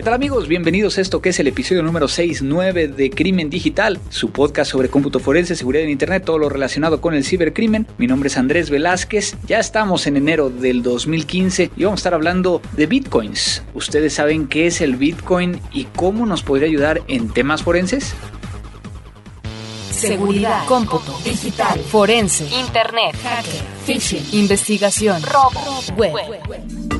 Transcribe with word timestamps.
¿Qué 0.00 0.04
tal 0.04 0.14
amigos? 0.14 0.48
Bienvenidos 0.48 0.96
a 0.96 1.02
esto 1.02 1.20
que 1.20 1.28
es 1.28 1.38
el 1.40 1.48
episodio 1.48 1.82
número 1.82 2.08
69 2.08 2.88
de 2.88 3.10
Crimen 3.10 3.50
Digital, 3.50 4.00
su 4.08 4.30
podcast 4.30 4.70
sobre 4.70 4.88
cómputo 4.88 5.20
forense, 5.20 5.54
seguridad 5.54 5.84
en 5.84 5.90
Internet, 5.90 6.24
todo 6.24 6.38
lo 6.38 6.48
relacionado 6.48 7.02
con 7.02 7.12
el 7.12 7.22
cibercrimen. 7.22 7.86
Mi 7.98 8.06
nombre 8.06 8.28
es 8.28 8.38
Andrés 8.38 8.70
Velázquez, 8.70 9.36
ya 9.46 9.58
estamos 9.58 10.06
en 10.06 10.16
enero 10.16 10.48
del 10.48 10.82
2015 10.82 11.72
y 11.76 11.84
vamos 11.84 11.98
a 11.98 12.00
estar 12.00 12.14
hablando 12.14 12.62
de 12.78 12.86
bitcoins. 12.86 13.62
¿Ustedes 13.74 14.14
saben 14.14 14.48
qué 14.48 14.68
es 14.68 14.80
el 14.80 14.96
bitcoin 14.96 15.60
y 15.70 15.84
cómo 15.84 16.24
nos 16.24 16.42
podría 16.42 16.68
ayudar 16.68 17.02
en 17.06 17.28
temas 17.28 17.62
forenses? 17.62 18.14
Seguridad, 19.90 20.64
cómputo, 20.64 21.14
digital, 21.22 21.78
forense, 21.78 22.46
internet, 22.58 23.14
hacker, 23.22 23.60
phishing, 23.84 24.24
investigación, 24.32 25.20
robo, 25.24 25.60
web. 25.94 26.99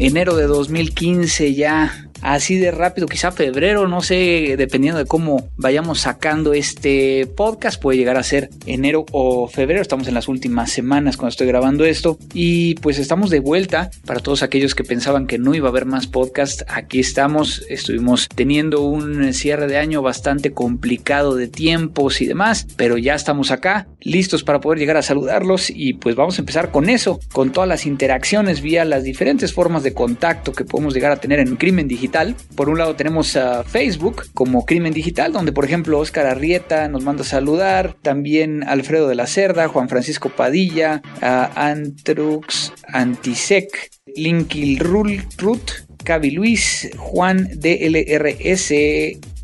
Enero 0.00 0.36
de 0.36 0.44
2015 0.46 1.54
ya 1.54 2.07
así 2.22 2.56
de 2.56 2.70
rápido, 2.70 3.06
quizá 3.06 3.32
febrero, 3.32 3.88
no 3.88 4.00
sé, 4.00 4.54
dependiendo 4.56 4.98
de 4.98 5.06
cómo 5.06 5.48
vayamos 5.56 6.00
sacando 6.00 6.52
este 6.52 7.26
podcast, 7.26 7.80
puede 7.80 7.98
llegar 7.98 8.16
a 8.16 8.22
ser 8.22 8.50
enero 8.66 9.06
o 9.12 9.48
febrero, 9.48 9.80
estamos 9.80 10.08
en 10.08 10.14
las 10.14 10.28
últimas 10.28 10.70
semanas 10.72 11.16
cuando 11.16 11.30
estoy 11.30 11.46
grabando 11.46 11.84
esto. 11.84 12.18
Y 12.32 12.74
pues 12.76 12.98
estamos 12.98 13.30
de 13.30 13.40
vuelta. 13.40 13.90
Para 14.04 14.20
todos 14.20 14.42
aquellos 14.42 14.74
que 14.74 14.84
pensaban 14.84 15.26
que 15.26 15.38
no 15.38 15.54
iba 15.54 15.68
a 15.68 15.70
haber 15.70 15.86
más 15.86 16.06
podcast, 16.06 16.62
aquí 16.68 17.00
estamos, 17.00 17.64
estuvimos 17.68 18.28
teniendo 18.34 18.82
un 18.82 19.32
cierre 19.32 19.66
de 19.66 19.78
año 19.78 20.02
bastante 20.02 20.52
complicado 20.52 21.36
de 21.36 21.48
tiempos 21.48 22.20
y 22.20 22.26
demás, 22.26 22.66
pero 22.76 22.98
ya 22.98 23.14
estamos 23.14 23.50
acá, 23.50 23.88
listos 24.00 24.44
para 24.44 24.60
poder 24.60 24.78
llegar 24.78 24.96
a 24.96 25.02
saludarlos. 25.02 25.70
Y 25.70 25.94
pues 25.94 26.16
vamos 26.16 26.38
a 26.38 26.42
empezar 26.42 26.70
con 26.70 26.88
eso, 26.88 27.20
con 27.32 27.52
todas 27.52 27.68
las 27.68 27.86
interacciones 27.86 28.60
vía 28.60 28.84
las 28.84 29.04
diferentes 29.04 29.52
formas 29.52 29.82
de 29.82 29.94
contacto 29.94 30.52
que 30.52 30.64
podemos 30.64 30.94
llegar 30.94 31.12
a 31.12 31.20
tener 31.20 31.38
en 31.40 31.56
Crimen 31.56 31.88
Digital 31.88 32.07
por 32.56 32.68
un 32.68 32.78
lado 32.78 32.96
tenemos 32.96 33.36
a 33.36 33.64
Facebook 33.64 34.26
como 34.34 34.64
Crimen 34.64 34.92
Digital, 34.92 35.32
donde 35.32 35.52
por 35.52 35.64
ejemplo 35.64 35.98
Oscar 35.98 36.26
Arrieta 36.26 36.88
nos 36.88 37.04
manda 37.04 37.22
a 37.22 37.26
saludar, 37.26 37.94
también 38.02 38.64
Alfredo 38.64 39.08
de 39.08 39.14
la 39.14 39.26
Cerda, 39.26 39.68
Juan 39.68 39.88
Francisco 39.88 40.30
Padilla, 40.30 41.02
a 41.20 41.68
Antrux 41.68 42.72
Antisec, 42.86 43.90
Linkil 44.16 44.78
Ruth, 44.78 45.70
Cavi 46.04 46.30
Luis, 46.30 46.90
Juan 46.96 47.48
DLRS, 47.54 48.72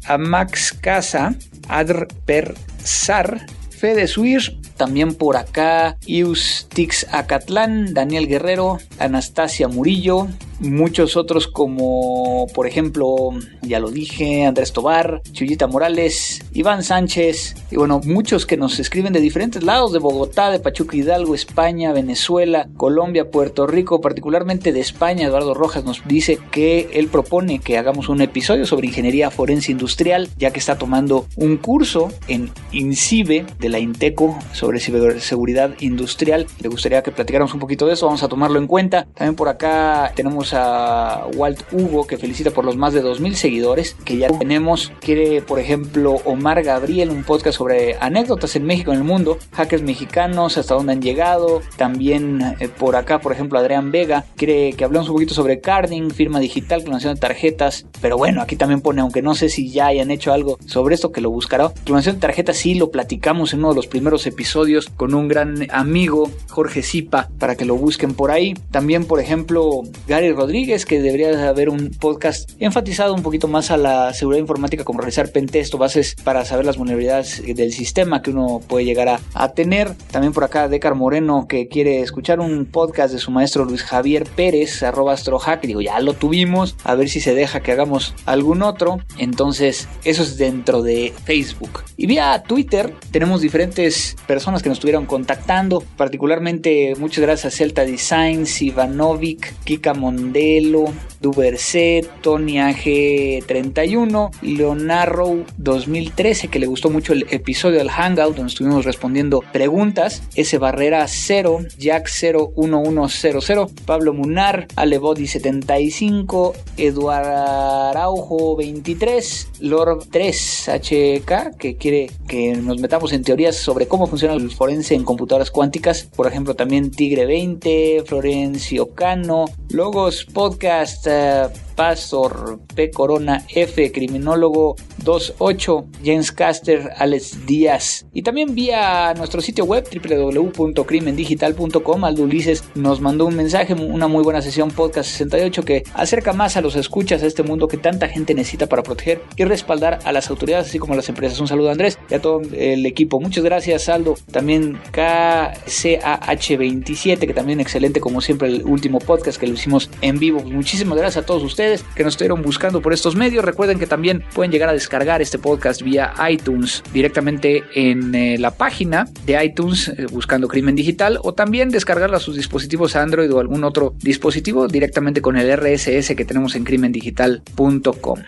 a 0.06 0.18
Max 0.18 0.72
Casa, 0.72 1.34
Adr 1.68 2.08
Persar, 2.24 3.46
Fede 3.70 4.06
Suir, 4.06 4.58
también 4.76 5.14
por 5.14 5.36
acá 5.36 5.96
Ius 6.06 6.66
Tix 6.68 7.06
Acatlán, 7.12 7.94
Daniel 7.94 8.26
Guerrero, 8.26 8.78
Anastasia 8.98 9.68
Murillo, 9.68 10.28
muchos 10.60 11.16
otros 11.16 11.46
como 11.46 12.46
por 12.54 12.66
ejemplo, 12.66 13.30
ya 13.62 13.80
lo 13.80 13.90
dije, 13.90 14.44
Andrés 14.46 14.72
Tobar, 14.72 15.22
Chuyita 15.32 15.66
Morales, 15.66 16.44
Iván 16.52 16.82
Sánchez 16.82 17.56
y 17.70 17.76
bueno, 17.76 18.00
muchos 18.04 18.46
que 18.46 18.56
nos 18.56 18.78
escriben 18.78 19.12
de 19.12 19.20
diferentes 19.20 19.62
lados 19.62 19.92
de 19.92 19.98
Bogotá, 19.98 20.50
de 20.50 20.60
Pachuca 20.60 20.96
Hidalgo, 20.96 21.34
España, 21.34 21.92
Venezuela, 21.92 22.68
Colombia, 22.76 23.30
Puerto 23.30 23.66
Rico, 23.66 24.00
particularmente 24.00 24.72
de 24.72 24.80
España, 24.80 25.26
Eduardo 25.26 25.54
Rojas 25.54 25.84
nos 25.84 26.02
dice 26.06 26.38
que 26.50 26.88
él 26.92 27.08
propone 27.08 27.58
que 27.58 27.78
hagamos 27.78 28.08
un 28.08 28.20
episodio 28.20 28.66
sobre 28.66 28.88
ingeniería 28.88 29.30
forense 29.30 29.72
industrial, 29.72 30.28
ya 30.38 30.52
que 30.52 30.58
está 30.58 30.78
tomando 30.78 31.26
un 31.36 31.56
curso 31.56 32.12
en 32.28 32.50
INCIBE 32.72 33.46
de 33.58 33.68
la 33.68 33.78
INTECO 33.78 34.38
sobre 34.52 34.63
ciberseguridad 34.78 35.74
industrial. 35.80 36.46
Le 36.60 36.68
gustaría 36.68 37.02
que 37.02 37.12
platicáramos 37.12 37.54
un 37.54 37.60
poquito 37.60 37.86
de 37.86 37.94
eso, 37.94 38.06
vamos 38.06 38.22
a 38.22 38.28
tomarlo 38.28 38.58
en 38.58 38.66
cuenta. 38.66 39.06
También 39.14 39.36
por 39.36 39.48
acá 39.48 40.12
tenemos 40.14 40.52
a 40.54 41.26
Walt 41.34 41.62
Hugo 41.72 42.06
que 42.06 42.18
felicita 42.18 42.50
por 42.50 42.64
los 42.64 42.76
más 42.76 42.92
de 42.92 43.02
2.000 43.02 43.34
seguidores 43.34 43.96
que 44.04 44.16
ya 44.16 44.28
tenemos. 44.28 44.92
Quiere, 45.00 45.42
por 45.42 45.58
ejemplo, 45.58 46.16
Omar 46.24 46.62
Gabriel, 46.62 47.10
un 47.10 47.24
podcast 47.24 47.58
sobre 47.58 47.96
anécdotas 48.00 48.56
en 48.56 48.64
México, 48.64 48.92
en 48.92 48.98
el 48.98 49.04
mundo, 49.04 49.38
hackers 49.52 49.82
mexicanos, 49.82 50.58
hasta 50.58 50.74
dónde 50.74 50.92
han 50.92 51.02
llegado. 51.02 51.60
También 51.76 52.56
eh, 52.60 52.68
por 52.68 52.96
acá, 52.96 53.20
por 53.20 53.32
ejemplo, 53.32 53.58
Adrián 53.58 53.90
Vega 53.90 54.24
quiere 54.36 54.72
que 54.72 54.84
hablemos 54.84 55.08
un 55.08 55.14
poquito 55.14 55.34
sobre 55.34 55.60
carding, 55.60 56.10
firma 56.10 56.40
digital, 56.40 56.82
clonación 56.82 57.14
de 57.14 57.20
tarjetas. 57.20 57.86
Pero 58.00 58.16
bueno, 58.16 58.42
aquí 58.42 58.56
también 58.56 58.80
pone, 58.80 59.00
aunque 59.00 59.22
no 59.22 59.34
sé 59.34 59.48
si 59.48 59.70
ya 59.70 59.86
hayan 59.86 60.10
hecho 60.10 60.32
algo 60.32 60.58
sobre 60.66 60.94
esto, 60.94 61.12
que 61.12 61.20
lo 61.20 61.30
buscará. 61.30 61.72
Clonación 61.84 62.16
de 62.16 62.20
tarjetas 62.20 62.56
sí 62.56 62.74
lo 62.74 62.90
platicamos 62.90 63.52
en 63.52 63.60
uno 63.60 63.70
de 63.70 63.76
los 63.76 63.86
primeros 63.86 64.26
episodios 64.26 64.53
con 64.96 65.14
un 65.14 65.26
gran 65.26 65.66
amigo, 65.72 66.30
Jorge 66.48 66.82
Zipa, 66.84 67.28
para 67.40 67.56
que 67.56 67.64
lo 67.64 67.74
busquen 67.74 68.14
por 68.14 68.30
ahí. 68.30 68.54
También, 68.70 69.04
por 69.04 69.18
ejemplo, 69.18 69.82
Gary 70.06 70.30
Rodríguez, 70.30 70.86
que 70.86 71.02
debería 71.02 71.48
haber 71.48 71.68
un 71.68 71.90
podcast 71.90 72.52
enfatizado 72.60 73.14
un 73.14 73.22
poquito 73.22 73.48
más 73.48 73.72
a 73.72 73.76
la 73.76 74.14
seguridad 74.14 74.40
informática, 74.40 74.84
como 74.84 75.00
realizar 75.00 75.32
pentest 75.32 75.74
o 75.74 75.78
bases 75.78 76.14
para 76.22 76.44
saber 76.44 76.66
las 76.66 76.76
vulnerabilidades 76.76 77.42
del 77.44 77.72
sistema 77.72 78.22
que 78.22 78.30
uno 78.30 78.60
puede 78.66 78.84
llegar 78.84 79.20
a, 79.34 79.48
tener. 79.54 79.92
También 80.12 80.32
por 80.32 80.44
acá, 80.44 80.68
Decar 80.68 80.94
Moreno, 80.94 81.46
que 81.48 81.66
quiere 81.66 82.00
escuchar 82.00 82.38
un 82.38 82.64
podcast 82.64 83.12
de 83.12 83.18
su 83.18 83.32
maestro 83.32 83.64
Luis 83.64 83.82
Javier 83.82 84.24
Pérez, 84.36 84.84
arroba 84.84 85.14
astrohack. 85.14 85.62
Digo, 85.62 85.80
ya 85.80 85.98
lo 85.98 86.12
tuvimos, 86.14 86.76
a 86.84 86.94
ver 86.94 87.08
si 87.08 87.20
se 87.20 87.34
deja 87.34 87.60
que 87.60 87.72
hagamos 87.72 88.14
algún 88.24 88.62
otro. 88.62 88.98
Entonces, 89.18 89.88
eso 90.04 90.22
es 90.22 90.38
dentro 90.38 90.82
de 90.82 91.12
Facebook. 91.24 91.82
Y 91.96 92.06
vía 92.06 92.42
Twitter 92.46 92.94
tenemos 93.10 93.40
diferentes 93.40 94.16
personas 94.28 94.43
que 94.44 94.68
nos 94.68 94.78
estuvieron 94.78 95.06
contactando, 95.06 95.82
particularmente 95.96 96.94
muchas 96.98 97.22
gracias 97.22 97.52
a 97.52 97.56
Celta 97.56 97.84
Designs, 97.84 98.62
Ivanovic, 98.62 99.54
Kika 99.64 99.94
Mondeo 99.94 100.34
Delo, 100.34 100.92
Duverset, 101.20 102.06
Tony 102.20 102.56
AG31, 102.56 104.30
Leonardo 104.42 105.44
2013, 105.56 106.48
que 106.48 106.58
le 106.58 106.66
gustó 106.66 106.90
mucho 106.90 107.14
el 107.14 107.26
episodio 107.30 107.78
del 107.78 107.88
Hangout, 107.88 108.36
donde 108.36 108.50
estuvimos 108.50 108.84
respondiendo 108.84 109.40
preguntas, 109.52 110.22
S. 110.34 110.58
Barrera 110.58 111.06
0, 111.08 111.60
Jack 111.78 112.10
01100, 112.10 113.68
Pablo 113.86 114.12
Munar, 114.12 114.66
Alebody 114.76 115.26
75, 115.26 116.52
Eduardo 116.76 117.88
Araujo 117.88 118.56
23, 118.56 119.48
Lord 119.60 120.08
3 120.10 120.68
HK, 120.68 121.56
que 121.58 121.76
quiere 121.78 122.10
que 122.28 122.54
nos 122.56 122.80
metamos 122.80 123.14
en 123.14 123.22
teorías 123.22 123.56
sobre 123.56 123.88
cómo 123.88 124.06
funciona 124.06 124.33
el 124.34 124.50
forense 124.50 124.94
en 124.94 125.04
computadoras 125.04 125.50
cuánticas, 125.50 126.02
por 126.02 126.26
ejemplo 126.26 126.54
también 126.54 126.90
Tigre 126.90 127.26
20, 127.26 128.04
Florencio 128.06 128.94
Cano, 128.94 129.46
Logos 129.70 130.24
Podcast, 130.24 131.06
uh, 131.06 131.50
Pastor 131.74 132.60
P. 132.74 132.90
Corona 132.90 133.44
F, 133.48 133.92
criminólogo 133.92 134.76
28, 135.04 135.86
James 136.04 136.32
Caster, 136.32 136.90
Alex 136.96 137.46
Díaz. 137.46 138.06
Y 138.12 138.22
también 138.22 138.54
vía 138.54 139.14
nuestro 139.14 139.40
sitio 139.40 139.64
web 139.64 139.88
www.crimendigital.com. 139.92 142.04
Aldo 142.04 142.24
Ulises 142.24 142.64
nos 142.74 143.00
mandó 143.00 143.24
un 143.26 143.36
mensaje, 143.36 143.74
una 143.74 144.08
muy 144.08 144.22
buena 144.22 144.40
sesión 144.42 144.70
podcast 144.70 145.10
68 145.10 145.64
que 145.64 145.84
acerca 145.94 146.32
más 146.32 146.56
a 146.56 146.60
los 146.60 146.76
escuchas 146.76 147.22
a 147.22 147.26
este 147.26 147.42
mundo 147.42 147.66
que 147.68 147.76
tanta 147.76 148.08
gente 148.08 148.34
necesita 148.34 148.66
para 148.66 148.82
proteger 148.82 149.20
y 149.36 149.44
respaldar 149.44 149.98
a 150.04 150.12
las 150.12 150.30
autoridades 150.30 150.68
así 150.68 150.78
como 150.78 150.94
a 150.94 150.96
las 150.96 151.08
empresas. 151.08 151.40
Un 151.40 151.48
saludo 151.48 151.70
a 151.70 151.72
Andrés 151.72 151.98
y 152.10 152.14
a 152.14 152.22
todo 152.22 152.42
el 152.52 152.86
equipo. 152.86 153.20
Muchas 153.20 153.44
gracias 153.44 153.88
Aldo. 153.88 154.14
También 154.30 154.78
KCAH27 154.92 157.18
que 157.18 157.34
también 157.34 157.60
excelente 157.60 158.00
como 158.00 158.20
siempre 158.20 158.48
el 158.48 158.64
último 158.64 158.98
podcast 158.98 159.38
que 159.38 159.46
lo 159.46 159.54
hicimos 159.54 159.88
en 160.00 160.18
vivo. 160.18 160.40
Muchísimas 160.40 160.98
gracias 160.98 161.24
a 161.24 161.26
todos 161.26 161.42
ustedes 161.42 161.63
que 161.94 162.04
nos 162.04 162.14
estuvieron 162.14 162.42
buscando 162.42 162.80
por 162.80 162.92
estos 162.92 163.16
medios. 163.16 163.44
Recuerden 163.44 163.78
que 163.78 163.86
también 163.86 164.24
pueden 164.34 164.52
llegar 164.52 164.68
a 164.68 164.72
descargar 164.72 165.22
este 165.22 165.38
podcast 165.38 165.82
vía 165.82 166.12
iTunes 166.28 166.82
directamente 166.92 167.64
en 167.74 168.14
eh, 168.14 168.38
la 168.38 168.52
página 168.52 169.06
de 169.26 169.44
iTunes 169.44 169.88
eh, 169.88 170.06
buscando 170.10 170.48
Crimen 170.48 170.74
Digital 170.74 171.18
o 171.22 171.34
también 171.34 171.70
descargarlo 171.70 172.16
a 172.16 172.20
sus 172.20 172.36
dispositivos 172.36 172.96
Android 172.96 173.32
o 173.32 173.40
algún 173.40 173.64
otro 173.64 173.94
dispositivo 174.00 174.68
directamente 174.68 175.20
con 175.20 175.36
el 175.36 175.54
RSS 175.56 176.14
que 176.14 176.24
tenemos 176.24 176.54
en 176.54 176.64
crimendigital.com. 176.64 178.18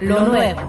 Lo 0.00 0.20
nuevo. 0.26 0.68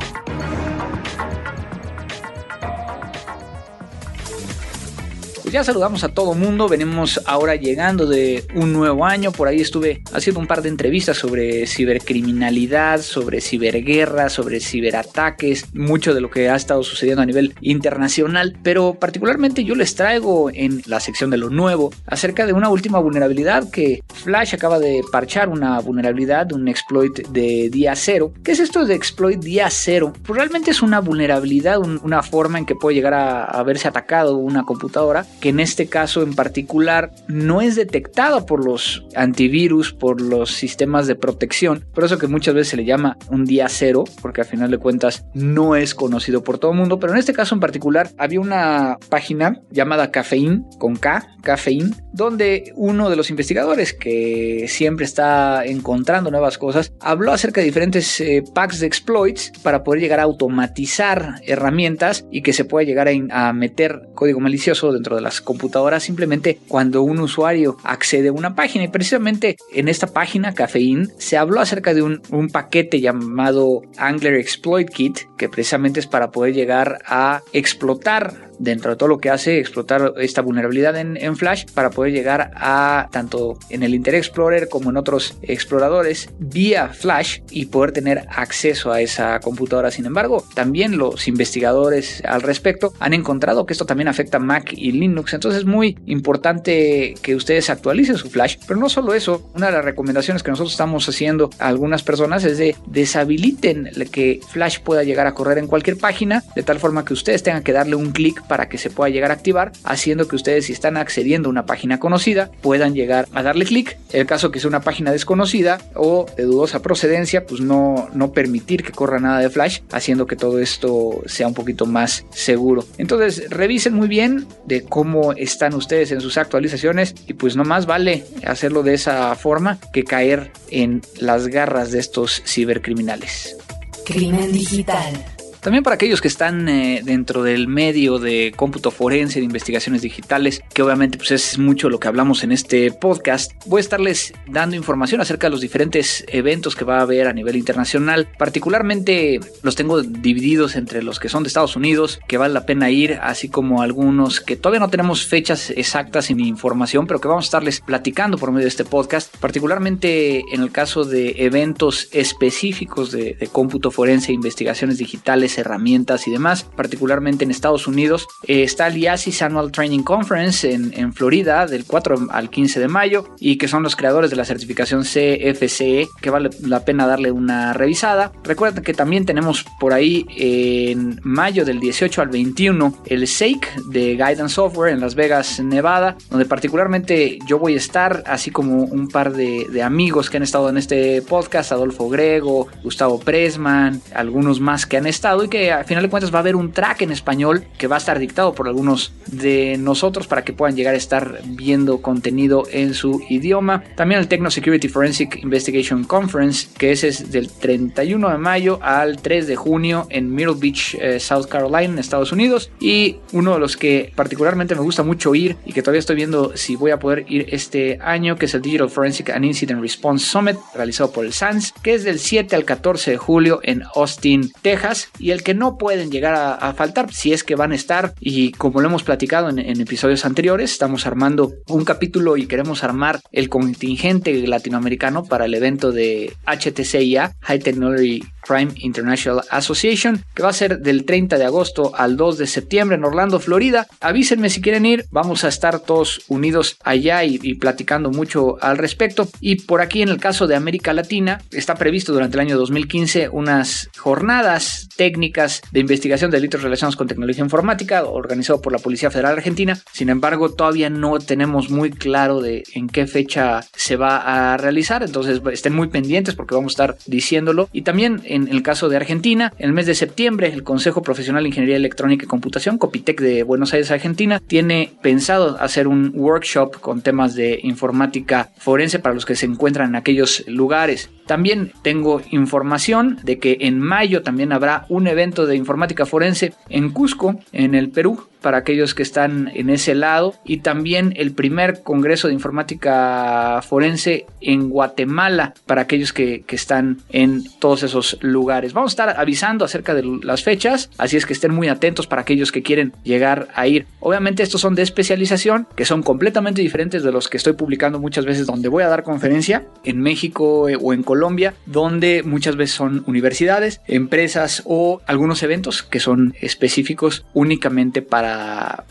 Ya 5.55 5.63
saludamos 5.63 6.03
a 6.03 6.09
todo 6.09 6.33
mundo, 6.33 6.67
venimos 6.67 7.21
ahora 7.25 7.55
llegando 7.55 8.05
de 8.07 8.43
un 8.55 8.73
nuevo 8.73 9.05
año, 9.05 9.31
por 9.31 9.47
ahí 9.47 9.61
estuve 9.61 10.01
haciendo 10.11 10.41
un 10.41 10.47
par 10.47 10.61
de 10.61 10.67
entrevistas 10.67 11.15
sobre 11.15 11.65
cibercriminalidad, 11.65 12.99
sobre 12.99 13.39
ciberguerra, 13.39 14.27
sobre 14.27 14.59
ciberataques, 14.59 15.73
mucho 15.73 16.13
de 16.13 16.19
lo 16.19 16.29
que 16.29 16.49
ha 16.49 16.57
estado 16.57 16.83
sucediendo 16.83 17.21
a 17.21 17.25
nivel 17.25 17.55
internacional, 17.61 18.57
pero 18.63 18.95
particularmente 18.99 19.63
yo 19.63 19.75
les 19.75 19.95
traigo 19.95 20.49
en 20.53 20.81
la 20.87 20.99
sección 20.99 21.29
de 21.29 21.37
lo 21.37 21.49
nuevo 21.49 21.93
acerca 22.05 22.45
de 22.45 22.51
una 22.51 22.67
última 22.67 22.99
vulnerabilidad 22.99 23.69
que 23.71 24.03
Flash 24.13 24.55
acaba 24.55 24.77
de 24.77 25.03
parchar 25.09 25.47
una 25.47 25.79
vulnerabilidad, 25.79 26.51
un 26.51 26.67
exploit 26.67 27.29
de 27.29 27.69
día 27.69 27.95
cero. 27.95 28.33
¿Qué 28.43 28.51
es 28.51 28.59
esto 28.59 28.83
de 28.83 28.95
exploit 28.95 29.39
día 29.39 29.69
cero? 29.69 30.11
Pues 30.25 30.37
realmente 30.37 30.71
es 30.71 30.81
una 30.81 30.99
vulnerabilidad, 30.99 31.79
una 31.79 32.23
forma 32.23 32.59
en 32.59 32.65
que 32.65 32.75
puede 32.75 32.95
llegar 32.95 33.13
a, 33.13 33.45
a 33.45 33.63
verse 33.63 33.87
atacado 33.87 34.35
una 34.35 34.65
computadora, 34.65 35.25
que 35.45 35.49
en 35.49 35.59
este 35.59 35.85
caso 35.85 36.23
en 36.23 36.33
particular 36.33 37.11
no 37.27 37.61
es 37.61 37.75
detectada 37.75 38.47
por 38.47 38.65
los 38.65 39.05
antivirus, 39.15 39.93
por 39.93 40.19
los 40.19 40.49
sistemas 40.49 41.05
de 41.05 41.13
protección, 41.13 41.85
por 41.93 42.03
eso 42.03 42.17
que 42.17 42.25
muchas 42.25 42.55
veces 42.55 42.69
se 42.69 42.77
le 42.77 42.83
llama 42.83 43.19
un 43.29 43.45
día 43.45 43.69
cero, 43.69 44.05
porque 44.23 44.41
al 44.41 44.47
final 44.47 44.71
de 44.71 44.79
cuentas 44.79 45.23
no 45.35 45.75
es 45.75 45.93
conocido 45.93 46.43
por 46.43 46.57
todo 46.57 46.71
el 46.71 46.79
mundo, 46.79 46.97
pero 46.97 47.13
en 47.13 47.19
este 47.19 47.33
caso 47.33 47.53
en 47.53 47.61
particular 47.61 48.09
había 48.17 48.39
una 48.39 48.97
página 49.09 49.61
llamada 49.69 50.09
Cafeín, 50.09 50.65
con 50.79 50.95
K, 50.95 51.35
Cafeín, 51.43 51.95
donde 52.11 52.73
uno 52.75 53.11
de 53.11 53.15
los 53.15 53.29
investigadores 53.29 53.93
que 53.93 54.65
siempre 54.67 55.05
está 55.05 55.63
encontrando 55.63 56.31
nuevas 56.31 56.57
cosas, 56.57 56.91
habló 56.99 57.31
acerca 57.31 57.61
de 57.61 57.65
diferentes 57.65 58.19
eh, 58.19 58.43
packs 58.55 58.79
de 58.79 58.87
exploits 58.87 59.51
para 59.61 59.83
poder 59.83 60.01
llegar 60.01 60.19
a 60.19 60.23
automatizar 60.23 61.35
herramientas 61.45 62.25
y 62.31 62.41
que 62.41 62.51
se 62.51 62.65
pueda 62.65 62.87
llegar 62.87 63.09
a 63.29 63.53
meter 63.53 64.09
código 64.15 64.39
malicioso 64.39 64.91
dentro 64.91 65.15
de 65.15 65.21
las 65.21 65.34
computadoras 65.41 66.03
simplemente 66.03 66.59
cuando 66.67 67.01
un 67.01 67.19
usuario 67.19 67.77
accede 67.83 68.29
a 68.29 68.33
una 68.33 68.55
página. 68.55 68.85
Y 68.85 68.89
precisamente 68.89 69.57
en 69.71 69.87
esta 69.87 70.07
página, 70.07 70.53
Cafeín, 70.53 71.11
se 71.17 71.37
habló 71.37 71.61
acerca 71.61 71.93
de 71.93 72.01
un, 72.01 72.21
un 72.31 72.49
paquete 72.49 73.01
llamado 73.01 73.81
Angler 73.97 74.35
Exploit 74.35 74.89
Kit, 74.89 75.19
que 75.37 75.49
precisamente 75.49 75.99
es 75.99 76.07
para 76.07 76.31
poder 76.31 76.53
llegar 76.53 76.99
a 77.05 77.41
explotar 77.53 78.45
dentro 78.59 78.91
de 78.91 78.97
todo 78.97 79.09
lo 79.09 79.17
que 79.19 79.29
hace 79.29 79.59
explotar 79.59 80.13
esta 80.17 80.41
vulnerabilidad 80.41 80.97
en, 80.97 81.35
Flash 81.35 81.65
para 81.73 81.89
poder 81.89 82.13
llegar 82.13 82.51
a 82.55 83.09
tanto 83.11 83.57
en 83.69 83.83
el 83.83 83.93
Internet 83.93 84.19
Explorer 84.19 84.69
como 84.69 84.89
en 84.89 84.97
otros 84.97 85.37
exploradores 85.41 86.29
vía 86.39 86.89
Flash 86.89 87.39
y 87.51 87.65
poder 87.65 87.91
tener 87.91 88.25
acceso 88.29 88.91
a 88.91 89.01
esa 89.01 89.39
computadora. 89.39 89.91
Sin 89.91 90.05
embargo, 90.05 90.45
también 90.53 90.97
los 90.97 91.27
investigadores 91.27 92.23
al 92.25 92.41
respecto 92.41 92.93
han 92.99 93.13
encontrado 93.13 93.65
que 93.65 93.73
esto 93.73 93.85
también 93.85 94.07
afecta 94.07 94.39
Mac 94.39 94.71
y 94.71 94.91
Linux. 94.91 95.33
Entonces 95.33 95.59
es 95.59 95.65
muy 95.65 95.97
importante 96.05 97.15
que 97.21 97.35
ustedes 97.35 97.69
actualicen 97.69 98.17
su 98.17 98.29
Flash. 98.29 98.57
Pero 98.67 98.79
no 98.79 98.87
solo 98.87 99.13
eso, 99.13 99.49
una 99.55 99.67
de 99.67 99.73
las 99.73 99.85
recomendaciones 99.85 100.43
que 100.43 100.51
nosotros 100.51 100.71
estamos 100.71 101.07
haciendo 101.09 101.49
a 101.59 101.67
algunas 101.67 102.03
personas 102.03 102.43
es 102.45 102.57
de 102.57 102.75
deshabiliten 102.87 103.89
que 104.11 104.39
Flash 104.49 104.79
pueda 104.79 105.03
llegar 105.03 105.27
a 105.27 105.33
correr 105.33 105.57
en 105.57 105.67
cualquier 105.67 105.97
página 105.97 106.43
de 106.55 106.63
tal 106.63 106.79
forma 106.79 107.05
que 107.05 107.13
ustedes 107.13 107.43
tengan 107.43 107.63
que 107.63 107.73
darle 107.73 107.95
un 107.95 108.11
clic 108.11 108.44
para 108.47 108.69
que 108.69 108.77
se 108.77 108.89
pueda 108.89 109.09
llegar 109.09 109.31
a 109.31 109.35
activar, 109.35 109.71
haciendo 109.83 110.27
que 110.27 110.35
ustedes 110.35 110.65
si 110.65 110.73
están 110.73 110.97
accediendo 110.97 111.49
a 111.49 111.51
una 111.51 111.65
página 111.65 111.99
conocida 111.99 112.51
puedan 112.61 112.93
llegar 112.93 113.27
a 113.33 113.43
darle 113.43 113.65
clic. 113.65 113.97
El 114.11 114.25
caso 114.25 114.51
que 114.51 114.59
sea 114.59 114.69
una 114.69 114.81
página 114.81 115.11
desconocida 115.11 115.79
o 115.95 116.25
de 116.37 116.43
dudosa 116.43 116.81
procedencia, 116.81 117.45
pues 117.45 117.61
no, 117.61 118.09
no 118.13 118.31
permitir 118.31 118.83
que 118.83 118.91
corra 118.91 119.19
nada 119.19 119.39
de 119.39 119.49
Flash, 119.49 119.81
haciendo 119.91 120.25
que 120.27 120.35
todo 120.35 120.59
esto 120.59 121.21
sea 121.25 121.47
un 121.47 121.53
poquito 121.53 121.85
más 121.85 122.25
seguro. 122.31 122.85
Entonces 122.97 123.49
revisen 123.49 123.93
muy 123.93 124.07
bien 124.07 124.47
de 124.65 124.83
cómo 124.83 125.33
están 125.33 125.73
ustedes 125.73 126.11
en 126.11 126.21
sus 126.21 126.37
actualizaciones 126.37 127.15
y 127.27 127.33
pues 127.33 127.55
no 127.55 127.63
más 127.63 127.85
vale 127.85 128.25
hacerlo 128.45 128.83
de 128.83 128.93
esa 128.93 129.35
forma 129.35 129.79
que 129.93 130.03
caer 130.03 130.51
en 130.69 131.01
las 131.19 131.47
garras 131.47 131.91
de 131.91 131.99
estos 131.99 132.41
cibercriminales. 132.45 133.57
Crimen 134.05 134.51
digital. 134.51 135.25
También 135.65 135.83
para 135.83 135.95
aquellos 135.95 136.21
que 136.21 136.27
están 136.27 136.69
eh, 136.69 137.01
dentro 137.03 137.41
del 137.41 137.67
medio 137.67 138.19
de 138.19 138.53
cómputo 138.55 138.91
forense, 138.91 139.39
de 139.39 139.45
investigaciones 139.45 140.03
digitales, 140.03 140.61
que 140.71 140.83
obviamente 140.83 141.17
pues 141.17 141.31
es 141.31 141.57
mucho 141.57 141.89
lo 141.89 141.99
que 141.99 142.07
hablamos 142.07 142.43
en 142.43 142.51
este 142.51 142.91
podcast, 142.91 143.51
voy 143.65 143.79
a 143.79 143.81
estarles 143.81 144.31
dando 144.45 144.75
información 144.75 145.21
acerca 145.21 145.47
de 145.47 145.51
los 145.51 145.61
diferentes 145.61 146.23
eventos 146.27 146.75
que 146.75 146.85
va 146.85 146.99
a 146.99 147.01
haber 147.01 147.27
a 147.27 147.33
nivel 147.33 147.55
internacional. 147.55 148.27
Particularmente 148.37 149.39
los 149.63 149.75
tengo 149.75 150.03
divididos 150.03 150.75
entre 150.75 151.01
los 151.01 151.19
que 151.19 151.29
son 151.29 151.41
de 151.41 151.47
Estados 151.47 151.75
Unidos, 151.75 152.19
que 152.27 152.37
vale 152.37 152.53
la 152.53 152.67
pena 152.67 152.91
ir, 152.91 153.17
así 153.23 153.49
como 153.49 153.81
algunos 153.81 154.41
que 154.41 154.57
todavía 154.57 154.81
no 154.81 154.91
tenemos 154.91 155.25
fechas 155.25 155.71
exactas 155.71 156.29
ni 156.29 156.47
información, 156.47 157.07
pero 157.07 157.19
que 157.19 157.27
vamos 157.27 157.45
a 157.45 157.47
estarles 157.47 157.81
platicando 157.81 158.37
por 158.37 158.51
medio 158.51 158.65
de 158.65 158.69
este 158.69 158.85
podcast. 158.85 159.35
Particularmente 159.37 160.43
en 160.53 160.61
el 160.61 160.71
caso 160.71 161.05
de 161.05 161.37
eventos 161.39 162.07
específicos 162.11 163.11
de, 163.11 163.33
de 163.33 163.47
cómputo 163.47 163.89
forense 163.89 164.31
e 164.31 164.35
investigaciones 164.35 164.99
digitales 164.99 165.54
herramientas 165.57 166.27
y 166.27 166.31
demás, 166.31 166.63
particularmente 166.63 167.43
en 167.43 167.51
Estados 167.51 167.87
Unidos. 167.87 168.27
Eh, 168.47 168.63
está 168.63 168.87
el 168.87 168.97
IASIS 168.97 169.41
Annual 169.41 169.71
Training 169.71 170.03
Conference 170.03 170.71
en, 170.71 170.93
en, 170.95 171.13
Florida 171.13 171.65
del 171.65 171.85
4 171.85 172.27
al 172.29 172.49
15 172.49 172.79
de 172.79 172.87
mayo 172.87 173.29
y 173.39 173.57
que 173.57 173.67
son 173.67 173.83
los 173.83 173.95
creadores 173.95 174.29
de 174.29 174.35
la 174.35 174.45
certificación 174.45 175.03
CFCE 175.03 176.07
que 176.21 176.29
vale 176.29 176.49
la 176.61 176.83
pena 176.83 177.07
darle 177.07 177.31
una 177.31 177.73
revisada. 177.73 178.31
Recuerden 178.43 178.83
que 178.83 178.93
también 178.93 179.25
tenemos 179.25 179.65
por 179.79 179.93
ahí 179.93 180.25
en 180.37 181.19
mayo 181.23 181.65
del 181.65 181.79
18 181.79 182.21
al 182.21 182.29
21 182.29 183.03
el 183.05 183.27
SAKE 183.27 183.67
de 183.89 184.13
Guidance 184.13 184.55
Software 184.55 184.93
en 184.93 184.99
Las 184.99 185.15
Vegas, 185.15 185.59
Nevada, 185.59 186.17
donde 186.29 186.45
particularmente 186.45 187.39
yo 187.47 187.59
voy 187.59 187.73
a 187.73 187.77
estar, 187.77 188.23
así 188.27 188.51
como 188.51 188.83
un 188.83 189.07
par 189.07 189.33
de, 189.33 189.65
de 189.71 189.83
amigos 189.83 190.29
que 190.29 190.37
han 190.37 190.43
estado 190.43 190.69
en 190.69 190.77
este 190.77 191.21
podcast, 191.21 191.71
Adolfo 191.71 192.09
Grego, 192.09 192.67
Gustavo 192.83 193.19
Presman, 193.19 194.01
algunos 194.13 194.59
más 194.59 194.85
que 194.85 194.97
han 194.97 195.07
estado 195.07 195.43
y 195.45 195.49
que 195.49 195.71
al 195.71 195.85
final 195.85 196.03
de 196.03 196.09
cuentas 196.09 196.33
va 196.33 196.39
a 196.39 196.41
haber 196.41 196.55
un 196.55 196.71
track 196.71 197.01
en 197.01 197.11
español 197.11 197.65
que 197.77 197.87
va 197.87 197.95
a 197.95 197.99
estar 197.99 198.19
dictado 198.19 198.53
por 198.53 198.67
algunos 198.67 199.13
de 199.27 199.77
nosotros 199.77 200.27
para 200.27 200.43
que 200.43 200.53
puedan 200.53 200.75
llegar 200.75 200.93
a 200.93 200.97
estar 200.97 201.39
viendo 201.45 202.01
contenido 202.01 202.63
en 202.71 202.93
su 202.93 203.23
idioma. 203.29 203.83
También 203.95 204.19
el 204.19 204.27
Techno 204.27 204.51
Security 204.51 204.87
Forensic 204.87 205.41
Investigation 205.43 206.03
Conference, 206.03 206.67
que 206.77 206.91
ese 206.91 207.09
es 207.09 207.31
del 207.31 207.49
31 207.51 208.29
de 208.29 208.37
mayo 208.37 208.79
al 208.81 209.17
3 209.17 209.47
de 209.47 209.55
junio 209.55 210.07
en 210.09 210.33
Myrtle 210.33 210.55
Beach, 210.59 210.95
eh, 210.99 211.19
South 211.19 211.47
Carolina, 211.47 211.93
en 211.93 211.99
Estados 211.99 212.31
Unidos. 212.31 212.71
Y 212.79 213.17
uno 213.33 213.53
de 213.53 213.59
los 213.59 213.77
que 213.77 214.11
particularmente 214.15 214.75
me 214.75 214.81
gusta 214.81 215.03
mucho 215.03 215.35
ir 215.35 215.55
y 215.65 215.73
que 215.73 215.81
todavía 215.81 215.99
estoy 215.99 216.15
viendo 216.15 216.55
si 216.55 216.75
voy 216.75 216.91
a 216.91 216.99
poder 216.99 217.25
ir 217.27 217.47
este 217.51 217.99
año, 218.01 218.35
que 218.35 218.45
es 218.45 218.53
el 218.53 218.61
Digital 218.61 218.89
Forensic 218.89 219.29
and 219.29 219.45
Incident 219.45 219.81
Response 219.81 220.25
Summit, 220.25 220.57
realizado 220.73 221.11
por 221.11 221.25
el 221.25 221.33
SANS, 221.33 221.73
que 221.83 221.93
es 221.93 222.03
del 222.03 222.19
7 222.19 222.55
al 222.55 222.65
14 222.65 223.11
de 223.11 223.17
julio 223.17 223.59
en 223.63 223.83
Austin, 223.95 224.51
Texas. 224.61 225.09
Y 225.19 225.31
el 225.35 225.43
que 225.43 225.53
no 225.53 225.77
pueden 225.77 226.09
llegar 226.09 226.33
a, 226.33 226.53
a, 226.53 226.73
faltar 226.73 227.13
si 227.13 227.33
es 227.33 227.43
que 227.43 227.55
van 227.55 227.71
a 227.71 227.75
estar 227.75 228.13
y 228.19 228.51
como 228.53 228.81
lo 228.81 228.87
hemos 228.87 229.03
platicado 229.03 229.49
en, 229.49 229.59
en, 229.59 229.81
episodios 229.81 230.25
anteriores 230.25 230.71
estamos 230.71 231.05
armando 231.05 231.53
un 231.67 231.85
capítulo 231.85 232.37
y 232.37 232.47
queremos 232.47 232.83
armar 232.83 233.19
el 233.31 233.49
contingente 233.49 234.35
latinoamericano 234.47 235.23
para 235.23 235.45
el 235.45 235.53
evento 235.53 235.91
de 235.91 236.33
HTCIA 236.45 237.35
High 237.41 237.59
Technology 237.59 238.23
Crime 238.45 238.71
International 238.77 239.43
Association, 239.49 240.23
que 240.33 240.43
va 240.43 240.49
a 240.49 240.53
ser 240.53 240.79
del 240.79 241.05
30 241.05 241.37
de 241.37 241.45
agosto 241.45 241.93
al 241.95 242.15
2 242.15 242.37
de 242.37 242.47
septiembre 242.47 242.97
en 242.97 243.03
Orlando, 243.03 243.39
Florida. 243.39 243.87
Avísenme 243.99 244.49
si 244.49 244.61
quieren 244.61 244.85
ir, 244.85 245.05
vamos 245.11 245.43
a 245.43 245.47
estar 245.47 245.79
todos 245.79 246.21
unidos 246.27 246.77
allá 246.83 247.23
y, 247.23 247.39
y, 247.41 247.55
platicando 247.55 248.11
mucho 248.11 248.57
al 248.61 248.77
respecto. 248.77 249.27
Y 249.41 249.63
por 249.63 249.81
aquí 249.81 250.01
en 250.01 250.09
el 250.09 250.19
caso 250.19 250.47
de 250.47 250.55
América 250.55 250.93
Latina, 250.93 251.41
está 251.51 251.75
previsto 251.75 252.13
durante 252.13 252.37
el 252.37 252.41
año 252.41 252.57
2015 252.57 253.29
unas 253.29 253.89
jornadas 253.97 254.87
técnicas 255.15 255.61
de 255.71 255.79
investigación 255.79 256.29
de 256.29 256.37
delitos 256.37 256.61
relacionados 256.61 256.97
con 256.97 257.07
tecnología 257.07 257.41
informática, 257.41 258.03
organizado 258.03 258.61
por 258.61 258.73
la 258.73 258.79
Policía 258.79 259.09
Federal 259.09 259.37
Argentina. 259.37 259.79
Sin 259.93 260.09
embargo, 260.09 260.49
todavía 260.49 260.89
no 260.89 261.19
tenemos 261.19 261.69
muy 261.69 261.89
claro 261.89 262.41
de 262.41 262.63
en 262.73 262.89
qué 262.89 263.07
fecha 263.07 263.61
se 263.73 263.95
va 263.95 264.17
a 264.17 264.57
realizar, 264.57 265.03
entonces 265.03 265.41
estén 265.53 265.73
muy 265.73 265.87
pendientes 265.87 266.35
porque 266.35 266.53
vamos 266.53 266.73
a 266.73 266.75
estar 266.75 266.97
diciéndolo. 267.05 267.69
Y 267.71 267.83
también 267.83 268.21
en 268.25 268.49
el 268.49 268.61
caso 268.61 268.89
de 268.89 268.97
Argentina, 268.97 269.53
en 269.57 269.67
el 269.67 269.73
mes 269.73 269.85
de 269.85 269.95
septiembre, 269.95 270.51
el 270.53 270.63
Consejo 270.63 271.01
Profesional 271.01 271.43
de 271.43 271.49
Ingeniería 271.49 271.77
Electrónica 271.77 272.25
y 272.25 272.27
Computación, 272.27 272.77
Copitec 272.77 273.21
de 273.21 273.43
Buenos 273.43 273.73
Aires, 273.73 273.91
Argentina, 273.91 274.41
tiene 274.45 274.91
pensado 275.01 275.55
hacer 275.61 275.87
un 275.87 276.11
workshop 276.13 276.81
con 276.81 277.01
temas 277.01 277.35
de 277.35 277.61
informática 277.63 278.49
forense 278.57 278.99
para 278.99 279.15
los 279.15 279.25
que 279.25 279.35
se 279.35 279.45
encuentran 279.45 279.91
en 279.91 279.95
aquellos 279.95 280.43
lugares. 280.47 281.09
También 281.25 281.71
tengo 281.81 282.21
información 282.31 283.17
de 283.23 283.39
que 283.39 283.57
en 283.61 283.79
mayo 283.79 284.21
también 284.21 284.51
habrá 284.51 284.85
un 284.89 285.07
evento 285.07 285.45
de 285.45 285.55
informática 285.55 286.05
forense 286.05 286.53
en 286.69 286.91
Cusco, 286.91 287.39
en 287.51 287.73
el 287.75 287.89
Perú, 287.89 288.27
para 288.45 288.59
aquellos 288.59 288.93
que 288.93 289.01
están 289.01 289.49
en 289.55 289.71
ese 289.71 289.95
lado 289.95 290.35
y 290.45 290.57
también 290.57 291.13
el 291.15 291.31
primer 291.31 291.81
Congreso 291.81 292.27
de 292.27 292.35
Informática 292.35 293.59
Forense 293.67 294.27
en 294.39 294.69
Guatemala 294.69 295.55
para 295.65 295.81
aquellos 295.81 296.13
que, 296.13 296.43
que, 296.45 296.55
están 296.55 296.99
en 297.09 297.43
todos 297.57 297.81
esos 297.81 298.19
lugares. 298.21 298.73
Vamos 298.73 298.91
a 298.91 298.93
estar 298.93 299.19
avisando 299.19 299.65
acerca 299.65 299.95
de 299.95 300.03
las 300.21 300.43
fechas, 300.43 300.91
así 300.99 301.17
es 301.17 301.25
que 301.25 301.33
estén 301.33 301.55
muy 301.55 301.69
atentos 301.69 302.05
para 302.05 302.21
aquellos 302.21 302.51
que 302.51 302.61
quieren 302.61 302.93
llegar 303.03 303.47
a 303.55 303.65
ir. 303.65 303.87
Obviamente 303.99 304.43
estos 304.43 304.61
son 304.61 304.75
de 304.75 304.83
especialización, 304.83 305.67
que 305.75 305.83
son 305.83 306.03
completamente 306.03 306.61
diferentes 306.61 307.01
de 307.01 307.11
los 307.11 307.29
que 307.29 307.37
estoy 307.37 307.53
publicando 307.53 307.99
muchas 307.99 308.25
veces 308.25 308.45
donde 308.45 308.69
voy 308.69 308.83
a 308.83 308.89
dar 308.89 309.01
conferencia 309.01 309.65
en 309.83 310.01
México 310.01 310.69
eh, 310.69 310.77
o 310.79 310.93
en 310.93 311.01
Colombia, 311.01 311.55
donde 311.65 312.21
muchas 312.21 312.57
veces 312.57 312.75
son 312.75 313.03
universidades, 313.07 313.81
empresas 313.87 314.61
o 314.65 315.01
algunos 315.07 315.41
eventos 315.41 315.81
que 315.81 315.99
son 315.99 316.35
específicos 316.41 317.25
únicamente 317.33 318.03
para 318.03 318.34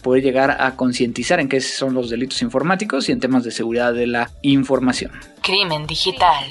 poder 0.03 0.23
llegar 0.23 0.57
a 0.61 0.77
concientizar 0.77 1.41
en 1.41 1.49
qué 1.49 1.61
son 1.61 1.95
los 1.95 2.11
delitos 2.11 2.43
informáticos 2.43 3.09
y 3.09 3.13
en 3.13 3.21
temas 3.21 3.45
de 3.45 3.51
seguridad 3.51 3.93
de 3.93 4.07
la 4.07 4.31
información. 4.43 5.13
Crimen 5.43 5.87
digital 5.87 6.45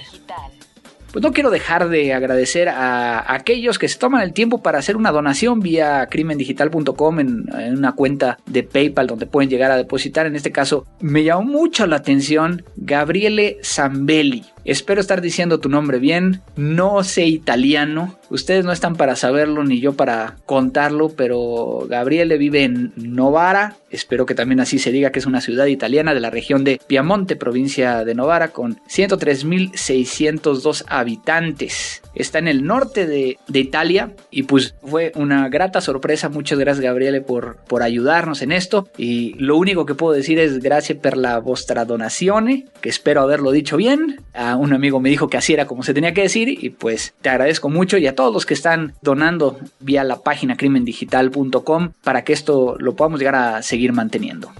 pues 1.13 1.21
no 1.21 1.31
quiero 1.31 1.51
dejar 1.51 1.89
de 1.89 2.11
agradecer 2.11 2.69
a 2.69 3.31
aquellos 3.35 3.77
que 3.77 3.87
se 3.87 3.99
toman 3.99 4.23
el 4.23 4.33
tiempo 4.33 4.63
para 4.63 4.79
hacer 4.79 4.97
una 4.97 5.11
donación 5.11 5.59
vía 5.59 6.07
crimendigital.com 6.09 7.19
en, 7.19 7.45
en, 7.55 7.77
una 7.77 7.91
cuenta 7.91 8.39
de 8.47 8.63
PayPal 8.63 9.05
donde 9.05 9.27
pueden 9.27 9.47
llegar 9.47 9.69
a 9.69 9.77
depositar. 9.77 10.25
En 10.25 10.35
este 10.35 10.51
caso, 10.51 10.87
me 11.01 11.23
llamó 11.23 11.43
mucho 11.43 11.85
la 11.85 11.97
atención 11.97 12.65
Gabriele 12.77 13.59
Zambelli. 13.63 14.43
Espero 14.65 15.01
estar 15.01 15.21
diciendo 15.21 15.59
tu 15.59 15.69
nombre 15.69 15.99
bien. 15.99 16.41
No 16.55 17.03
sé 17.03 17.25
italiano. 17.25 18.17
Ustedes 18.29 18.63
no 18.65 18.71
están 18.71 18.95
para 18.95 19.15
saberlo 19.15 19.63
ni 19.63 19.79
yo 19.79 19.93
para 19.93 20.37
contarlo, 20.45 21.09
pero 21.09 21.85
Gabriele 21.89 22.37
vive 22.37 22.63
en 22.63 22.93
Novara. 22.95 23.75
Espero 23.91 24.25
que 24.25 24.33
también 24.33 24.59
así 24.59 24.79
se 24.79 24.91
diga 24.91 25.11
que 25.11 25.19
es 25.19 25.27
una 25.27 25.39
ciudad 25.41 25.67
italiana 25.67 26.15
de 26.15 26.19
la 26.19 26.31
región 26.31 26.63
de 26.63 26.79
Piamonte, 26.87 27.35
provincia 27.35 28.03
de 28.03 28.15
Novara, 28.15 28.47
con 28.47 28.77
103.602 28.89 30.85
habitantes. 30.87 32.01
Está 32.15 32.39
en 32.39 32.47
el 32.47 32.63
norte 32.63 33.05
de, 33.05 33.37
de, 33.47 33.59
Italia 33.59 34.13
y 34.31 34.43
pues 34.43 34.73
fue 34.83 35.11
una 35.15 35.47
grata 35.49 35.79
sorpresa. 35.81 36.29
Muchas 36.29 36.57
gracias 36.57 36.83
Gabriele 36.83 37.21
por, 37.21 37.57
por 37.67 37.83
ayudarnos 37.83 38.41
en 38.41 38.51
esto. 38.51 38.87
Y 38.97 39.33
lo 39.35 39.57
único 39.57 39.85
que 39.85 39.93
puedo 39.95 40.13
decir 40.13 40.39
es 40.39 40.59
gracias 40.59 40.97
per 40.97 41.17
la 41.17 41.37
vostra 41.39 41.85
donazione, 41.85 42.65
que 42.81 42.89
espero 42.89 43.21
haberlo 43.21 43.51
dicho 43.51 43.77
bien. 43.77 44.21
A 44.33 44.52
un 44.55 44.73
amigo 44.73 44.99
me 44.99 45.09
dijo 45.09 45.27
que 45.29 45.37
así 45.37 45.53
era 45.53 45.65
como 45.65 45.83
se 45.83 45.93
tenía 45.93 46.13
que 46.13 46.21
decir 46.21 46.49
y 46.49 46.69
pues 46.69 47.13
te 47.21 47.29
agradezco 47.29 47.69
mucho 47.69 47.97
y 47.97 48.07
a 48.07 48.15
todos 48.15 48.33
los 48.33 48.45
que 48.45 48.53
están 48.53 48.93
donando 49.01 49.59
vía 49.79 50.03
la 50.03 50.21
página 50.21 50.57
crimendigital.com 50.57 51.91
para 52.03 52.23
que 52.23 52.33
esto 52.33 52.75
lo 52.79 52.95
podamos 52.95 53.19
llegar 53.19 53.35
a 53.35 53.61
seguir 53.61 53.93
manteniendo. 53.93 54.51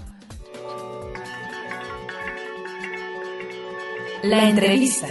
La 4.22 4.48
entrevista. 4.48 5.08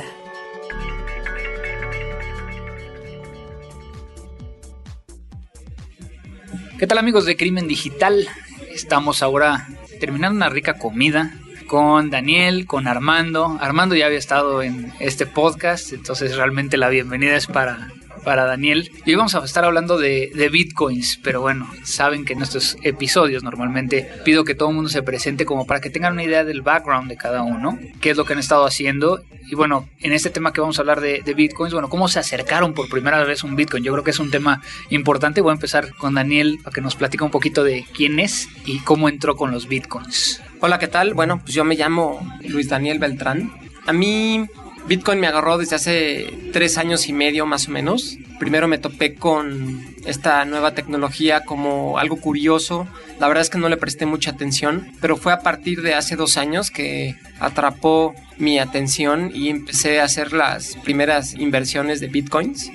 ¿Qué 6.80 6.88
tal 6.88 6.98
amigos 6.98 7.26
de 7.26 7.38
Crimen 7.38 7.68
Digital? 7.68 8.28
Estamos 8.74 9.22
ahora 9.22 9.68
terminando 10.00 10.36
una 10.36 10.50
rica 10.50 10.74
comida 10.74 11.32
con 11.66 12.10
Daniel, 12.10 12.66
con 12.66 12.88
Armando. 12.88 13.58
Armando 13.60 13.96
ya 13.96 14.06
había 14.06 14.18
estado 14.18 14.62
en 14.62 14.92
este 15.00 15.26
podcast, 15.26 15.94
entonces 15.94 16.36
realmente 16.36 16.78
la 16.78 16.90
bienvenida 16.90 17.36
es 17.36 17.48
para, 17.48 17.92
para 18.24 18.46
Daniel. 18.46 18.92
Y 19.06 19.16
vamos 19.16 19.36
a 19.36 19.44
estar 19.44 19.66
hablando 19.66 19.98
de, 19.98 20.32
de, 20.34 20.50
bitcoins, 20.50 21.20
pero 21.24 21.42
bueno, 21.42 21.70
saben 21.84 22.26
que 22.26 22.34
en 22.34 22.42
estos 22.42 22.78
episodios 22.84 23.44
normalmente 23.44 24.10
pido 24.24 24.44
que 24.44 24.56
todo 24.56 24.70
el 24.70 24.76
mundo 24.76 24.90
se 24.90 25.04
presente 25.04 25.46
como 25.46 25.66
para 25.66 25.82
que 25.82 25.90
tengan 25.90 26.14
una 26.14 26.24
idea 26.24 26.44
del 26.44 26.62
background 26.62 27.10
de 27.10 27.18
cada 27.18 27.44
uno, 27.44 27.78
qué 28.02 28.12
es 28.12 28.18
lo 28.18 28.26
que 28.26 28.34
han 28.34 28.40
estado 28.40 28.66
haciendo. 28.66 29.22
Y 29.54 29.56
bueno, 29.56 29.88
en 30.00 30.14
este 30.14 30.32
tema 30.32 30.52
que 30.52 30.62
vamos 30.62 30.80
a 30.80 30.82
hablar 30.82 31.00
de, 31.00 31.22
bitcoins, 31.36 31.74
bueno, 31.74 31.88
cómo 31.88 32.08
se 32.08 32.18
acercaron 32.18 32.74
por 32.74 32.90
primera 32.90 33.24
vez 33.24 33.44
un 33.44 33.56
bitcoin. 33.56 33.84
Yo 33.84 33.92
creo 33.92 34.04
que 34.04 34.10
es 34.10 34.18
un 34.18 34.32
tema 34.32 34.64
importante. 34.90 35.42
Voy 35.42 35.52
a 35.52 35.54
empezar 35.54 35.94
con 35.94 36.16
Daniel 36.16 36.58
para 36.64 36.74
que 36.74 36.82
nos 36.82 36.96
platique 36.96 37.24
un 37.24 37.30
poquito 37.30 37.64
de 37.64 37.86
quién 37.94 38.20
es 38.20 38.48
y 38.66 38.80
cómo 38.80 39.10
entró 39.10 39.36
con 39.36 39.52
los 39.52 39.68
bitcoins. 39.68 40.42
Hola, 40.60 40.80
¿qué 40.80 40.88
tal? 40.88 41.14
Bueno, 41.14 41.40
pues 41.40 41.54
yo 41.54 41.64
me 41.66 41.76
llamo 41.76 42.28
Luis 42.42 42.68
Daniel 42.68 42.98
Beltrán. 42.98 43.54
A 43.86 43.94
mí 43.94 44.48
Bitcoin 44.88 45.20
me 45.20 45.28
agarró 45.28 45.58
desde 45.58 45.76
hace 45.76 46.34
tres 46.52 46.78
años 46.78 47.08
y 47.08 47.14
medio 47.14 47.46
más 47.46 47.68
o 47.68 47.72
menos. 47.72 48.18
Primero 48.40 48.68
me 48.68 48.78
topé 48.78 49.16
con 49.16 49.86
esta 50.06 50.44
nueva 50.46 50.74
tecnología 50.74 51.46
como 51.46 51.98
algo 51.98 52.20
curioso. 52.20 52.88
La 53.20 53.28
verdad 53.28 53.44
es 53.44 53.50
que 53.50 53.60
no 53.60 53.70
le 53.70 53.78
presté 53.78 54.06
mucha 54.06 54.32
atención, 54.32 54.92
pero 55.00 55.16
fue 55.16 55.32
a 55.32 55.40
partir 55.40 55.84
de 55.84 55.94
hace 55.94 56.18
dos 56.18 56.38
años 56.38 56.70
que 56.70 57.16
atrapó 57.40 58.14
mi 58.38 58.60
atención 58.60 59.32
y 59.34 59.50
empecé 59.50 60.00
a 60.00 60.06
hacer 60.06 60.34
las 60.34 60.76
primeras 60.84 61.34
inversiones 61.36 62.00
de 62.00 62.08
Bitcoins. 62.08 62.72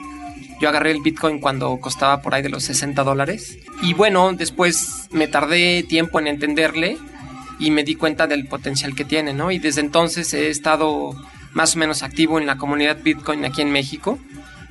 Yo 0.60 0.68
agarré 0.68 0.90
el 0.90 1.02
Bitcoin 1.02 1.40
cuando 1.40 1.78
costaba 1.78 2.20
por 2.20 2.34
ahí 2.34 2.42
de 2.42 2.48
los 2.48 2.64
60 2.64 3.04
dólares. 3.04 3.58
Y 3.82 3.94
bueno, 3.94 4.32
después 4.32 5.08
me 5.10 5.28
tardé 5.28 5.84
tiempo 5.84 6.18
en 6.18 6.26
entenderle 6.26 6.98
y 7.58 7.70
me 7.70 7.84
di 7.84 7.94
cuenta 7.94 8.26
del 8.26 8.46
potencial 8.46 8.94
que 8.94 9.04
tiene, 9.04 9.32
¿no? 9.32 9.50
Y 9.50 9.58
desde 9.58 9.80
entonces 9.80 10.32
he 10.34 10.48
estado 10.48 11.14
más 11.52 11.76
o 11.76 11.78
menos 11.78 12.02
activo 12.02 12.38
en 12.38 12.46
la 12.46 12.56
comunidad 12.56 12.98
Bitcoin 13.02 13.44
aquí 13.44 13.62
en 13.62 13.70
México. 13.70 14.18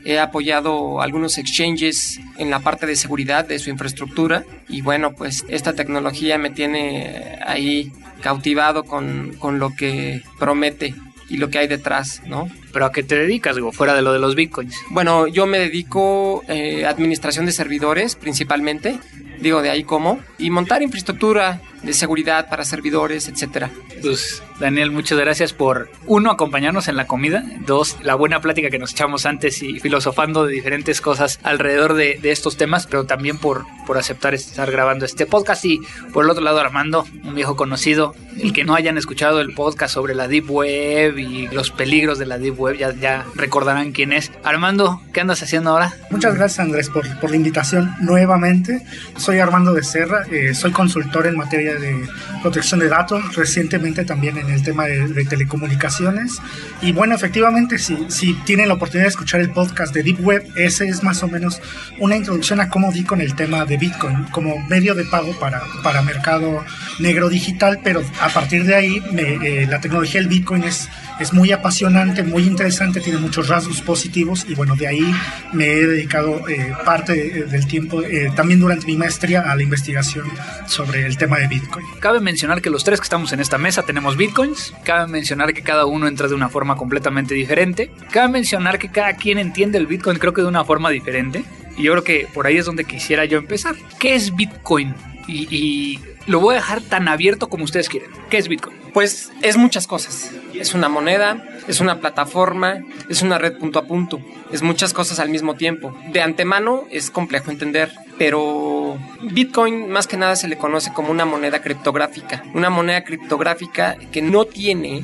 He 0.09 0.19
apoyado 0.19 1.01
algunos 1.01 1.37
exchanges 1.37 2.21
en 2.37 2.49
la 2.49 2.61
parte 2.61 2.85
de 2.85 2.95
seguridad 2.95 3.45
de 3.45 3.59
su 3.59 3.69
infraestructura 3.69 4.45
y 4.69 4.79
bueno, 4.79 5.11
pues 5.11 5.43
esta 5.49 5.73
tecnología 5.73 6.37
me 6.37 6.49
tiene 6.49 7.39
ahí 7.45 7.91
cautivado 8.21 8.85
con, 8.85 9.35
con 9.37 9.59
lo 9.59 9.75
que 9.75 10.23
promete 10.39 10.95
y 11.29 11.35
lo 11.35 11.49
que 11.49 11.57
hay 11.57 11.67
detrás, 11.67 12.21
¿no? 12.25 12.49
¿Pero 12.77 12.85
a 12.85 12.91
qué 12.91 13.01
te 13.01 13.15
dedicas, 13.15 13.55
digo, 13.55 13.71
fuera 13.71 13.95
de 13.95 14.03
lo 14.03 14.13
de 14.13 14.19
los 14.19 14.35
bitcoins? 14.35 14.79
Bueno, 14.91 15.25
yo 15.25 15.47
me 15.47 15.57
dedico 15.57 16.43
a 16.47 16.53
eh, 16.53 16.85
administración 16.85 17.47
de 17.47 17.51
servidores 17.51 18.15
principalmente, 18.15 18.99
digo 19.39 19.63
de 19.63 19.71
ahí 19.71 19.83
cómo, 19.83 20.19
y 20.37 20.51
montar 20.51 20.83
infraestructura 20.83 21.59
de 21.81 21.93
seguridad 21.93 22.49
para 22.49 22.63
servidores, 22.65 23.29
etcétera. 23.29 23.71
Pues 24.03 24.43
Daniel, 24.59 24.91
muchas 24.91 25.17
gracias 25.17 25.53
por 25.53 25.89
uno 26.05 26.29
acompañarnos 26.29 26.87
en 26.87 26.97
la 26.97 27.07
comida, 27.07 27.43
dos 27.65 27.97
la 28.03 28.13
buena 28.13 28.41
plática 28.41 28.69
que 28.69 28.77
nos 28.77 28.91
echamos 28.91 29.25
antes 29.25 29.63
y 29.63 29.79
filosofando 29.79 30.45
de 30.45 30.53
diferentes 30.53 31.01
cosas 31.01 31.39
alrededor 31.41 31.95
de, 31.95 32.19
de, 32.21 32.31
estos 32.31 32.57
temas, 32.57 32.85
pero 32.85 33.05
también 33.05 33.39
por 33.39 33.65
por 33.87 33.97
aceptar 33.97 34.33
estar 34.33 34.69
grabando 34.69 35.05
este 35.05 35.25
podcast 35.25 35.63
y 35.63 35.79
por 36.11 36.25
el 36.25 36.29
otro 36.29 36.43
lado 36.43 36.59
Armando, 36.59 37.07
un 37.23 37.33
viejo 37.33 37.55
conocido, 37.55 38.13
el 38.37 38.51
que 38.51 38.65
no 38.65 38.75
hayan 38.75 38.97
escuchado 38.97 39.39
el 39.39 39.53
podcast 39.53 39.93
sobre 39.93 40.13
la 40.13 40.27
deep 40.27 40.51
web 40.51 41.17
y 41.17 41.47
los 41.47 41.71
peligros 41.71 42.19
de 42.19 42.25
la 42.25 42.37
deep 42.37 42.59
web 42.59 42.66
ya 42.75 42.93
ya 42.93 43.25
recordarán 43.35 43.91
quién 43.91 44.13
es. 44.13 44.31
Armando, 44.43 45.01
¿qué 45.13 45.21
andas 45.21 45.41
haciendo 45.43 45.71
ahora? 45.71 45.93
Muchas 46.09 46.35
gracias 46.35 46.59
Andrés 46.59 46.89
por, 46.89 47.05
por 47.19 47.29
la 47.29 47.35
invitación 47.35 47.93
nuevamente. 47.99 48.83
Soy 49.17 49.39
Armando 49.39 49.73
de 49.73 49.83
Serra, 49.83 50.23
eh, 50.31 50.53
soy 50.53 50.71
consultor 50.71 51.27
en 51.27 51.37
materia 51.37 51.75
de 51.75 52.07
protección 52.41 52.79
de 52.79 52.89
datos, 52.89 53.35
recientemente 53.35 54.05
también 54.05 54.37
en 54.37 54.49
el 54.49 54.63
tema 54.63 54.85
de, 54.85 55.07
de 55.07 55.25
telecomunicaciones. 55.25 56.41
Y 56.81 56.91
bueno, 56.91 57.15
efectivamente, 57.15 57.77
si, 57.77 57.97
si, 58.09 58.33
tienen 58.45 58.67
la 58.67 58.75
oportunidad 58.75 59.05
de 59.05 59.09
escuchar 59.09 59.41
el 59.41 59.49
podcast 59.49 59.93
de 59.93 60.03
Deep 60.03 60.23
Web, 60.25 60.47
ese 60.55 60.87
es 60.87 61.03
más 61.03 61.23
o 61.23 61.27
menos 61.27 61.61
una 61.99 62.15
introducción 62.15 62.59
a 62.59 62.69
cómo 62.69 62.91
di 62.91 63.03
con 63.03 63.21
el 63.21 63.35
tema 63.35 63.65
de 63.65 63.77
Bitcoin 63.77 64.23
como 64.31 64.57
medio 64.67 64.95
de 64.95 65.05
pago 65.05 65.37
para, 65.39 65.61
para 65.83 66.01
mercado 66.01 66.63
negro 66.99 67.29
digital, 67.29 67.79
pero 67.83 68.01
a 68.21 68.29
partir 68.29 68.65
de 68.65 68.75
ahí 68.75 69.01
me, 69.11 69.35
eh, 69.35 69.67
la 69.67 69.79
tecnología 69.79 70.19
del 70.21 70.29
Bitcoin 70.29 70.63
es, 70.63 70.89
es 71.19 71.33
muy 71.33 71.51
apasionante, 71.51 72.23
muy 72.23 72.46
interesante, 72.47 72.99
tiene 72.99 73.19
muchos 73.19 73.47
rasgos 73.47 73.81
positivos 73.81 74.45
y 74.47 74.55
bueno, 74.55 74.75
de 74.75 74.87
ahí 74.87 75.15
me 75.53 75.65
he 75.65 75.85
dedicado 75.85 76.47
eh, 76.47 76.73
parte 76.85 77.45
del 77.45 77.67
tiempo, 77.67 78.01
eh, 78.01 78.31
también 78.35 78.59
durante 78.59 78.85
mi 78.87 78.97
maestría, 78.97 79.51
a 79.51 79.55
la 79.55 79.63
investigación 79.63 80.25
sobre 80.65 81.05
el 81.05 81.17
tema 81.17 81.37
de 81.37 81.47
Bitcoin. 81.47 81.85
Cabe 81.99 82.19
mencionar 82.19 82.61
que 82.61 82.69
los 82.69 82.83
tres 82.83 82.99
que 82.99 83.05
estamos 83.05 83.31
en 83.33 83.39
esta 83.39 83.57
mesa 83.57 83.83
tenemos 83.83 84.17
Bitcoins, 84.17 84.73
cabe 84.83 85.11
mencionar 85.11 85.53
que 85.53 85.61
cada 85.61 85.85
uno 85.85 86.07
entra 86.07 86.27
de 86.27 86.33
una 86.33 86.49
forma 86.49 86.75
completamente 86.75 87.35
diferente, 87.35 87.91
cabe 88.11 88.29
mencionar 88.29 88.79
que 88.79 88.89
cada 88.89 89.15
quien 89.15 89.37
entiende 89.37 89.77
el 89.77 89.87
Bitcoin 89.87 90.17
creo 90.17 90.33
que 90.33 90.41
de 90.41 90.47
una 90.47 90.65
forma 90.65 90.89
diferente 90.89 91.43
y 91.77 91.83
yo 91.83 91.91
creo 91.93 92.03
que 92.03 92.27
por 92.33 92.47
ahí 92.47 92.57
es 92.57 92.65
donde 92.65 92.85
quisiera 92.85 93.25
yo 93.25 93.37
empezar. 93.37 93.75
¿Qué 93.99 94.15
es 94.15 94.35
Bitcoin? 94.35 94.95
Y, 95.27 95.47
y 95.55 95.99
lo 96.27 96.39
voy 96.39 96.53
a 96.53 96.57
dejar 96.57 96.81
tan 96.81 97.07
abierto 97.07 97.49
como 97.49 97.63
ustedes 97.63 97.89
quieren. 97.89 98.11
¿Qué 98.29 98.37
es 98.37 98.47
Bitcoin? 98.47 98.77
Pues 98.93 99.31
es 99.41 99.57
muchas 99.57 99.87
cosas. 99.87 100.31
Es 100.53 100.73
una 100.73 100.89
moneda, 100.89 101.43
es 101.67 101.79
una 101.79 101.99
plataforma, 101.99 102.83
es 103.09 103.21
una 103.21 103.37
red 103.37 103.57
punto 103.57 103.79
a 103.79 103.85
punto, 103.85 104.19
es 104.51 104.61
muchas 104.61 104.93
cosas 104.93 105.19
al 105.19 105.29
mismo 105.29 105.55
tiempo. 105.55 105.95
De 106.11 106.21
antemano 106.21 106.85
es 106.91 107.09
complejo 107.11 107.51
entender, 107.51 107.91
pero 108.17 108.97
Bitcoin 109.21 109.89
más 109.89 110.07
que 110.07 110.17
nada 110.17 110.35
se 110.35 110.47
le 110.47 110.57
conoce 110.57 110.91
como 110.93 111.11
una 111.11 111.25
moneda 111.25 111.61
criptográfica. 111.61 112.43
Una 112.53 112.69
moneda 112.69 113.03
criptográfica 113.03 113.97
que 114.11 114.21
no 114.21 114.45
tiene 114.45 115.03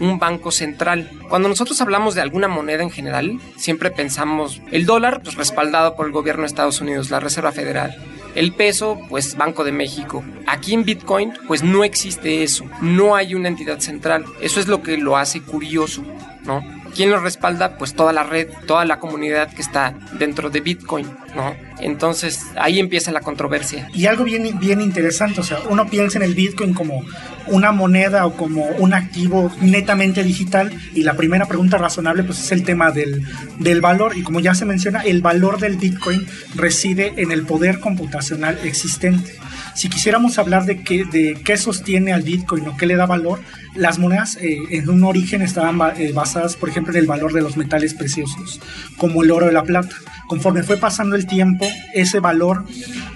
un 0.00 0.18
banco 0.18 0.50
central. 0.50 1.10
Cuando 1.28 1.48
nosotros 1.48 1.80
hablamos 1.80 2.14
de 2.14 2.22
alguna 2.22 2.48
moneda 2.48 2.82
en 2.82 2.90
general, 2.90 3.38
siempre 3.56 3.90
pensamos 3.90 4.60
el 4.70 4.86
dólar, 4.86 5.20
pues 5.22 5.36
respaldado 5.36 5.94
por 5.94 6.06
el 6.06 6.12
gobierno 6.12 6.42
de 6.42 6.48
Estados 6.48 6.80
Unidos, 6.80 7.10
la 7.10 7.20
Reserva 7.20 7.52
Federal. 7.52 7.96
El 8.34 8.52
peso, 8.52 8.98
pues 9.08 9.36
Banco 9.36 9.64
de 9.64 9.72
México. 9.72 10.24
Aquí 10.46 10.74
en 10.74 10.84
Bitcoin, 10.84 11.32
pues 11.46 11.62
no 11.62 11.84
existe 11.84 12.42
eso. 12.42 12.64
No 12.80 13.16
hay 13.16 13.34
una 13.34 13.48
entidad 13.48 13.80
central. 13.80 14.24
Eso 14.40 14.60
es 14.60 14.68
lo 14.68 14.82
que 14.82 14.96
lo 14.96 15.16
hace 15.16 15.40
curioso, 15.42 16.04
¿no? 16.44 16.62
¿Quién 16.94 17.10
lo 17.10 17.20
respalda? 17.20 17.76
Pues 17.78 17.94
toda 17.94 18.12
la 18.12 18.24
red, 18.24 18.48
toda 18.66 18.84
la 18.84 18.98
comunidad 18.98 19.52
que 19.52 19.62
está 19.62 19.94
dentro 20.18 20.50
de 20.50 20.60
Bitcoin, 20.60 21.06
¿no? 21.36 21.54
Entonces 21.80 22.46
ahí 22.56 22.80
empieza 22.80 23.12
la 23.12 23.20
controversia. 23.20 23.88
Y 23.94 24.06
algo 24.06 24.24
bien, 24.24 24.58
bien 24.58 24.80
interesante, 24.80 25.40
o 25.40 25.44
sea, 25.44 25.60
uno 25.68 25.88
piensa 25.88 26.18
en 26.18 26.24
el 26.24 26.34
Bitcoin 26.34 26.74
como 26.74 27.04
una 27.46 27.72
moneda 27.72 28.26
o 28.26 28.36
como 28.36 28.64
un 28.78 28.94
activo 28.94 29.52
netamente 29.60 30.22
digital 30.22 30.72
y 30.94 31.02
la 31.02 31.14
primera 31.14 31.46
pregunta 31.46 31.78
razonable 31.78 32.22
pues 32.22 32.38
es 32.38 32.52
el 32.52 32.62
tema 32.62 32.90
del, 32.90 33.22
del 33.58 33.80
valor 33.80 34.16
y 34.16 34.22
como 34.22 34.40
ya 34.40 34.54
se 34.54 34.64
menciona, 34.64 35.00
el 35.00 35.20
valor 35.20 35.58
del 35.58 35.76
Bitcoin 35.76 36.26
reside 36.54 37.14
en 37.16 37.32
el 37.32 37.44
poder 37.44 37.80
computacional 37.80 38.58
existente. 38.64 39.38
Si 39.74 39.88
quisiéramos 39.88 40.38
hablar 40.38 40.66
de 40.66 40.82
qué, 40.82 41.04
de 41.04 41.40
qué 41.44 41.56
sostiene 41.56 42.12
al 42.12 42.22
Bitcoin 42.22 42.66
o 42.68 42.76
qué 42.76 42.86
le 42.86 42.96
da 42.96 43.06
valor, 43.06 43.40
las 43.74 43.98
monedas 43.98 44.36
eh, 44.36 44.58
en 44.70 44.88
un 44.88 45.04
origen 45.04 45.42
estaban 45.42 45.78
eh, 45.96 46.12
basadas, 46.12 46.56
por 46.56 46.68
ejemplo, 46.68 46.92
en 46.92 46.98
el 46.98 47.06
valor 47.06 47.32
de 47.32 47.40
los 47.40 47.56
metales 47.56 47.94
preciosos, 47.94 48.60
como 48.96 49.22
el 49.22 49.30
oro 49.30 49.48
y 49.48 49.54
la 49.54 49.62
plata. 49.62 49.94
Conforme 50.28 50.62
fue 50.62 50.76
pasando 50.76 51.16
el 51.16 51.26
tiempo, 51.26 51.66
ese 51.94 52.20
valor 52.20 52.64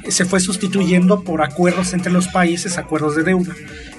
se 0.09 0.25
fue 0.25 0.41
sustituyendo 0.41 1.23
por 1.23 1.43
acuerdos 1.43 1.93
entre 1.93 2.13
los 2.13 2.29
países, 2.29 2.79
acuerdos 2.79 3.17
de 3.17 3.25
deuda 3.25 3.55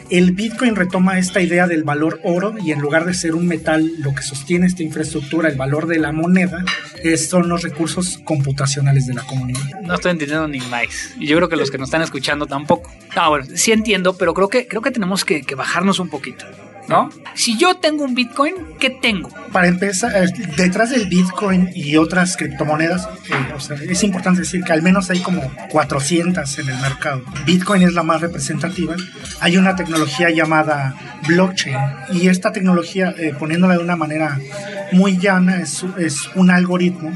el 0.10 0.32
Bitcoin 0.32 0.76
retoma 0.76 1.18
esta 1.18 1.42
idea 1.42 1.68
del 1.68 1.84
valor 1.84 2.20
oro 2.24 2.56
y 2.64 2.72
en 2.72 2.80
lugar 2.80 3.06
de 3.06 3.14
ser 3.14 3.36
un 3.36 3.48
metal, 3.48 3.92
lo 4.00 4.14
que 4.14 4.22
sostiene 4.22 4.68
esta 4.68 4.84
infraestructura, 4.84 5.50
el 5.50 5.56
valor 5.56 5.88
de 5.88 6.00
la 6.00 6.12
moneda, 6.12 6.64
son 7.18 7.50
los 7.50 7.62
recursos 7.62 8.20
computacionales 8.24 9.06
de 9.08 9.14
la 9.14 9.24
comunidad. 9.24 9.82
No 9.82 9.96
estoy 9.96 10.12
entendiendo 10.12 10.48
ni 10.48 10.60
más. 10.60 10.88
Y 11.20 11.28
yo 11.28 11.38
creo 11.38 11.50
que 11.50 11.56
los 11.56 11.72
que 11.72 11.78
nos 11.78 11.88
están 11.88 12.02
escuchando 12.02 12.46
tampoco. 12.46 12.92
Ah, 13.16 13.30
bueno, 13.30 13.46
sí 13.54 13.72
entiendo, 13.72 14.18
pero 14.18 14.34
creo 14.34 14.50
que, 14.50 14.68
creo 14.68 14.82
que 14.82 14.92
tenemos 14.92 15.26
que 15.26 15.44
bajarnos 15.56 16.00
un 16.00 16.10
poquito. 16.10 16.46
¿No? 16.88 17.10
Si 17.36 17.58
yo 17.58 17.76
tengo 17.76 18.04
un 18.04 18.16
Bitcoin, 18.16 18.56
¿qué 18.80 18.90
tengo? 18.90 19.30
Para 19.52 19.68
empezar, 19.68 20.16
eh, 20.16 20.32
detrás 20.56 20.92
del 20.92 21.08
Bitcoin 21.08 21.70
y 21.74 21.98
otras 21.98 22.38
criptomonedas, 22.38 23.08
eh, 23.30 23.88
es 23.90 24.04
importante 24.04 24.42
decir 24.42 24.64
que 24.64 24.74
al 24.74 24.82
menos 24.82 25.10
hay 25.10 25.20
como 25.20 25.42
400 25.70 26.60
en 26.60 26.70
el 26.70 26.78
mercado. 26.80 27.24
Bitcoin 27.46 27.82
es 27.84 27.94
la 27.94 28.04
más 28.04 28.22
representativa. 28.22 28.96
Hay 29.40 29.58
una 29.58 29.76
tecnología 29.76 30.30
llamada 30.30 30.96
blockchain 31.28 31.78
y 32.14 32.28
esta 32.28 32.52
tecnología, 32.52 33.14
eh, 33.18 33.34
poniéndola 33.38 33.78
de 33.78 33.84
una 33.84 33.96
manera 33.96 34.40
muy 34.92 35.18
llana, 35.18 35.62
es, 35.62 35.84
un 36.36 36.52
algoritmo 36.52 37.12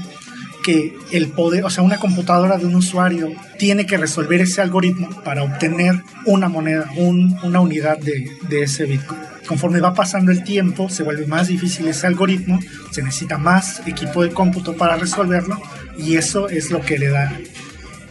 que 0.63 0.93
el 1.11 1.29
poder, 1.29 1.63
o 1.63 1.69
sea, 1.69 1.83
una 1.83 1.97
computadora 1.97 2.57
de 2.57 2.65
un 2.65 2.75
usuario 2.75 3.31
tiene 3.57 3.85
que 3.85 3.97
resolver 3.97 4.41
ese 4.41 4.61
algoritmo 4.61 5.09
para 5.23 5.43
obtener 5.43 6.03
una 6.25 6.49
moneda, 6.49 6.85
una 6.97 7.61
unidad 7.61 7.97
de 7.97 8.61
ese 8.61 8.85
Bitcoin 8.85 9.28
conforme 9.49 9.79
va 9.81 9.95
pasando 9.95 10.31
el 10.31 10.43
tiempo, 10.43 10.89
se 10.89 11.01
vuelve 11.01 11.25
más 11.25 11.47
difícil 11.47 11.87
ese 11.87 12.05
algoritmo, 12.05 12.59
se 12.91 13.01
necesita 13.01 13.39
más 13.39 13.81
equipo 13.87 14.21
de 14.21 14.29
cómputo 14.29 14.77
para 14.77 14.95
resolverlo 14.95 15.59
y 15.97 16.17
eso 16.17 16.49
es 16.49 16.69
lo 16.69 16.81
que 16.81 16.99
le 16.99 17.07
da 17.07 17.35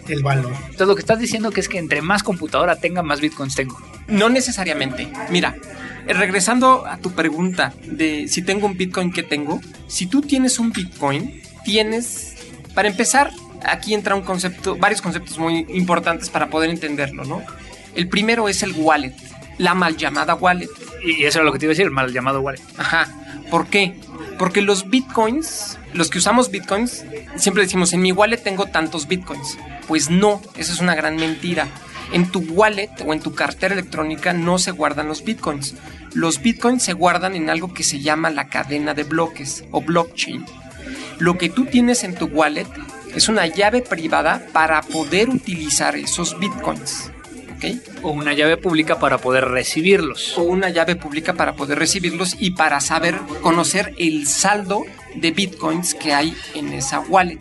el 0.08 0.24
valor. 0.24 0.52
Entonces 0.62 0.88
lo 0.88 0.96
que 0.96 1.00
estás 1.00 1.20
diciendo 1.20 1.52
que 1.52 1.60
es 1.60 1.68
que 1.68 1.78
entre 1.78 2.02
más 2.02 2.24
computadora 2.24 2.74
tenga, 2.74 3.04
más 3.04 3.20
bitcoins 3.20 3.54
tengo. 3.54 3.80
No 4.08 4.28
necesariamente. 4.28 5.12
Mira, 5.30 5.54
eh, 6.08 6.12
regresando 6.12 6.84
a 6.84 6.96
tu 6.96 7.12
pregunta 7.12 7.72
de 7.86 8.26
si 8.26 8.42
tengo 8.42 8.66
un 8.66 8.76
bitcoin, 8.76 9.12
¿qué 9.12 9.22
tengo? 9.22 9.60
Si 9.86 10.06
tú 10.06 10.22
tienes 10.22 10.58
un 10.58 10.72
bitcoin, 10.72 11.40
tienes, 11.64 12.34
para 12.74 12.88
empezar, 12.88 13.30
aquí 13.64 13.94
entra 13.94 14.16
un 14.16 14.22
concepto, 14.22 14.74
varios 14.74 15.00
conceptos 15.00 15.38
muy 15.38 15.66
importantes 15.68 16.30
para 16.30 16.50
poder 16.50 16.70
entenderlo, 16.70 17.24
¿no? 17.24 17.44
El 17.94 18.08
primero 18.08 18.48
es 18.48 18.64
el 18.64 18.72
wallet 18.72 19.14
la 19.58 19.74
mal 19.74 19.96
llamada 19.96 20.34
wallet. 20.34 20.70
Y 21.04 21.24
eso 21.24 21.40
es 21.40 21.44
lo 21.44 21.52
que 21.52 21.58
te 21.58 21.66
iba 21.66 21.70
a 21.70 21.74
decir, 21.74 21.86
el 21.86 21.92
mal 21.92 22.12
llamado 22.12 22.40
wallet. 22.40 22.62
Ajá. 22.76 23.08
¿Por 23.50 23.66
qué? 23.66 23.94
Porque 24.38 24.62
los 24.62 24.88
bitcoins, 24.88 25.78
los 25.92 26.10
que 26.10 26.18
usamos 26.18 26.50
bitcoins, 26.50 27.04
siempre 27.36 27.64
decimos, 27.64 27.92
en 27.92 28.02
mi 28.02 28.12
wallet 28.12 28.38
tengo 28.38 28.66
tantos 28.66 29.08
bitcoins. 29.08 29.58
Pues 29.86 30.10
no, 30.10 30.40
eso 30.56 30.72
es 30.72 30.80
una 30.80 30.94
gran 30.94 31.16
mentira. 31.16 31.68
En 32.12 32.30
tu 32.30 32.40
wallet 32.40 32.90
o 33.04 33.12
en 33.12 33.20
tu 33.20 33.34
cartera 33.34 33.74
electrónica 33.74 34.32
no 34.32 34.58
se 34.58 34.70
guardan 34.70 35.08
los 35.08 35.24
bitcoins. 35.24 35.74
Los 36.14 36.40
bitcoins 36.40 36.82
se 36.82 36.94
guardan 36.94 37.34
en 37.34 37.50
algo 37.50 37.74
que 37.74 37.84
se 37.84 38.00
llama 38.00 38.30
la 38.30 38.48
cadena 38.48 38.94
de 38.94 39.04
bloques 39.04 39.64
o 39.72 39.82
blockchain. 39.82 40.44
Lo 41.18 41.36
que 41.36 41.48
tú 41.48 41.66
tienes 41.66 42.04
en 42.04 42.14
tu 42.14 42.26
wallet 42.26 42.66
es 43.14 43.28
una 43.28 43.46
llave 43.46 43.82
privada 43.82 44.46
para 44.52 44.80
poder 44.82 45.28
utilizar 45.28 45.96
esos 45.96 46.38
bitcoins. 46.38 47.10
O 48.02 48.10
una 48.10 48.32
llave 48.32 48.56
pública 48.56 48.98
para 48.98 49.18
poder 49.18 49.46
recibirlos. 49.46 50.36
O 50.38 50.42
una 50.42 50.68
llave 50.70 50.96
pública 50.96 51.34
para 51.34 51.54
poder 51.54 51.78
recibirlos 51.78 52.36
y 52.38 52.52
para 52.52 52.80
saber 52.80 53.16
conocer 53.42 53.94
el 53.98 54.26
saldo 54.26 54.84
de 55.14 55.30
bitcoins 55.30 55.94
que 55.94 56.12
hay 56.12 56.36
en 56.54 56.72
esa 56.72 57.00
wallet. 57.00 57.38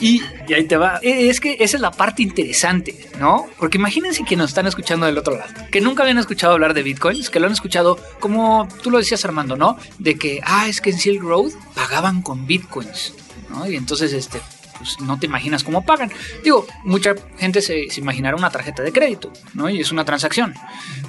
Y, 0.00 0.22
y, 0.48 0.54
ahí 0.54 0.64
te 0.64 0.76
va. 0.76 0.98
E, 1.02 1.28
es 1.28 1.40
que 1.40 1.56
esa 1.60 1.76
es 1.76 1.80
la 1.80 1.90
parte 1.90 2.22
interesante, 2.22 3.08
¿no? 3.18 3.46
Porque 3.58 3.78
imagínense 3.78 4.24
que 4.24 4.36
nos 4.36 4.50
están 4.50 4.66
escuchando 4.66 5.06
del 5.06 5.18
otro 5.18 5.36
lado, 5.36 5.52
que 5.70 5.80
nunca 5.80 6.04
habían 6.04 6.18
escuchado 6.18 6.52
hablar 6.52 6.72
de 6.72 6.82
bitcoins, 6.82 7.30
que 7.30 7.40
lo 7.40 7.46
han 7.46 7.52
escuchado 7.52 7.98
como 8.20 8.68
tú 8.82 8.90
lo 8.90 8.98
decías 8.98 9.24
Armando, 9.24 9.56
¿no? 9.56 9.76
De 9.98 10.14
que, 10.14 10.40
ah, 10.44 10.68
es 10.68 10.80
que 10.80 10.90
en 10.90 10.98
Silk 10.98 11.22
Road 11.22 11.50
pagaban 11.74 12.22
con 12.22 12.46
bitcoins, 12.46 13.14
¿no? 13.50 13.68
Y 13.68 13.76
entonces, 13.76 14.12
este, 14.12 14.40
pues 14.80 14.98
no 15.00 15.18
te 15.18 15.26
imaginas 15.26 15.62
cómo 15.62 15.84
pagan. 15.84 16.10
Digo, 16.42 16.66
mucha 16.84 17.14
gente 17.38 17.60
se, 17.60 17.86
imaginará 17.98 18.36
una 18.36 18.50
tarjeta 18.50 18.82
de 18.82 18.92
crédito, 18.92 19.30
¿no? 19.52 19.68
Y 19.68 19.80
es 19.80 19.92
una 19.92 20.06
transacción. 20.06 20.54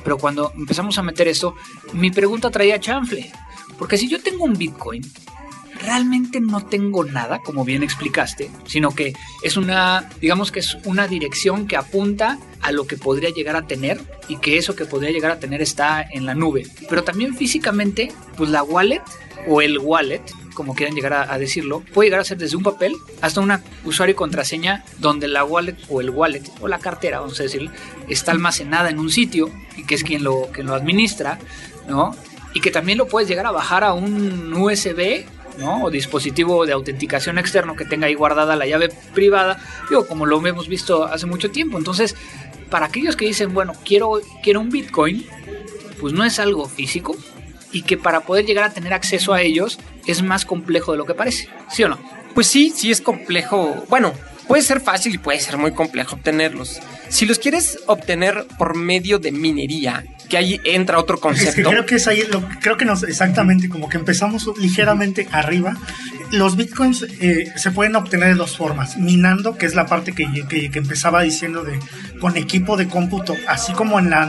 Pero 0.04 0.18
cuando 0.18 0.52
empezamos 0.58 0.98
a 0.98 1.04
meter 1.04 1.30
esto, 1.30 1.56
mi 1.94 2.12
pregunta 2.12 2.52
traía 2.52 2.80
chanfle. 2.80 3.32
Porque 3.80 3.98
si 3.98 4.10
yo 4.10 4.22
tengo 4.22 4.44
un 4.44 4.54
Bitcoin, 4.54 5.02
realmente 5.84 6.42
no 6.42 6.66
tengo 6.66 7.06
nada, 7.06 7.40
como 7.40 7.64
bien 7.64 7.82
explicaste, 7.82 8.52
sino 8.66 8.92
que 8.92 9.14
es 9.42 9.56
una, 9.56 10.10
digamos 10.20 10.52
que 10.52 10.60
es 10.60 10.78
una 10.84 11.08
dirección 11.08 11.66
que 11.66 11.78
apunta 11.78 12.38
a 12.60 12.72
lo 12.74 12.86
que 12.86 12.98
podría 12.98 13.30
llegar 13.30 13.56
a 13.56 13.66
tener 13.68 14.00
y 14.28 14.38
que 14.38 14.58
eso 14.58 14.76
que 14.76 14.86
podría 14.86 15.12
llegar 15.12 15.32
a 15.32 15.40
tener 15.40 15.62
está 15.62 16.02
en 16.04 16.26
la 16.26 16.36
nube. 16.36 16.68
Pero 16.90 17.04
también 17.04 17.36
físicamente, 17.36 18.12
pues 18.36 18.50
la 18.50 18.64
wallet 18.64 19.02
o 19.48 19.62
el 19.62 19.80
wallet 19.80 20.24
como 20.54 20.76
quieran 20.76 20.96
llegar 20.96 21.14
a, 21.14 21.38
decirlo, 21.38 21.82
puede 21.94 22.08
llegar 22.08 22.20
a 22.20 22.24
ser 22.24 22.38
desde 22.38 22.58
un 22.58 22.64
papel 22.64 22.96
hasta 23.22 23.40
un 23.40 23.52
usuario 23.86 24.14
y 24.14 24.16
contraseña 24.16 24.84
donde 25.00 25.28
la 25.28 25.44
wallet 25.44 25.78
o 25.90 26.02
el 26.02 26.10
wallet 26.10 26.44
o 26.60 26.68
la 26.68 26.80
cartera, 26.80 27.20
vamos 27.20 27.40
a 27.40 27.44
decir, 27.44 27.70
está 28.10 28.32
almacenada 28.32 28.90
en 28.90 29.00
un 29.00 29.10
sitio 29.10 29.50
y 29.78 29.86
que 29.86 29.96
es 29.96 30.04
quien 30.04 30.24
lo, 30.24 30.50
lo 30.58 30.76
administra, 30.76 31.40
¿no? 31.88 32.16
Y 32.54 32.60
que 32.60 32.70
también 32.70 32.98
lo 32.98 33.08
puedes 33.08 33.30
llegar 33.30 33.46
a 33.46 33.52
bajar 33.52 33.84
a 33.84 33.94
un 33.94 34.54
USB 34.54 35.26
¿no? 35.58 35.84
O 35.84 35.92
dispositivo 35.92 36.66
de 36.66 36.74
autenticación 36.74 37.38
externo 37.38 37.76
que 37.76 37.86
tenga 37.86 38.08
ahí 38.08 38.14
guardada 38.14 38.56
la 38.56 38.66
llave 38.66 38.90
privada, 39.14 39.60
digo, 39.90 40.08
como 40.08 40.26
lo 40.26 40.46
hemos 40.46 40.68
visto 40.68 41.04
hace 41.06 41.26
mucho 41.26 41.52
tiempo. 41.52 41.78
Entonces, 41.78 42.16
para 42.70 42.86
aquellos 42.86 43.16
que 43.18 43.26
dicen, 43.26 43.54
bueno, 43.54 43.74
quiero, 43.84 44.22
quiero 44.42 44.62
un 44.62 44.70
Bitcoin, 44.70 45.26
pues 46.00 46.14
no 46.14 46.24
es 46.24 46.40
algo 46.40 46.70
físico, 46.70 47.18
y 47.72 47.84
que 47.84 47.98
para 47.98 48.22
poder 48.22 48.46
llegar 48.46 48.64
a 48.64 48.74
tener 48.74 48.94
acceso 48.94 49.34
a 49.34 49.42
ellos 49.42 49.80
es 50.06 50.22
más 50.22 50.46
complejo 50.46 50.92
de 50.92 50.98
lo 50.98 51.06
que 51.06 51.14
parece, 51.14 51.50
¿sí 51.70 51.84
o 51.84 51.90
no? 51.90 52.00
Pues 52.34 52.48
sí, 52.48 52.72
sí 52.76 52.92
es 52.92 53.02
complejo. 53.02 53.86
Bueno, 53.90 54.14
puede 54.48 54.64
ser 54.64 54.82
fácil 54.82 55.16
y 55.16 55.18
puede 55.18 55.40
ser 55.40 55.58
muy 55.58 55.72
complejo 55.72 56.16
obtenerlos. 56.16 56.80
Si 57.10 57.26
los 57.26 57.40
quieres 57.40 57.80
obtener 57.88 58.46
por 58.58 58.76
medio 58.76 59.20
de 59.20 59.32
minería, 59.32 60.04
que 60.32 60.38
ahí 60.38 60.62
entra 60.64 60.98
otro 60.98 61.20
concepto. 61.20 61.70
creo 61.70 61.86
que 61.86 61.96
es 61.96 62.08
ahí, 62.08 62.24
lo, 62.32 62.42
creo 62.62 62.78
que 62.78 62.86
nos, 62.86 63.04
exactamente, 63.04 63.68
como 63.68 63.90
que 63.90 63.98
empezamos 63.98 64.50
ligeramente 64.58 65.28
arriba. 65.30 65.76
Los 66.32 66.56
bitcoins 66.56 67.06
eh, 67.20 67.52
se 67.58 67.72
pueden 67.72 67.98
obtener 67.98 68.30
de 68.30 68.36
dos 68.36 68.56
formas. 68.56 68.96
Minando, 68.96 69.58
que 69.58 69.66
es 69.66 69.76
la 69.76 69.88
parte 69.88 70.14
que, 70.14 70.26
que, 70.48 70.72
empezaba 70.74 71.22
diciendo 71.22 71.64
de 71.64 71.78
con 72.22 72.38
equipo 72.38 72.78
de 72.78 72.88
cómputo, 72.88 73.36
así 73.46 73.74
como 73.74 74.00
en 74.00 74.12
la 74.12 74.22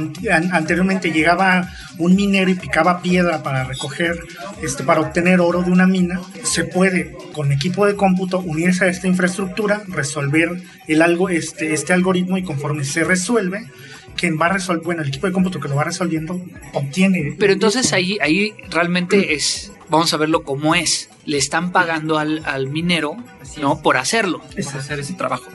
anteriormente 0.51 1.13
llegaba 1.13 1.71
un 1.99 2.17
minero 2.17 2.51
y 2.51 2.55
picaba 2.55 3.01
piedra 3.01 3.45
para 3.45 3.63
recoger, 3.63 4.19
este, 4.61 4.83
para 4.83 5.03
obtener 5.03 5.41
oro 5.41 5.63
de 5.63 5.71
una 5.71 5.87
mina, 5.87 6.21
se 6.43 6.65
puede 6.65 7.15
con 7.33 7.53
equipo 7.53 7.87
de 7.87 7.95
cómputo 7.95 8.41
unirse 8.41 8.87
a 8.87 8.89
esta 8.89 9.07
infraestructura, 9.07 9.83
resolver 9.87 10.61
el 10.89 11.01
algo, 11.01 11.29
este, 11.29 11.75
este 11.75 11.93
algoritmo 11.93 12.39
y 12.39 12.43
conforme 12.43 12.83
se 12.85 13.05
resuelve, 13.05 13.69
quien 14.17 14.39
va 14.41 14.47
a 14.47 14.51
resolver, 14.51 14.85
bueno, 14.85 15.03
el 15.03 15.09
equipo 15.09 15.27
de 15.27 15.33
cómputo 15.33 15.61
que 15.61 15.69
lo 15.69 15.77
va 15.77 15.85
resolviendo 15.85 16.41
obtiene. 16.73 17.35
Pero 17.39 17.53
entonces 17.53 17.93
ahí, 17.93 18.19
ahí 18.21 18.55
realmente 18.71 19.35
es, 19.35 19.73
vamos 19.89 20.13
a 20.13 20.17
verlo 20.17 20.43
como 20.43 20.75
es. 20.75 21.11
Le 21.25 21.39
están 21.39 21.73
pagando 21.73 22.19
al, 22.19 22.43
al 22.45 22.69
minero, 22.69 23.17
¿no? 23.61 23.81
Por 23.83 23.97
hacerlo. 23.97 24.41
Por 24.41 24.77
hacer 24.77 24.99
ese 24.99 25.15
trabajo. 25.15 25.51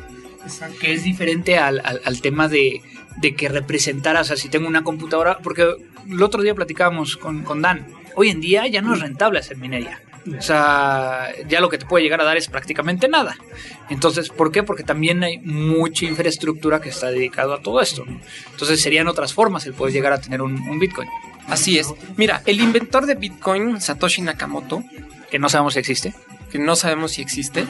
Que 0.79 0.93
es 0.93 1.03
diferente 1.03 1.57
al, 1.57 1.81
al, 1.83 2.21
tema 2.21 2.47
de, 2.47 2.81
de, 3.17 3.35
que 3.35 3.49
representara, 3.49 4.21
o 4.21 4.23
sea, 4.23 4.37
si 4.37 4.47
tengo 4.47 4.65
una 4.67 4.83
computadora, 4.83 5.39
porque 5.39 5.75
el 6.09 6.23
otro 6.23 6.41
día 6.41 6.55
platicábamos 6.55 7.17
con, 7.17 7.43
con 7.43 7.61
Dan, 7.61 7.85
hoy 8.17 8.29
en 8.29 8.41
día 8.41 8.65
ya 8.67 8.81
no 8.81 8.95
es 8.95 8.99
rentable 8.99 9.39
hacer 9.39 9.57
minería. 9.57 10.01
O 10.37 10.41
sea, 10.41 11.31
ya 11.47 11.61
lo 11.61 11.69
que 11.69 11.77
te 11.77 11.85
puede 11.85 12.03
llegar 12.03 12.19
a 12.19 12.25
dar 12.25 12.35
es 12.35 12.47
prácticamente 12.47 13.07
nada. 13.07 13.37
Entonces, 13.89 14.29
¿por 14.29 14.51
qué? 14.51 14.63
Porque 14.63 14.83
también 14.83 15.23
hay 15.23 15.37
mucha 15.37 16.05
infraestructura 16.05 16.81
que 16.81 16.89
está 16.89 17.11
dedicada 17.11 17.55
a 17.55 17.61
todo 17.61 17.79
esto. 17.79 18.03
Entonces, 18.51 18.81
serían 18.81 19.07
otras 19.07 19.33
formas 19.33 19.65
el 19.67 19.73
poder 19.73 19.93
llegar 19.93 20.11
a 20.13 20.19
tener 20.19 20.41
un, 20.41 20.79
Bitcoin. 20.79 21.07
Así 21.47 21.77
es. 21.77 21.93
Mira, 22.17 22.41
el 22.45 22.59
inventor 22.59 23.05
de 23.05 23.15
Bitcoin, 23.15 23.79
Satoshi 23.79 24.23
Nakamoto, 24.23 24.83
que 25.29 25.39
no 25.39 25.47
sabemos 25.47 25.75
si 25.75 25.79
existe, 25.79 26.13
que 26.51 26.59
no 26.59 26.75
sabemos 26.75 27.11
si 27.11 27.21
existe, 27.21 27.65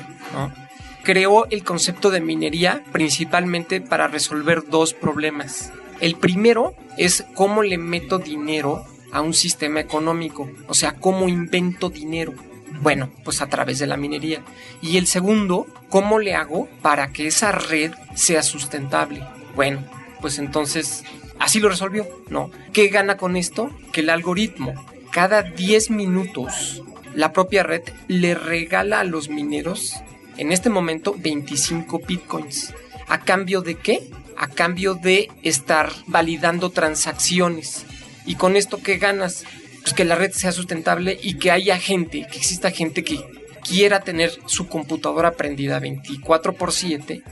creó 1.03 1.45
el 1.49 1.63
concepto 1.63 2.09
de 2.09 2.21
minería 2.21 2.83
principalmente 2.93 3.81
para 3.81 4.07
resolver 4.07 4.63
dos 4.67 4.93
problemas. 4.93 5.71
El 5.99 6.15
primero 6.15 6.73
es 6.97 7.25
cómo 7.35 7.63
le 7.63 7.77
meto 7.77 8.17
dinero 8.17 8.85
a 9.17 9.21
un 9.21 9.33
sistema 9.33 9.79
económico, 9.79 10.49
o 10.67 10.73
sea, 10.73 10.93
cómo 10.93 11.27
invento 11.27 11.89
dinero. 11.89 12.33
Bueno, 12.81 13.09
pues 13.23 13.41
a 13.41 13.47
través 13.47 13.79
de 13.79 13.87
la 13.87 13.97
minería. 13.97 14.43
Y 14.81 14.97
el 14.97 15.07
segundo, 15.07 15.65
¿cómo 15.89 16.19
le 16.19 16.35
hago 16.35 16.69
para 16.81 17.11
que 17.11 17.27
esa 17.27 17.51
red 17.51 17.91
sea 18.15 18.43
sustentable? 18.43 19.23
Bueno, 19.55 19.83
pues 20.21 20.37
entonces 20.37 21.03
así 21.39 21.59
lo 21.59 21.69
resolvió, 21.69 22.07
¿no? 22.29 22.51
¿Qué 22.73 22.89
gana 22.89 23.17
con 23.17 23.35
esto? 23.35 23.71
Que 23.91 24.01
el 24.01 24.09
algoritmo 24.09 24.73
cada 25.11 25.41
10 25.41 25.89
minutos 25.89 26.83
la 27.15 27.33
propia 27.33 27.63
red 27.63 27.81
le 28.07 28.35
regala 28.35 28.99
a 28.99 29.03
los 29.03 29.29
mineros 29.29 29.95
en 30.37 30.51
este 30.51 30.69
momento 30.69 31.15
25 31.17 32.01
bitcoins. 32.07 32.75
¿A 33.07 33.21
cambio 33.21 33.61
de 33.61 33.75
qué? 33.75 34.11
A 34.37 34.47
cambio 34.47 34.93
de 34.93 35.31
estar 35.41 35.91
validando 36.05 36.69
transacciones. 36.69 37.87
¿Y 38.27 38.35
con 38.35 38.55
esto 38.55 38.79
qué 38.83 38.97
ganas? 38.97 39.45
Pues 39.81 39.93
que 39.93 40.05
la 40.05 40.15
red 40.15 40.31
sea 40.31 40.51
sustentable 40.51 41.17
y 41.19 41.35
que 41.35 41.49
haya 41.49 41.79
gente, 41.79 42.27
que 42.29 42.37
exista 42.37 42.69
gente 42.69 43.03
que 43.03 43.23
quiera 43.67 44.01
tener 44.01 44.31
su 44.45 44.67
computadora 44.67 45.31
prendida 45.31 45.79
24 45.79 46.53
por 46.53 46.71
7 46.71 47.23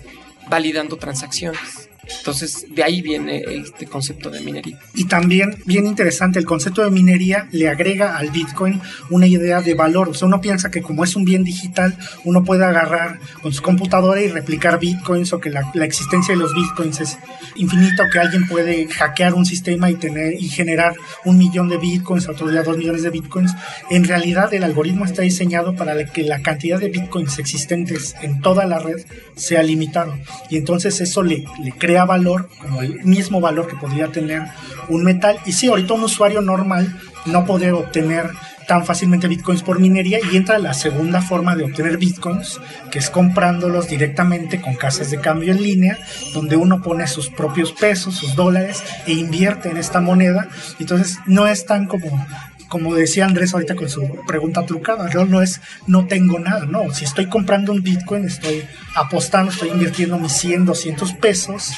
validando 0.47 0.97
transacciones. 0.97 1.89
Entonces, 2.17 2.65
de 2.69 2.83
ahí 2.83 3.01
viene 3.01 3.43
este 3.47 3.85
concepto 3.85 4.29
de 4.29 4.41
minería. 4.41 4.79
Y 4.93 5.05
también, 5.05 5.55
bien 5.65 5.85
interesante, 5.85 6.39
el 6.39 6.45
concepto 6.45 6.83
de 6.83 6.91
minería 6.91 7.47
le 7.51 7.69
agrega 7.69 8.17
al 8.17 8.31
Bitcoin 8.31 8.81
una 9.09 9.27
idea 9.27 9.61
de 9.61 9.73
valor. 9.73 10.09
O 10.09 10.13
sea, 10.13 10.27
uno 10.27 10.41
piensa 10.41 10.71
que 10.71 10.81
como 10.81 11.03
es 11.03 11.15
un 11.15 11.25
bien 11.25 11.43
digital, 11.43 11.97
uno 12.23 12.43
puede 12.43 12.65
agarrar 12.65 13.19
con 13.41 13.53
su 13.53 13.61
computadora 13.61 14.21
y 14.21 14.27
replicar 14.27 14.79
Bitcoins 14.79 15.33
o 15.33 15.39
que 15.39 15.49
la, 15.49 15.71
existencia 15.83 16.33
de 16.33 16.39
los 16.39 16.53
Bitcoins 16.53 17.01
es 17.01 17.17
infinita 17.55 18.03
o 18.03 18.09
que 18.11 18.19
alguien 18.19 18.47
puede 18.47 18.87
hackear 18.87 19.33
un 19.33 19.45
sistema 19.45 19.89
y, 19.89 19.95
tener, 19.95 20.33
y 20.33 20.49
generar 20.49 20.95
un 21.23 21.37
millón 21.37 21.69
de 21.69 21.77
Bitcoins, 21.77 22.27
otro 22.27 22.49
día 22.49 22.63
dos 22.63 22.77
millones 22.77 23.03
de 23.03 23.09
Bitcoins. 23.09 23.53
En 23.89 24.03
realidad, 24.03 24.53
el 24.53 24.63
algoritmo 24.63 25.05
está 25.05 25.21
diseñado 25.21 25.75
para 25.75 26.05
que 26.05 26.23
la 26.23 26.41
cantidad 26.41 26.79
de 26.79 26.89
Bitcoins 26.89 27.39
existentes 27.39 28.15
en 28.21 28.41
toda 28.41 28.65
la 28.65 28.79
red 28.79 29.05
sea 29.35 29.63
limitado. 29.63 30.17
Y 30.49 30.57
entonces 30.57 30.99
eso 31.01 31.23
le, 31.23 31.45
le 31.63 31.71
crea 31.71 31.94
valor, 32.03 32.49
el 32.81 33.05
mismo 33.05 33.39
valor 33.39 33.67
que 33.67 33.77
podría 33.77 34.07
tener 34.11 34.43
un 34.89 35.03
metal. 35.03 35.37
Y 35.45 35.53
sí, 35.53 35.67
ahorita 35.67 35.93
un 35.93 36.03
usuario 36.03 36.41
normal 36.41 36.99
no 37.25 37.45
puede 37.45 37.71
obtener 37.71 38.31
tan 38.67 38.85
fácilmente 38.85 39.27
bitcoins 39.27 39.61
por 39.61 39.79
minería 39.79 40.19
y 40.31 40.35
entra 40.35 40.57
la 40.57 40.73
segunda 40.73 41.21
forma 41.21 41.55
de 41.55 41.63
obtener 41.63 41.97
bitcoins, 41.97 42.59
que 42.91 42.99
es 42.99 43.09
comprándolos 43.09 43.87
directamente 43.87 44.59
con 44.59 44.75
casas 44.75 45.11
de 45.11 45.19
cambio 45.19 45.51
en 45.51 45.61
línea, 45.61 45.99
donde 46.33 46.55
uno 46.55 46.81
pone 46.81 47.07
sus 47.07 47.29
propios 47.29 47.71
pesos, 47.71 48.15
sus 48.15 48.35
dólares 48.35 48.83
e 49.05 49.13
invierte 49.13 49.69
en 49.69 49.77
esta 49.77 50.01
moneda. 50.01 50.47
Entonces 50.79 51.19
no 51.25 51.47
es 51.47 51.65
tan 51.65 51.85
como 51.85 52.25
como 52.67 52.95
decía 52.95 53.25
Andrés 53.25 53.53
ahorita 53.53 53.75
con 53.75 53.89
su 53.89 54.19
pregunta 54.27 54.65
trucada, 54.65 55.09
no, 55.13 55.25
no 55.25 55.41
es 55.41 55.61
no 55.87 56.07
tengo 56.07 56.39
nada, 56.39 56.65
no, 56.65 56.93
si 56.93 57.05
estoy 57.05 57.27
comprando 57.27 57.71
un 57.71 57.83
Bitcoin, 57.83 58.25
estoy 58.25 58.63
apostando, 58.95 59.51
estoy 59.51 59.69
invirtiendo 59.69 60.17
mis 60.17 60.33
100, 60.33 60.65
200 60.65 61.13
pesos 61.13 61.71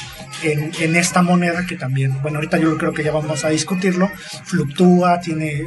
en, 0.43 0.71
en, 0.79 0.95
esta 0.95 1.21
moneda 1.21 1.65
que 1.67 1.75
también, 1.75 2.21
bueno, 2.21 2.37
ahorita 2.37 2.57
yo 2.57 2.77
creo 2.77 2.93
que 2.93 3.03
ya 3.03 3.11
vamos 3.11 3.43
a 3.43 3.49
discutirlo, 3.49 4.09
fluctúa, 4.43 5.19
tiene, 5.19 5.65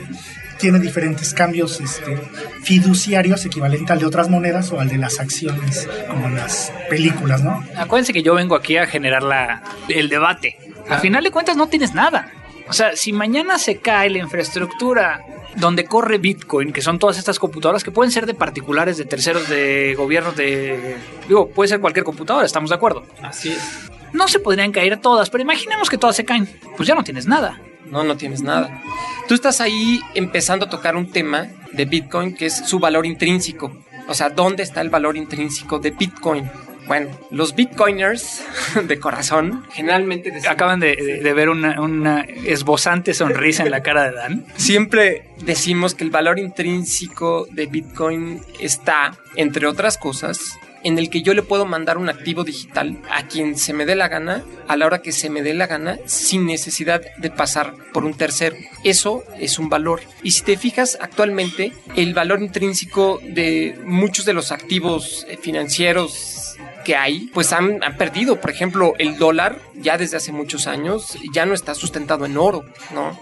tiene 0.59 0.79
diferentes 0.79 1.35
cambios 1.35 1.81
este, 1.81 2.17
fiduciarios 2.63 3.45
equivalente 3.45 3.93
al 3.93 3.99
de 3.99 4.07
otras 4.07 4.29
monedas 4.29 4.71
o 4.73 4.81
al 4.81 4.89
de 4.89 4.99
las 4.99 5.19
acciones, 5.19 5.89
como 6.09 6.27
en 6.27 6.37
las 6.37 6.73
películas, 6.89 7.43
¿no? 7.43 7.65
Acuérdense 7.77 8.13
que 8.13 8.23
yo 8.23 8.35
vengo 8.35 8.55
aquí 8.55 8.77
a 8.77 8.87
generar 8.87 9.23
la, 9.23 9.63
el 9.89 10.09
debate. 10.09 10.57
Al 10.89 11.01
final 11.01 11.25
de 11.25 11.31
cuentas 11.31 11.57
no 11.57 11.69
tienes 11.69 11.95
nada. 11.95 12.31
O 12.71 12.73
sea, 12.73 12.95
si 12.95 13.13
mañana 13.13 13.59
se 13.59 13.79
cae 13.79 14.09
la 14.11 14.19
infraestructura 14.19 15.25
donde 15.57 15.87
corre 15.87 16.19
Bitcoin, 16.19 16.73
que 16.73 16.81
son 16.83 17.01
todas 17.01 17.19
estas 17.19 17.41
computadoras 17.41 17.83
que 17.83 17.91
pueden 17.91 18.13
ser 18.13 18.27
de 18.27 18.35
particulares, 18.35 18.97
de 18.97 19.05
terceros, 19.07 19.49
de 19.49 19.97
gobiernos, 19.99 20.37
de... 20.37 20.97
Digo, 21.27 21.49
puede 21.49 21.69
ser 21.69 21.81
cualquier 21.81 22.05
computadora, 22.05 22.47
estamos 22.47 22.71
de 22.71 22.77
acuerdo. 22.77 23.05
Así 23.23 23.51
es. 23.51 23.91
No 24.13 24.29
se 24.29 24.39
podrían 24.39 24.71
caer 24.71 25.01
todas, 25.01 25.31
pero 25.31 25.43
imaginemos 25.43 25.91
que 25.91 25.99
todas 25.99 26.15
se 26.15 26.25
caen. 26.25 26.49
Pues 26.77 26.87
ya 26.87 26.95
no 26.95 27.03
tienes 27.03 27.27
nada. 27.27 27.61
No, 27.87 28.05
no 28.05 28.17
tienes 28.17 28.41
nada. 28.41 28.81
Tú 29.27 29.35
estás 29.35 29.61
ahí 29.61 30.01
empezando 30.15 30.67
a 30.67 30.71
tocar 30.71 30.95
un 30.95 31.11
tema 31.11 31.49
de 31.73 31.85
Bitcoin 31.87 32.37
que 32.37 32.47
es 32.47 32.57
su 32.69 32.79
valor 32.79 33.05
intrínseco. 33.05 33.73
O 34.07 34.15
sea, 34.15 34.31
¿dónde 34.31 34.63
está 34.63 34.81
el 34.81 34.91
valor 34.91 35.17
intrínseco 35.17 35.81
de 35.81 35.91
Bitcoin? 35.91 36.49
Bueno, 36.87 37.11
los 37.31 37.55
bitcoiners 37.55 38.43
de 38.87 38.99
corazón 38.99 39.65
generalmente 39.73 40.33
acaban 40.49 40.81
de, 40.81 41.21
ver 41.35 41.49
una, 41.49 42.23
esbozante 42.45 43.15
sonrisa 43.15 43.65
en 43.65 43.71
la 43.71 43.83
cara 43.83 44.05
de 44.05 44.13
Dan. 44.13 44.47
Siempre 44.57 45.29
decimos 45.45 45.95
que 45.95 46.05
el 46.05 46.11
valor 46.11 46.39
intrínseco 46.39 47.47
de 47.51 47.67
Bitcoin 47.67 48.41
está, 48.59 49.17
entre 49.37 49.67
otras 49.67 49.99
cosas, 49.99 50.59
en 50.83 50.99
el 50.99 51.11
que 51.11 51.23
yo 51.23 51.35
le 51.35 51.43
puedo 51.43 51.67
mandar 51.67 51.99
un 51.99 52.09
activo 52.09 52.45
digital 52.45 52.97
a 53.11 53.27
quien 53.27 53.57
se 53.57 53.73
me 53.73 53.87
dé 53.87 53.95
la 53.95 54.09
gana, 54.09 54.45
a 54.67 54.77
la 54.77 54.87
hora 54.87 55.03
que 55.03 55.13
se 55.13 55.31
me 55.31 55.43
dé 55.43 55.55
la 55.55 55.67
gana, 55.67 55.99
sin 56.07 56.47
necesidad 56.47 57.03
de 57.19 57.31
pasar 57.31 57.75
por 57.93 58.05
un 58.05 58.15
tercero. 58.15 58.57
Eso 58.85 59.25
es 59.39 59.59
un 59.59 59.69
valor. 59.69 60.01
Y 60.23 60.33
si 60.33 60.43
te 60.43 60.57
fijas, 60.57 60.99
actualmente 61.01 61.73
el 61.97 62.15
valor 62.15 62.43
intrínseco 62.43 63.21
de 63.23 63.79
muchos 63.85 64.25
de 64.25 64.33
los 64.33 64.53
activos 64.53 65.27
financieros 65.43 66.57
que 66.91 66.97
hay, 66.97 67.31
pues 67.33 67.53
han, 67.53 67.79
perdido. 67.97 68.41
Por 68.41 68.51
ejemplo, 68.51 68.95
el 68.99 69.17
dólar 69.17 69.61
ya 69.77 69.97
desde 69.97 70.17
hace 70.17 70.33
muchos 70.33 70.67
años 70.67 71.17
ya 71.33 71.47
no 71.47 71.55
está 71.55 71.73
sustentado 71.73 72.27
en 72.27 72.37
oro, 72.37 72.65
¿no? 72.93 73.17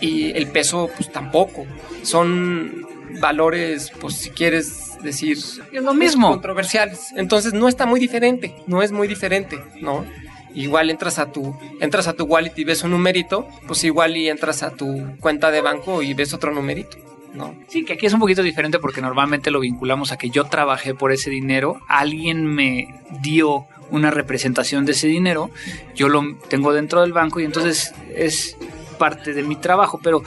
Y 0.00 0.32
el 0.32 0.48
peso, 0.48 0.90
pues 0.96 1.12
tampoco. 1.12 1.64
Son 2.02 2.84
valores, 3.20 3.92
pues 4.00 4.16
si 4.16 4.30
quieres 4.30 5.00
decir... 5.04 5.38
Es 5.38 5.82
lo 5.84 5.94
mismo. 5.94 6.30
Controversiales. 6.30 7.12
Entonces 7.14 7.52
no 7.52 7.68
está 7.68 7.86
muy 7.86 8.00
diferente, 8.00 8.56
no 8.66 8.82
es 8.82 8.90
muy 8.90 9.06
diferente, 9.06 9.56
¿no? 9.80 10.04
Igual 10.52 10.90
entras 10.90 11.20
a 11.20 11.30
tu 11.30 11.56
entras 11.80 12.08
a 12.08 12.14
tu 12.14 12.24
wallet 12.24 12.54
y 12.56 12.64
ves 12.64 12.82
un 12.82 12.90
numerito, 12.90 13.46
pues 13.68 13.84
igual 13.84 14.16
y 14.16 14.30
entras 14.30 14.64
a 14.64 14.72
tu 14.72 15.16
cuenta 15.20 15.52
de 15.52 15.60
banco 15.60 16.02
y 16.02 16.12
ves 16.12 16.34
otro 16.34 16.52
numerito. 16.52 17.11
¿No? 17.34 17.54
Sí, 17.68 17.84
que 17.84 17.94
aquí 17.94 18.06
es 18.06 18.12
un 18.12 18.20
poquito 18.20 18.42
diferente 18.42 18.78
porque 18.78 19.00
normalmente 19.00 19.50
lo 19.50 19.60
vinculamos 19.60 20.12
a 20.12 20.18
que 20.18 20.30
yo 20.30 20.44
trabajé 20.44 20.94
por 20.94 21.12
ese 21.12 21.30
dinero, 21.30 21.80
alguien 21.88 22.46
me 22.46 23.00
dio 23.20 23.66
una 23.90 24.10
representación 24.10 24.84
de 24.86 24.92
ese 24.92 25.06
dinero, 25.06 25.50
yo 25.94 26.08
lo 26.08 26.36
tengo 26.48 26.72
dentro 26.72 27.02
del 27.02 27.12
banco 27.12 27.40
y 27.40 27.44
entonces 27.44 27.94
es 28.14 28.56
parte 28.98 29.34
de 29.34 29.42
mi 29.42 29.56
trabajo, 29.56 30.00
pero 30.02 30.22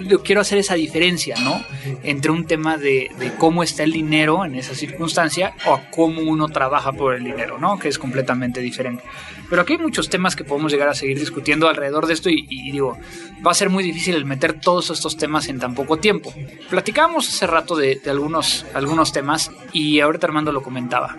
yo 0.00 0.22
quiero 0.22 0.40
hacer 0.40 0.58
esa 0.58 0.74
diferencia, 0.74 1.36
¿no? 1.38 1.62
Entre 2.02 2.30
un 2.30 2.46
tema 2.46 2.76
de, 2.76 3.10
cómo 3.38 3.62
está 3.62 3.82
el 3.82 3.92
dinero 3.92 4.44
en 4.44 4.54
esa 4.54 4.74
circunstancia 4.74 5.54
o 5.66 5.80
cómo 5.90 6.22
uno 6.22 6.48
trabaja 6.48 6.92
por 6.92 7.14
el 7.14 7.24
dinero, 7.24 7.58
¿no? 7.58 7.78
Que 7.78 7.88
es 7.88 7.98
completamente 7.98 8.60
diferente. 8.60 9.02
Pero 9.48 9.62
aquí 9.62 9.74
hay 9.74 9.78
muchos 9.78 10.08
temas 10.08 10.36
que 10.36 10.44
podemos 10.44 10.72
llegar 10.72 10.88
a 10.88 10.94
seguir 10.94 11.18
discutiendo 11.18 11.68
alrededor 11.68 12.06
de 12.06 12.14
esto 12.14 12.30
y, 12.30 12.42
digo, 12.70 12.98
va 13.46 13.52
a 13.52 13.54
ser 13.54 13.70
muy 13.70 13.84
difícil 13.84 14.14
el 14.14 14.24
meter 14.24 14.60
todos 14.60 14.90
estos 14.90 15.16
temas 15.16 15.48
en 15.48 15.58
tan 15.58 15.74
poco 15.74 15.98
tiempo. 15.98 16.32
Platicábamos 16.68 17.28
hace 17.28 17.46
rato 17.46 17.76
de, 17.76 18.00
algunos, 18.06 18.66
algunos 18.74 19.12
temas 19.12 19.50
y 19.72 20.00
ahorita 20.00 20.26
Armando 20.26 20.52
lo 20.52 20.62
comentaba. 20.62 21.16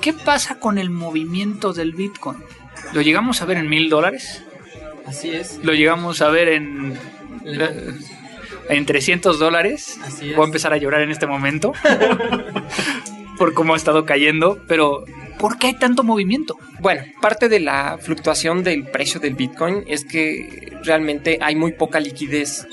¿Qué 0.00 0.12
pasa 0.12 0.58
con 0.58 0.78
el 0.78 0.90
movimiento 0.90 1.72
del 1.72 1.92
Bitcoin? 1.92 2.38
¿Lo 2.92 3.02
llegamos 3.02 3.42
a 3.42 3.46
ver 3.46 3.56
en 3.56 3.68
mil 3.68 3.88
dólares? 3.88 4.44
Así 5.06 5.30
es. 5.30 5.58
¿Lo 5.64 5.72
llegamos 5.72 6.20
a 6.20 6.28
ver 6.28 6.48
en 6.48 6.98
en 8.68 8.86
300 8.86 9.38
dólares. 9.38 9.98
Voy 10.20 10.42
a 10.42 10.44
empezar 10.44 10.72
a 10.72 10.76
llorar 10.76 11.02
en 11.02 11.10
este 11.10 11.26
momento 11.26 11.72
por 13.38 13.54
cómo 13.54 13.74
ha 13.74 13.76
estado 13.76 14.04
cayendo, 14.04 14.58
pero 14.66 15.04
¿por 15.38 15.58
qué 15.58 15.68
hay 15.68 15.74
tanto 15.74 16.02
movimiento? 16.02 16.56
Bueno, 16.80 17.02
parte 17.20 17.48
de 17.48 17.60
la 17.60 17.98
fluctuación 18.00 18.62
del 18.62 18.84
precio 18.84 19.20
del 19.20 19.34
Bitcoin 19.34 19.84
es 19.86 20.04
que 20.04 20.72
realmente 20.84 21.38
hay 21.40 21.54
muy 21.54 21.72
poca 21.72 22.00
liquidez, 22.00 22.66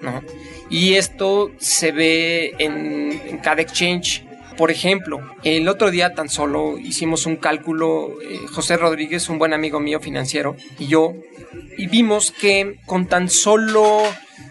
¿no? 0.00 0.22
Y 0.68 0.94
esto 0.94 1.52
se 1.58 1.92
ve 1.92 2.54
en, 2.58 3.38
cada 3.42 3.62
exchange. 3.62 4.24
Por 4.56 4.70
ejemplo, 4.70 5.20
el 5.44 5.68
otro 5.68 5.90
día 5.90 6.14
tan 6.14 6.28
solo 6.28 6.78
hicimos 6.78 7.26
un 7.26 7.36
cálculo, 7.36 8.16
eh, 8.22 8.40
José 8.50 8.76
Rodríguez, 8.78 9.28
un 9.28 9.38
buen 9.38 9.52
amigo 9.52 9.80
mío 9.80 10.00
financiero, 10.00 10.56
y 10.78 10.86
yo, 10.86 11.14
y 11.76 11.86
vimos 11.86 12.30
que 12.30 12.78
con 12.86 13.06
tan 13.06 13.28
solo 13.28 14.02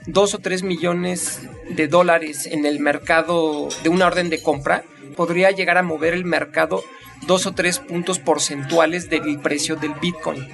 dos 0.06 0.34
o 0.34 0.39
tres 0.39 0.63
millones 0.63 1.41
de 1.69 1.88
dólares 1.88 2.45
en 2.45 2.65
el 2.65 2.80
mercado 2.80 3.69
de 3.84 3.89
una 3.89 4.08
orden 4.08 4.30
de 4.30 4.41
compra 4.41 4.84
podría 5.15 5.52
llegar 5.52 5.78
a 5.78 5.84
mover 5.84 6.13
el 6.13 6.26
mercado 6.26 6.84
dos 7.26 7.45
o 7.45 7.54
tres 7.54 7.80
puntos 7.80 8.19
porcentuales 8.19 9.10
del 9.10 9.39
precio 9.39 9.76
del 9.76 9.93
Bitcoin. 9.93 10.48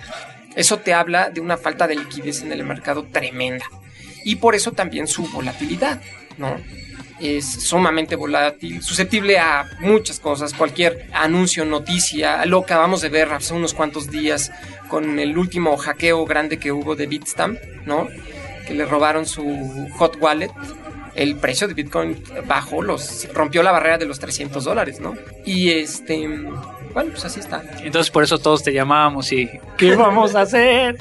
Eso 0.56 0.78
te 0.78 0.94
habla 0.94 1.30
de 1.30 1.42
una 1.42 1.58
falta 1.58 1.88
de 1.88 1.96
liquidez 1.96 2.42
en 2.42 2.52
el 2.52 2.64
mercado 2.64 3.04
tremenda. 3.04 3.66
Y 4.24 4.36
por 4.36 4.56
eso 4.56 4.72
también 4.72 5.08
su 5.08 5.28
volatilidad, 5.28 6.02
¿no? 6.38 6.58
Es 7.20 7.46
sumamente 7.46 8.16
volátil, 8.16 8.82
susceptible 8.82 9.38
a 9.38 9.70
muchas 9.80 10.20
cosas, 10.20 10.54
cualquier 10.54 11.08
anuncio, 11.14 11.66
noticia, 11.66 12.46
lo 12.46 12.62
que 12.62 12.74
acabamos 12.74 13.02
de 13.02 13.10
ver 13.10 13.32
hace 13.32 13.54
unos 13.54 13.74
cuantos 13.74 14.10
días 14.10 14.52
con 14.88 15.20
el 15.20 15.38
último 15.38 15.78
hackeo 15.78 16.26
grande 16.26 16.58
que 16.58 16.72
hubo 16.72 16.96
de 16.96 17.08
Bitstamp, 17.08 17.60
¿no? 17.86 18.08
Le 18.74 18.86
robaron 18.86 19.26
su 19.26 19.44
hot 19.98 20.18
wallet 20.22 20.52
el 21.16 21.36
precio 21.36 21.68
de 21.68 21.74
Bitcoin 21.74 22.24
bajó, 22.48 22.82
los 22.82 23.28
rompió 23.34 23.64
la 23.64 23.72
barrera 23.72 23.98
de 23.98 24.06
los 24.06 24.20
300 24.20 24.64
dólares, 24.64 25.00
¿no? 25.00 25.16
Y 25.46 25.72
este, 25.72 26.28
bueno, 26.92 27.12
pues 27.12 27.26
así 27.26 27.40
está. 27.40 27.64
Entonces 27.84 28.12
por 28.12 28.24
eso 28.24 28.40
todos 28.40 28.64
te 28.64 28.74
llamábamos 28.74 29.32
y 29.32 29.50
¿qué 29.78 29.96
vamos 29.96 30.36
a 30.36 30.42
hacer? 30.42 30.98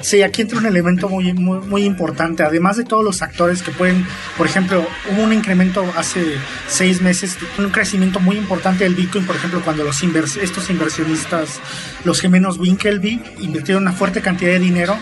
Sí, 0.00 0.22
aquí 0.22 0.42
entra 0.42 0.58
un 0.58 0.66
elemento 0.66 1.08
muy, 1.08 1.32
muy, 1.32 1.58
muy 1.58 1.84
importante, 1.84 2.42
además 2.42 2.76
de 2.76 2.84
todos 2.84 3.04
los 3.04 3.22
actores 3.22 3.62
que 3.62 3.70
pueden, 3.70 4.06
por 4.36 4.46
ejemplo, 4.46 4.84
hubo 5.12 5.22
un 5.22 5.32
incremento 5.32 5.84
hace 5.96 6.36
seis 6.68 7.00
meses, 7.00 7.36
un 7.58 7.70
crecimiento 7.70 8.20
muy 8.20 8.36
importante 8.36 8.84
del 8.84 8.94
Bitcoin, 8.94 9.26
por 9.26 9.36
ejemplo, 9.36 9.60
cuando 9.62 9.84
los 9.84 10.02
invers 10.02 10.36
estos 10.36 10.70
inversionistas, 10.70 11.60
los 12.04 12.20
gemelos 12.20 12.58
Winklevi, 12.58 13.22
invirtieron 13.40 13.82
una 13.82 13.92
fuerte 13.92 14.20
cantidad 14.20 14.52
de 14.52 14.58
dinero 14.58 14.96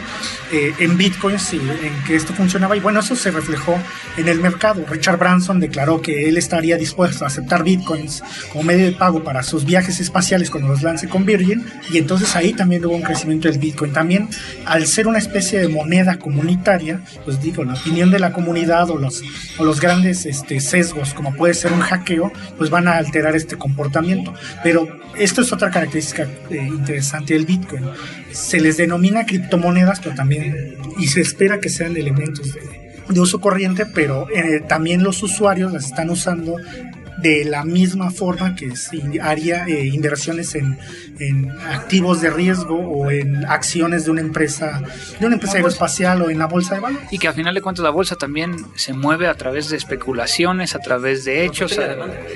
eh, 0.53 0.75
en 0.79 0.97
Bitcoins 0.97 1.55
y 1.55 1.59
en 1.59 2.05
que 2.07 2.17
esto 2.17 2.33
funcionaba, 2.33 2.77
y 2.77 2.81
bueno, 2.81 3.01
eso 3.01 3.17
se 3.17 3.31
reflejó 3.31 3.79
en 4.17 4.29
el 4.29 4.41
mercado. 4.41 4.85
Richard 4.89 5.19
Branson 5.19 5.61
declaró 5.61 6.01
que 6.01 6.29
él 6.29 6.37
estaría 6.37 6.77
dispuesto 6.77 7.25
a 7.25 7.29
aceptar 7.29 7.63
Bitcoins 7.65 8.23
como 8.53 8.65
medio 8.65 8.87
de 8.87 8.93
pago 8.93 9.23
para 9.23 9.43
sus 9.43 9.65
viajes 9.65 9.98
espaciales 10.01 10.51
cuando 10.51 10.69
los 10.69 10.83
lance 10.83 11.09
con 11.09 11.25
Virgin 11.25 11.65
y 11.91 11.99
entonces 11.99 12.35
ahí 12.37 12.53
también 12.53 12.85
hubo 12.85 12.95
un 12.95 13.03
crecimiento 13.03 13.49
del 13.49 13.59
Bitcoin. 13.59 13.93
También 13.93 14.29
al 14.65 14.87
ser 14.87 15.07
una 15.07 15.19
especie 15.19 15.59
de 15.59 15.69
moneda 15.69 16.19
comunitaria, 16.19 17.01
pues 17.25 17.41
digo, 17.41 17.65
la 17.65 17.75
opinión 17.75 18.11
de 18.11 18.19
la 18.19 18.33
comunidad 18.33 18.91
o 18.91 18.99
los, 18.99 19.23
o 19.59 19.65
los 19.65 19.81
grandes 19.81 20.27
este, 20.27 20.61
sesgos 20.61 21.15
como 21.15 21.35
puede 21.35 21.55
ser 21.55 21.73
un 21.73 21.81
hackeo, 21.81 22.33
pues 22.57 22.71
van 22.71 22.89
a 22.89 22.97
alterar 22.97 23.37
este 23.37 23.57
comportamiento. 23.57 24.35
Pero 24.63 24.89
esto 25.17 25.43
es 25.43 25.53
otra 25.53 25.71
característica 25.71 26.29
eh, 26.51 26.57
interesante 26.57 27.35
del 27.35 27.47
Bitcoin. 27.47 27.85
Se 28.33 28.61
les 28.61 28.77
denomina 28.77 29.27
criptomonedas, 29.27 30.01
pero 30.01 30.15
también, 30.15 30.77
y 30.99 31.07
se 31.09 31.21
espera 31.21 31.61
que 31.61 31.69
sean 31.69 31.97
elementos 31.97 32.55
de, 32.55 32.61
de 33.09 33.21
uso 33.21 33.41
corriente, 33.41 33.87
pero 33.87 34.27
eh, 34.31 34.61
también 34.67 35.03
los 35.03 35.23
usuarios 35.23 35.73
las 35.73 35.87
están 35.87 36.11
usando 36.11 36.57
de 37.23 37.45
la 37.45 37.65
misma 37.65 38.11
forma 38.11 38.55
que 38.55 38.77
si 38.77 39.19
haría 39.19 39.67
eh, 39.67 39.87
inversiones 39.87 40.55
en, 40.55 40.79
en, 41.19 41.51
activos 41.51 42.21
de 42.21 42.31
riesgo 42.31 42.77
o 42.77 43.11
en 43.11 43.45
acciones 43.45 44.05
de 44.05 44.11
una 44.13 44.21
empresa 44.21 44.83
de 45.19 45.27
una 45.27 45.35
empresa 45.35 45.57
aeroespacial 45.57 46.23
o 46.23 46.31
en 46.31 46.39
la 46.39 46.47
bolsa 46.47 46.77
de 46.77 46.81
valores. 46.81 47.13
Y 47.13 47.19
que 47.19 47.29
al 47.29 47.35
final 47.35 47.55
de 47.55 47.61
cuentas 47.61 47.83
la 47.83 47.91
bolsa 47.91 48.17
también 48.17 48.57
se 48.77 48.93
mueve 48.93 49.27
a 49.27 49.35
través 49.35 49.69
de 49.69 49.77
especulaciones, 49.77 50.75
a 50.75 50.79
través 50.79 51.25
de 51.25 51.45
hechos. 51.45 51.79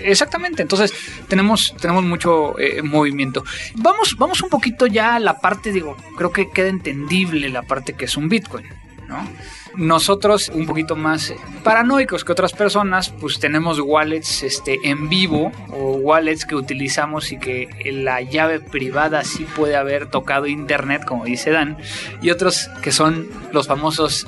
exactamente, 0.02 0.62
entonces 0.62 0.92
tenemos, 1.28 1.74
tenemos 1.80 2.04
mucho 2.04 2.58
eh, 2.58 2.82
movimiento. 2.82 3.44
Vamos, 3.76 4.16
vamos 4.18 4.42
un 4.42 4.48
poquito 4.48 4.86
ya 4.86 5.16
a 5.16 5.20
la 5.20 5.38
parte, 5.38 5.72
digo, 5.72 5.96
creo 6.16 6.32
que 6.32 6.50
queda 6.50 6.68
entendible 6.68 7.48
la 7.48 7.62
parte 7.62 7.92
que 7.92 8.06
es 8.06 8.16
un 8.16 8.28
Bitcoin, 8.28 8.66
¿no? 9.12 9.28
Nosotros, 9.74 10.50
un 10.54 10.66
poquito 10.66 10.96
más 10.96 11.32
paranoicos 11.64 12.24
que 12.24 12.32
otras 12.32 12.52
personas, 12.52 13.08
pues 13.08 13.38
tenemos 13.38 13.80
wallets 13.80 14.42
este, 14.42 14.78
en 14.84 15.08
vivo 15.08 15.50
o 15.70 15.94
wallets 15.94 16.44
que 16.44 16.54
utilizamos 16.54 17.32
y 17.32 17.38
que 17.38 17.68
la 17.92 18.20
llave 18.20 18.60
privada 18.60 19.24
sí 19.24 19.46
puede 19.56 19.76
haber 19.76 20.10
tocado 20.10 20.46
internet, 20.46 21.04
como 21.06 21.24
dice 21.24 21.50
Dan, 21.50 21.78
y 22.20 22.30
otros 22.30 22.68
que 22.82 22.92
son 22.92 23.28
los 23.52 23.66
famosos 23.66 24.26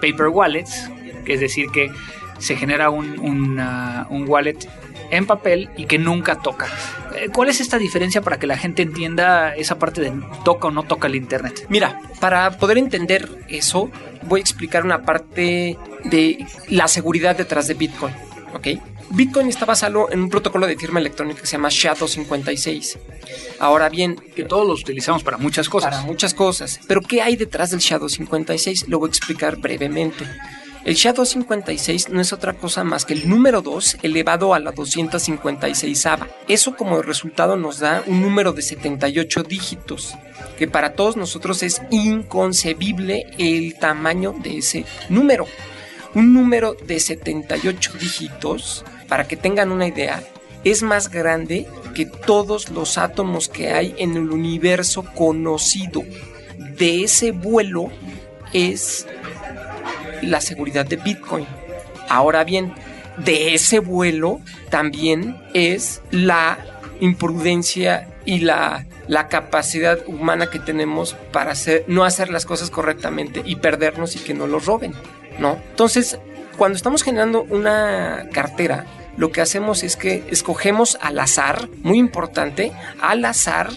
paper 0.00 0.28
wallets, 0.28 0.90
es 1.26 1.40
decir, 1.40 1.66
que 1.72 1.90
se 2.38 2.56
genera 2.56 2.90
un, 2.90 3.18
un 3.20 4.28
wallet 4.28 4.58
en 5.10 5.26
papel 5.26 5.70
y 5.76 5.86
que 5.86 5.98
nunca 5.98 6.40
toca. 6.40 6.66
Eh, 7.14 7.28
¿Cuál 7.32 7.48
es 7.48 7.60
esta 7.60 7.78
diferencia 7.78 8.20
para 8.20 8.38
que 8.38 8.46
la 8.46 8.56
gente 8.56 8.82
entienda 8.82 9.54
esa 9.54 9.78
parte 9.78 10.00
de 10.00 10.12
toca 10.44 10.68
o 10.68 10.70
no 10.70 10.82
toca 10.82 11.06
el 11.08 11.14
Internet? 11.14 11.66
Mira, 11.68 12.00
para 12.20 12.58
poder 12.58 12.78
entender 12.78 13.28
eso, 13.48 13.90
voy 14.22 14.40
a 14.40 14.42
explicar 14.42 14.84
una 14.84 15.02
parte 15.02 15.78
de 16.04 16.46
la 16.68 16.88
seguridad 16.88 17.36
detrás 17.36 17.68
de 17.68 17.74
Bitcoin. 17.74 18.14
¿ok? 18.54 18.68
Bitcoin 19.10 19.48
está 19.48 19.64
basado 19.64 20.10
en 20.10 20.20
un 20.20 20.28
protocolo 20.28 20.66
de 20.66 20.76
firma 20.76 20.98
electrónica 20.98 21.40
que 21.40 21.46
se 21.46 21.52
llama 21.52 21.68
SHA-256. 21.68 22.98
Ahora 23.60 23.88
bien, 23.88 24.16
que 24.34 24.44
todos 24.44 24.66
los 24.66 24.80
utilizamos 24.80 25.22
para 25.22 25.36
muchas 25.36 25.68
cosas. 25.68 25.90
Para 25.90 26.02
muchas 26.02 26.34
cosas. 26.34 26.80
Pero 26.88 27.00
¿qué 27.00 27.22
hay 27.22 27.36
detrás 27.36 27.70
del 27.70 27.80
SHA-256? 27.80 28.88
Lo 28.88 28.98
voy 28.98 29.08
a 29.08 29.10
explicar 29.10 29.56
brevemente. 29.56 30.26
El 30.86 30.94
SHA-256 30.94 32.10
no 32.10 32.20
es 32.20 32.32
otra 32.32 32.52
cosa 32.52 32.84
más 32.84 33.04
que 33.04 33.14
el 33.14 33.28
número 33.28 33.60
2 33.60 33.98
elevado 34.02 34.54
a 34.54 34.60
la 34.60 34.70
256 34.70 36.06
ava. 36.06 36.28
Eso 36.46 36.76
como 36.76 37.02
resultado 37.02 37.56
nos 37.56 37.80
da 37.80 38.04
un 38.06 38.22
número 38.22 38.52
de 38.52 38.62
78 38.62 39.42
dígitos, 39.42 40.14
que 40.56 40.68
para 40.68 40.92
todos 40.92 41.16
nosotros 41.16 41.64
es 41.64 41.82
inconcebible 41.90 43.26
el 43.36 43.76
tamaño 43.80 44.36
de 44.44 44.58
ese 44.58 44.84
número. 45.08 45.48
Un 46.14 46.32
número 46.32 46.74
de 46.74 47.00
78 47.00 47.94
dígitos, 47.98 48.84
para 49.08 49.26
que 49.26 49.36
tengan 49.36 49.72
una 49.72 49.88
idea, 49.88 50.22
es 50.62 50.84
más 50.84 51.10
grande 51.10 51.66
que 51.96 52.06
todos 52.06 52.70
los 52.70 52.96
átomos 52.96 53.48
que 53.48 53.72
hay 53.72 53.92
en 53.98 54.12
el 54.12 54.30
universo 54.30 55.04
conocido. 55.16 56.04
De 56.78 57.02
ese 57.02 57.32
vuelo 57.32 57.90
es 58.52 59.08
la 60.22 60.40
seguridad 60.40 60.86
de 60.86 60.96
Bitcoin. 60.96 61.46
Ahora 62.08 62.44
bien, 62.44 62.72
de 63.18 63.54
ese 63.54 63.78
vuelo 63.78 64.40
también 64.70 65.36
es 65.54 66.02
la 66.10 66.58
imprudencia 67.00 68.08
y 68.24 68.40
la, 68.40 68.86
la 69.08 69.28
capacidad 69.28 69.98
humana 70.06 70.50
que 70.50 70.58
tenemos 70.58 71.14
para 71.32 71.52
hacer, 71.52 71.84
no 71.86 72.04
hacer 72.04 72.30
las 72.30 72.44
cosas 72.44 72.70
correctamente 72.70 73.42
y 73.44 73.56
perdernos 73.56 74.16
y 74.16 74.18
que 74.18 74.34
no 74.34 74.46
los 74.46 74.66
roben, 74.66 74.92
¿no? 75.38 75.58
Entonces, 75.70 76.18
cuando 76.56 76.76
estamos 76.76 77.02
generando 77.02 77.42
una 77.42 78.28
cartera, 78.32 78.86
lo 79.16 79.30
que 79.30 79.40
hacemos 79.40 79.82
es 79.82 79.96
que 79.96 80.24
escogemos 80.30 80.98
al 81.00 81.18
azar, 81.18 81.68
muy 81.82 81.98
importante, 81.98 82.72
al 83.00 83.24
azar 83.24 83.70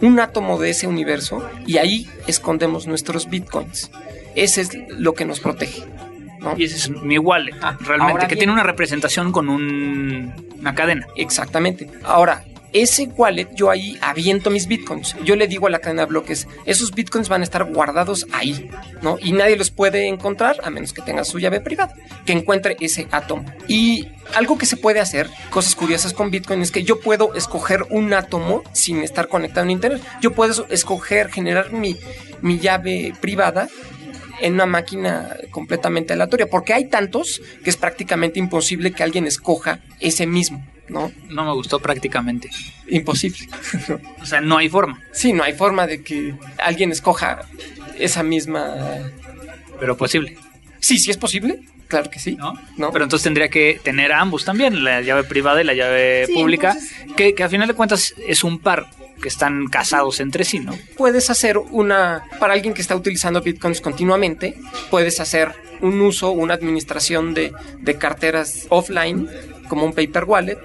un 0.00 0.20
átomo 0.20 0.58
de 0.58 0.70
ese 0.70 0.86
universo 0.86 1.48
y 1.66 1.78
ahí 1.78 2.08
escondemos 2.26 2.86
nuestros 2.86 3.28
bitcoins. 3.28 3.90
Ese 4.36 4.60
es 4.60 4.70
lo 4.90 5.14
que 5.14 5.24
nos 5.24 5.40
protege. 5.40 5.82
Y 6.56 6.64
ese 6.64 6.76
es 6.76 6.90
mi 6.90 7.18
wallet, 7.18 7.54
ah, 7.60 7.76
realmente, 7.80 8.28
que 8.28 8.36
tiene 8.36 8.52
una 8.52 8.62
representación 8.62 9.32
con 9.32 9.48
una 9.48 10.74
cadena. 10.74 11.06
Exactamente. 11.16 11.88
Ahora, 12.04 12.44
ese 12.72 13.08
wallet 13.16 13.48
yo 13.54 13.70
ahí 13.70 13.96
aviento 14.00 14.50
mis 14.50 14.66
bitcoins. 14.66 15.16
Yo 15.24 15.34
le 15.34 15.48
digo 15.48 15.66
a 15.66 15.70
la 15.70 15.78
cadena 15.78 16.02
de 16.02 16.08
bloques, 16.08 16.46
esos 16.66 16.92
bitcoins 16.92 17.28
van 17.28 17.40
a 17.40 17.44
estar 17.44 17.64
guardados 17.64 18.26
ahí, 18.32 18.70
¿no? 19.02 19.16
Y 19.20 19.32
nadie 19.32 19.56
los 19.56 19.70
puede 19.70 20.08
encontrar 20.08 20.56
a 20.62 20.70
menos 20.70 20.92
que 20.92 21.02
tenga 21.02 21.24
su 21.24 21.38
llave 21.38 21.60
privada, 21.60 21.94
que 22.24 22.32
encuentre 22.32 22.76
ese 22.80 23.08
átomo. 23.10 23.44
Y 23.66 24.08
algo 24.34 24.58
que 24.58 24.66
se 24.66 24.76
puede 24.76 25.00
hacer, 25.00 25.28
cosas 25.50 25.74
curiosas 25.74 26.12
con 26.12 26.30
bitcoin, 26.30 26.60
es 26.60 26.70
que 26.70 26.82
yo 26.82 27.00
puedo 27.00 27.34
escoger 27.34 27.86
un 27.90 28.12
átomo 28.12 28.62
sin 28.72 29.02
estar 29.02 29.28
conectado 29.28 29.64
en 29.64 29.70
internet. 29.70 30.02
Yo 30.20 30.32
puedo 30.32 30.66
escoger 30.68 31.30
generar 31.30 31.72
mi, 31.72 31.96
mi 32.42 32.58
llave 32.58 33.14
privada 33.20 33.68
en 34.40 34.54
una 34.54 34.66
máquina 34.66 35.36
completamente 35.50 36.12
aleatoria, 36.12 36.48
porque 36.48 36.74
hay 36.74 36.86
tantos 36.86 37.40
que 37.62 37.70
es 37.70 37.76
prácticamente 37.76 38.38
imposible 38.38 38.92
que 38.92 39.02
alguien 39.02 39.26
escoja 39.26 39.80
ese 40.00 40.26
mismo. 40.26 40.64
¿no? 40.88 41.12
No 41.28 41.44
me 41.44 41.52
gustó 41.52 41.80
prácticamente. 41.80 42.48
Imposible. 42.88 43.48
o 44.20 44.26
sea, 44.26 44.40
no 44.40 44.58
hay 44.58 44.68
forma. 44.68 45.02
Sí, 45.12 45.32
no 45.32 45.42
hay 45.42 45.52
forma 45.52 45.86
de 45.86 46.02
que 46.02 46.34
alguien 46.58 46.92
escoja 46.92 47.40
esa 47.98 48.22
misma... 48.22 48.74
Pero 49.78 49.96
posible. 49.96 50.36
Sí, 50.80 50.98
sí 50.98 51.10
es 51.10 51.16
posible. 51.16 51.60
Claro 51.88 52.10
que 52.10 52.18
sí. 52.18 52.36
¿No? 52.36 52.54
¿No? 52.76 52.90
Pero 52.90 53.04
entonces 53.04 53.24
tendría 53.24 53.48
que 53.48 53.80
tener 53.82 54.12
ambos 54.12 54.44
también, 54.44 54.82
la 54.82 55.00
llave 55.02 55.24
privada 55.24 55.60
y 55.60 55.64
la 55.64 55.74
llave 55.74 56.26
pública, 56.34 56.76
que, 57.16 57.34
que 57.34 57.44
a 57.44 57.48
final 57.48 57.68
de 57.68 57.74
cuentas 57.74 58.14
es 58.26 58.42
un 58.44 58.58
par 58.58 58.86
que 59.20 59.28
están 59.28 59.66
casados 59.66 60.20
entre 60.20 60.44
sí, 60.44 60.58
¿no? 60.58 60.76
Puedes 60.96 61.30
hacer 61.30 61.58
una, 61.58 62.24
para 62.38 62.52
alguien 62.54 62.74
que 62.74 62.82
está 62.82 62.94
utilizando 62.94 63.40
bitcoins 63.40 63.80
continuamente, 63.80 64.56
puedes 64.90 65.20
hacer 65.20 65.52
un 65.80 66.00
uso, 66.00 66.30
una 66.30 66.54
administración 66.54 67.34
de, 67.34 67.52
de 67.80 67.94
carteras 67.96 68.66
offline, 68.68 69.28
como 69.68 69.84
un 69.84 69.92
paper 69.92 70.24
wallet, 70.24 70.58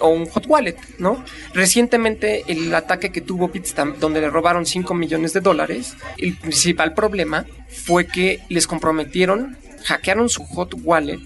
o 0.00 0.08
un 0.08 0.26
hot 0.26 0.46
wallet, 0.46 0.76
¿no? 0.98 1.24
Recientemente 1.54 2.42
el 2.48 2.74
ataque 2.74 3.12
que 3.12 3.20
tuvo 3.20 3.48
Bitstamp, 3.48 3.98
donde 3.98 4.20
le 4.20 4.30
robaron 4.30 4.66
5 4.66 4.94
millones 4.94 5.32
de 5.32 5.40
dólares, 5.40 5.96
el 6.18 6.36
principal 6.36 6.92
problema 6.92 7.46
fue 7.68 8.06
que 8.06 8.40
les 8.48 8.66
comprometieron, 8.66 9.56
hackearon 9.82 10.28
su 10.28 10.44
hot 10.44 10.74
wallet 10.82 11.20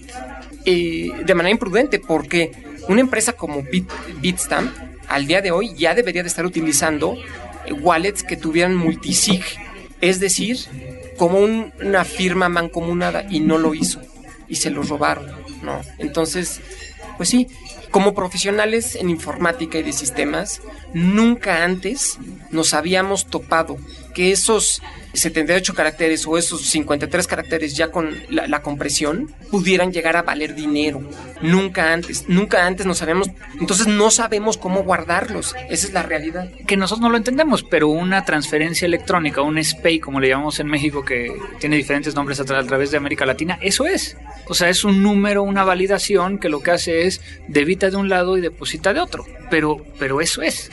eh, 0.65 1.11
de 1.25 1.35
manera 1.35 1.51
imprudente, 1.51 1.99
porque 1.99 2.51
una 2.87 3.01
empresa 3.01 3.33
como 3.33 3.63
Bitstamp 4.21 4.71
al 5.07 5.25
día 5.25 5.41
de 5.41 5.51
hoy 5.51 5.73
ya 5.75 5.95
debería 5.95 6.23
de 6.23 6.29
estar 6.29 6.45
utilizando 6.45 7.17
wallets 7.81 8.23
que 8.23 8.37
tuvieran 8.37 8.75
multisig, 8.75 9.43
es 10.01 10.19
decir, 10.19 10.57
como 11.17 11.39
una 11.39 12.05
firma 12.05 12.49
mancomunada 12.49 13.25
y 13.29 13.39
no 13.39 13.57
lo 13.57 13.73
hizo 13.73 14.01
y 14.47 14.55
se 14.55 14.69
lo 14.69 14.83
robaron, 14.83 15.29
¿no? 15.63 15.81
Entonces, 15.97 16.61
pues 17.17 17.29
sí, 17.29 17.47
como 17.91 18.13
profesionales 18.13 18.95
en 18.95 19.09
informática 19.09 19.79
y 19.79 19.83
de 19.83 19.93
sistemas, 19.93 20.61
nunca 20.93 21.63
antes 21.63 22.17
nos 22.51 22.73
habíamos 22.73 23.25
topado 23.25 23.77
que 24.17 24.31
esos 24.31 24.81
78 25.13 25.75
caracteres 25.75 26.25
o 26.25 26.39
esos 26.39 26.63
53 26.63 27.27
caracteres 27.27 27.77
ya 27.77 27.91
con 27.91 28.15
la, 28.31 28.63
compresión 28.63 29.31
pudieran 29.51 29.93
llegar 29.93 30.17
a 30.17 30.23
valer 30.23 30.55
dinero. 30.55 31.07
Nunca 31.43 31.93
antes, 31.93 32.27
nunca 32.27 32.65
antes 32.65 32.87
no 32.87 32.95
sabemos, 32.95 33.29
entonces 33.59 33.85
no 33.85 34.09
sabemos 34.09 34.57
cómo 34.57 34.81
guardarlos. 34.81 35.53
Esa 35.69 35.85
es 35.85 35.93
la 35.93 36.01
realidad. 36.01 36.49
Que 36.65 36.77
nosotros 36.77 37.01
no 37.01 37.11
lo 37.11 37.17
entendemos, 37.17 37.61
pero 37.61 37.89
una 37.89 38.25
transferencia 38.25 38.87
electrónica, 38.87 39.43
un 39.43 39.63
SPAY 39.63 39.99
como 39.99 40.19
le 40.19 40.29
llamamos 40.29 40.59
en 40.59 40.65
México, 40.65 41.05
que 41.05 41.31
tiene 41.59 41.75
diferentes 41.75 42.15
nombres 42.15 42.39
a, 42.39 42.43
a 42.43 42.63
través 42.63 42.89
de 42.89 42.97
América 42.97 43.23
Latina, 43.23 43.59
eso 43.61 43.85
es. 43.85 44.17
O 44.47 44.55
sea, 44.55 44.67
es 44.69 44.83
un 44.83 45.03
número, 45.03 45.43
una 45.43 45.63
validación 45.63 46.39
que 46.39 46.49
lo 46.49 46.61
que 46.61 46.71
hace 46.71 47.05
es 47.05 47.21
debita 47.47 47.91
de 47.91 47.97
un 47.97 48.09
lado 48.09 48.35
y 48.35 48.41
deposita 48.41 48.95
de 48.95 48.99
otro. 48.99 49.27
Pero, 49.51 49.85
pero 49.99 50.21
eso 50.21 50.41
es. 50.41 50.71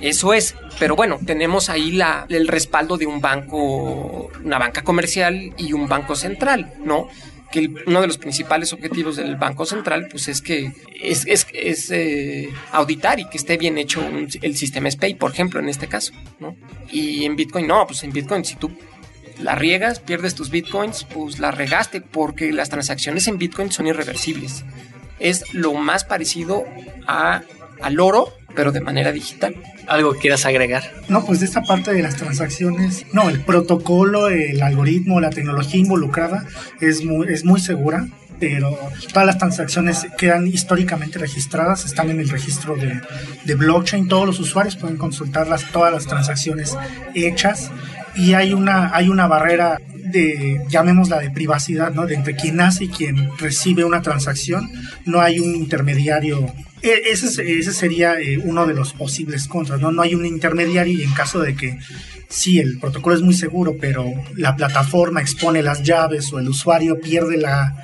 Eso 0.00 0.32
es, 0.32 0.54
pero 0.78 0.96
bueno, 0.96 1.18
tenemos 1.24 1.68
ahí 1.68 1.92
la, 1.92 2.26
el 2.28 2.48
respaldo 2.48 2.96
de 2.96 3.06
un 3.06 3.20
banco, 3.20 4.30
una 4.42 4.58
banca 4.58 4.82
comercial 4.82 5.52
y 5.58 5.72
un 5.72 5.88
banco 5.88 6.16
central, 6.16 6.72
¿no? 6.84 7.08
que 7.50 7.68
uno 7.86 8.00
de 8.00 8.06
los 8.06 8.18
principales 8.18 8.72
objetivos 8.72 9.16
del 9.16 9.36
Banco 9.36 9.66
Central 9.66 10.06
pues 10.10 10.28
es 10.28 10.40
que 10.40 10.72
es, 11.00 11.26
es, 11.26 11.90
eh, 11.90 12.48
auditar 12.70 13.18
y 13.18 13.28
que 13.28 13.38
esté 13.38 13.56
bien 13.56 13.76
hecho 13.76 14.00
el 14.40 14.56
sistema 14.56 14.90
SPAY, 14.90 15.14
por 15.14 15.32
ejemplo, 15.32 15.58
en 15.58 15.68
este 15.68 15.88
caso, 15.88 16.12
¿no? 16.38 16.56
Y 16.90 17.24
en 17.24 17.36
Bitcoin 17.36 17.66
no, 17.66 17.86
pues 17.86 18.04
en 18.04 18.12
Bitcoin 18.12 18.44
si 18.44 18.54
tú 18.54 18.70
la 19.40 19.54
riegas, 19.54 20.00
pierdes 20.00 20.34
tus 20.34 20.50
Bitcoins, 20.50 21.04
pues 21.04 21.38
la 21.38 21.50
regaste 21.50 22.00
porque 22.00 22.52
las 22.52 22.68
transacciones 22.68 23.26
en 23.26 23.38
Bitcoin 23.38 23.72
son 23.72 23.86
irreversibles. 23.86 24.64
Es 25.18 25.52
lo 25.52 25.74
más 25.74 26.04
parecido 26.04 26.64
a, 27.06 27.42
al 27.80 28.00
oro, 28.00 28.32
pero 28.54 28.72
de 28.72 28.80
manera 28.80 29.12
digital. 29.12 29.54
¿Algo 29.86 30.14
quieras 30.14 30.46
agregar? 30.46 30.84
No, 31.08 31.24
pues 31.24 31.40
de 31.40 31.46
esta 31.46 31.62
parte 31.62 31.92
de 31.92 32.02
las 32.02 32.16
transacciones, 32.16 33.06
no, 33.12 33.28
el 33.28 33.40
protocolo, 33.40 34.28
el 34.28 34.62
algoritmo, 34.62 35.20
la 35.20 35.30
tecnología 35.30 35.80
involucrada 35.80 36.46
es 36.80 37.04
muy, 37.04 37.28
es 37.32 37.44
muy 37.44 37.60
segura 37.60 38.06
pero 38.38 38.74
todas 39.12 39.26
las 39.26 39.36
transacciones 39.36 40.06
quedan 40.16 40.46
históricamente 40.46 41.18
registradas, 41.18 41.84
están 41.84 42.08
en 42.08 42.20
el 42.20 42.30
registro 42.30 42.74
de, 42.74 42.98
de, 43.44 43.54
blockchain, 43.54 44.08
todos 44.08 44.26
los 44.26 44.40
usuarios 44.40 44.76
pueden 44.76 44.96
consultarlas, 44.96 45.70
todas 45.70 45.92
las 45.92 46.06
transacciones 46.06 46.74
hechas 47.14 47.70
y 48.16 48.32
hay 48.32 48.54
una, 48.54 48.96
hay 48.96 49.10
una 49.10 49.26
barrera 49.26 49.78
de, 50.10 50.64
llamémosla 50.68 51.18
de 51.18 51.30
privacidad, 51.30 51.92
¿no? 51.92 52.06
De 52.06 52.14
entre 52.14 52.34
quien 52.34 52.60
hace 52.60 52.84
y 52.84 52.88
quien 52.88 53.30
recibe 53.38 53.84
una 53.84 54.02
transacción, 54.02 54.70
no 55.04 55.20
hay 55.20 55.38
un 55.38 55.54
intermediario 55.54 56.52
e, 56.82 57.10
ese, 57.10 57.58
ese 57.58 57.72
sería 57.72 58.20
eh, 58.20 58.38
uno 58.38 58.66
de 58.66 58.74
los 58.74 58.92
posibles 58.92 59.46
contras, 59.46 59.80
¿no? 59.80 59.92
No 59.92 60.02
hay 60.02 60.14
un 60.14 60.26
intermediario 60.26 60.98
y 60.98 61.02
en 61.02 61.12
caso 61.12 61.40
de 61.40 61.54
que 61.54 61.78
sí, 62.28 62.58
el 62.58 62.78
protocolo 62.78 63.16
es 63.16 63.22
muy 63.22 63.34
seguro, 63.34 63.76
pero 63.80 64.04
la 64.36 64.56
plataforma 64.56 65.20
expone 65.20 65.62
las 65.62 65.82
llaves 65.82 66.32
o 66.32 66.38
el 66.38 66.48
usuario 66.48 66.98
pierde 67.00 67.36
la, 67.36 67.74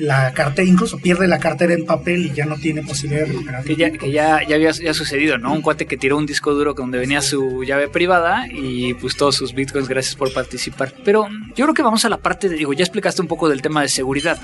la 0.00 0.32
cartera, 0.32 0.66
incluso 0.66 0.98
pierde 0.98 1.28
la 1.28 1.38
cartera 1.38 1.74
en 1.74 1.84
papel 1.84 2.26
y 2.26 2.32
ya 2.32 2.46
no 2.46 2.56
tiene 2.56 2.82
posibilidad 2.82 3.26
de 3.26 3.32
recuperar. 3.32 3.64
Que 3.64 3.76
ya, 3.76 3.90
que 3.92 4.10
ya, 4.10 4.46
ya 4.46 4.56
había 4.56 4.70
ya 4.72 4.94
sucedido, 4.94 5.38
¿no? 5.38 5.52
Un 5.52 5.62
cuate 5.62 5.86
que 5.86 5.96
tiró 5.96 6.16
un 6.16 6.26
disco 6.26 6.52
duro 6.54 6.74
donde 6.74 6.98
venía 6.98 7.20
su 7.20 7.62
llave 7.62 7.88
privada 7.88 8.46
y 8.50 8.94
pues 8.94 9.16
todos 9.16 9.36
sus 9.36 9.54
bitcoins, 9.54 9.88
gracias 9.88 10.16
por 10.16 10.32
participar. 10.32 10.92
Pero 11.04 11.28
yo 11.54 11.66
creo 11.66 11.74
que 11.74 11.82
vamos 11.82 12.04
a 12.04 12.08
la 12.08 12.18
parte, 12.18 12.48
de, 12.48 12.56
digo, 12.56 12.72
ya 12.72 12.82
explicaste 12.82 13.22
un 13.22 13.28
poco 13.28 13.48
del 13.48 13.62
tema 13.62 13.82
de 13.82 13.88
seguridad. 13.88 14.40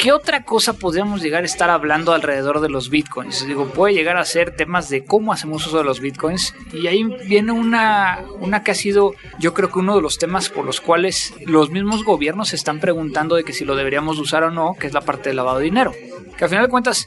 ¿Qué 0.00 0.12
otra 0.12 0.44
cosa 0.44 0.78
podríamos 0.78 1.20
llegar 1.20 1.42
a 1.42 1.46
estar 1.46 1.68
hablando 1.68 2.14
alrededor 2.14 2.60
de 2.60 2.70
los 2.70 2.88
bitcoins? 2.88 3.46
Digo, 3.46 3.66
puede 3.66 3.92
llegar 3.92 4.16
a 4.16 4.24
ser 4.24 4.56
temas 4.56 4.88
de 4.88 5.04
cómo 5.04 5.30
hacemos 5.30 5.66
uso 5.66 5.76
de 5.76 5.84
los 5.84 6.00
bitcoins. 6.00 6.54
Y 6.72 6.86
ahí 6.86 7.04
viene 7.26 7.52
una, 7.52 8.20
una 8.38 8.64
que 8.64 8.70
ha 8.70 8.74
sido, 8.74 9.12
yo 9.38 9.52
creo 9.52 9.70
que 9.70 9.78
uno 9.78 9.94
de 9.96 10.00
los 10.00 10.16
temas 10.16 10.48
por 10.48 10.64
los 10.64 10.80
cuales 10.80 11.34
los 11.44 11.68
mismos 11.68 12.02
gobiernos 12.02 12.48
se 12.48 12.56
están 12.56 12.80
preguntando 12.80 13.36
de 13.36 13.44
que 13.44 13.52
si 13.52 13.66
lo 13.66 13.76
deberíamos 13.76 14.18
usar 14.18 14.42
o 14.42 14.50
no, 14.50 14.74
que 14.80 14.86
es 14.86 14.94
la 14.94 15.02
parte 15.02 15.28
del 15.28 15.36
lavado 15.36 15.58
de 15.58 15.64
dinero. 15.64 15.92
Que 16.40 16.44
al 16.44 16.48
final 16.48 16.64
de 16.64 16.70
cuentas, 16.70 17.06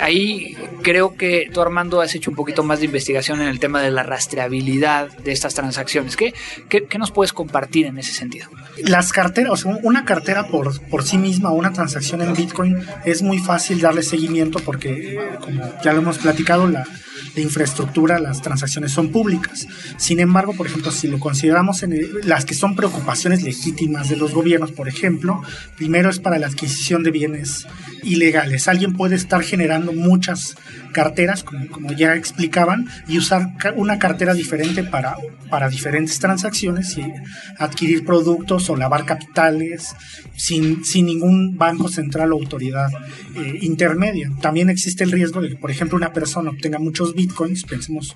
ahí 0.00 0.56
creo 0.82 1.14
que 1.14 1.50
tú 1.52 1.60
Armando 1.60 2.00
has 2.00 2.14
hecho 2.14 2.30
un 2.30 2.36
poquito 2.36 2.62
más 2.62 2.78
de 2.78 2.86
investigación 2.86 3.42
en 3.42 3.48
el 3.48 3.60
tema 3.60 3.82
de 3.82 3.90
la 3.90 4.02
rastreabilidad 4.02 5.10
de 5.18 5.30
estas 5.30 5.52
transacciones. 5.52 6.16
¿Qué, 6.16 6.32
qué, 6.70 6.98
nos 6.98 7.10
puedes 7.10 7.34
compartir 7.34 7.84
en 7.84 7.98
ese 7.98 8.12
sentido? 8.12 8.48
Las 8.78 9.12
carteras, 9.12 9.52
o 9.52 9.56
sea, 9.58 9.78
una 9.82 10.06
cartera 10.06 10.46
por, 10.46 10.80
por 10.88 11.04
sí 11.04 11.18
misma, 11.18 11.50
una 11.50 11.74
transacción 11.74 12.22
en 12.22 12.32
Bitcoin, 12.32 12.78
es 13.04 13.20
muy 13.20 13.40
fácil 13.40 13.78
darle 13.78 14.02
seguimiento 14.02 14.58
porque, 14.60 15.20
como 15.42 15.70
ya 15.84 15.92
lo 15.92 16.00
hemos 16.00 16.16
platicado, 16.16 16.66
la, 16.66 16.86
de 17.34 17.42
infraestructura, 17.42 18.18
las 18.18 18.42
transacciones 18.42 18.92
son 18.92 19.10
públicas. 19.10 19.66
Sin 19.96 20.20
embargo, 20.20 20.54
por 20.54 20.66
ejemplo, 20.66 20.90
si 20.90 21.08
lo 21.08 21.18
consideramos 21.18 21.82
en 21.82 21.94
las 22.24 22.44
que 22.44 22.54
son 22.54 22.76
preocupaciones 22.76 23.42
legítimas 23.42 24.08
de 24.08 24.16
los 24.16 24.32
gobiernos, 24.32 24.72
por 24.72 24.88
ejemplo, 24.88 25.42
primero 25.76 26.10
es 26.10 26.18
para 26.18 26.38
la 26.38 26.46
adquisición 26.46 27.02
de 27.02 27.10
bienes 27.10 27.66
ilegales. 28.02 28.68
Alguien 28.68 28.94
puede 28.94 29.16
estar 29.16 29.42
generando 29.42 29.92
muchas 29.92 30.56
carteras, 30.92 31.42
como, 31.44 31.92
ya 31.92 32.14
explicaban, 32.14 32.88
y 33.08 33.18
usar 33.18 33.54
una 33.76 33.98
cartera 33.98 34.34
diferente 34.34 34.84
para, 34.84 35.16
para 35.50 35.68
diferentes 35.68 36.18
transacciones 36.18 36.96
y 36.98 37.12
adquirir 37.58 38.04
productos 38.04 38.68
o 38.70 38.76
lavar 38.76 39.04
capitales 39.04 39.94
sin, 40.36 40.84
sin 40.84 41.06
ningún 41.06 41.56
banco 41.56 41.88
central 41.88 42.32
o 42.32 42.36
autoridad 42.36 42.88
eh, 43.36 43.58
intermedia. 43.62 44.30
También 44.40 44.70
existe 44.70 45.04
el 45.04 45.12
riesgo 45.12 45.40
de 45.40 45.50
que, 45.50 45.56
por 45.56 45.70
ejemplo, 45.70 45.96
una 45.96 46.12
persona 46.12 46.50
obtenga 46.50 46.78
muchos 46.78 47.14
bitcoins, 47.14 47.64
pensemos 47.64 48.14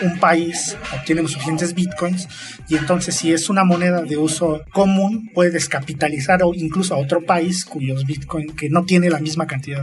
un 0.00 0.18
país 0.18 0.76
obtiene 0.94 1.26
suficientes 1.26 1.74
bitcoins 1.74 2.28
y 2.68 2.76
entonces 2.76 3.14
si 3.14 3.32
es 3.32 3.48
una 3.48 3.64
moneda 3.64 4.02
de 4.02 4.16
uso 4.16 4.62
común 4.72 5.30
puede 5.34 5.50
descapitalizar 5.50 6.42
o 6.42 6.54
incluso 6.54 6.94
a 6.94 6.98
otro 6.98 7.24
país 7.24 7.64
cuyos 7.64 8.04
bitcoins 8.04 8.52
que 8.54 8.70
no 8.70 8.84
tiene 8.84 9.10
la 9.10 9.18
misma 9.18 9.46
cantidad 9.46 9.82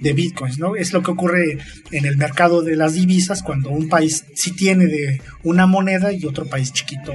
de 0.00 0.12
bitcoins, 0.12 0.58
¿no? 0.58 0.76
Es 0.76 0.92
lo 0.92 1.02
que 1.02 1.10
ocurre 1.10 1.58
en 1.90 2.06
el 2.06 2.16
mercado 2.16 2.62
de 2.62 2.76
las 2.76 2.94
divisas 2.94 3.42
cuando 3.42 3.70
un 3.70 3.88
país 3.88 4.24
sí 4.34 4.52
tiene 4.52 4.86
de 4.86 5.20
una 5.42 5.66
moneda 5.66 6.12
y 6.12 6.26
otro 6.26 6.46
país 6.46 6.72
chiquito 6.72 7.12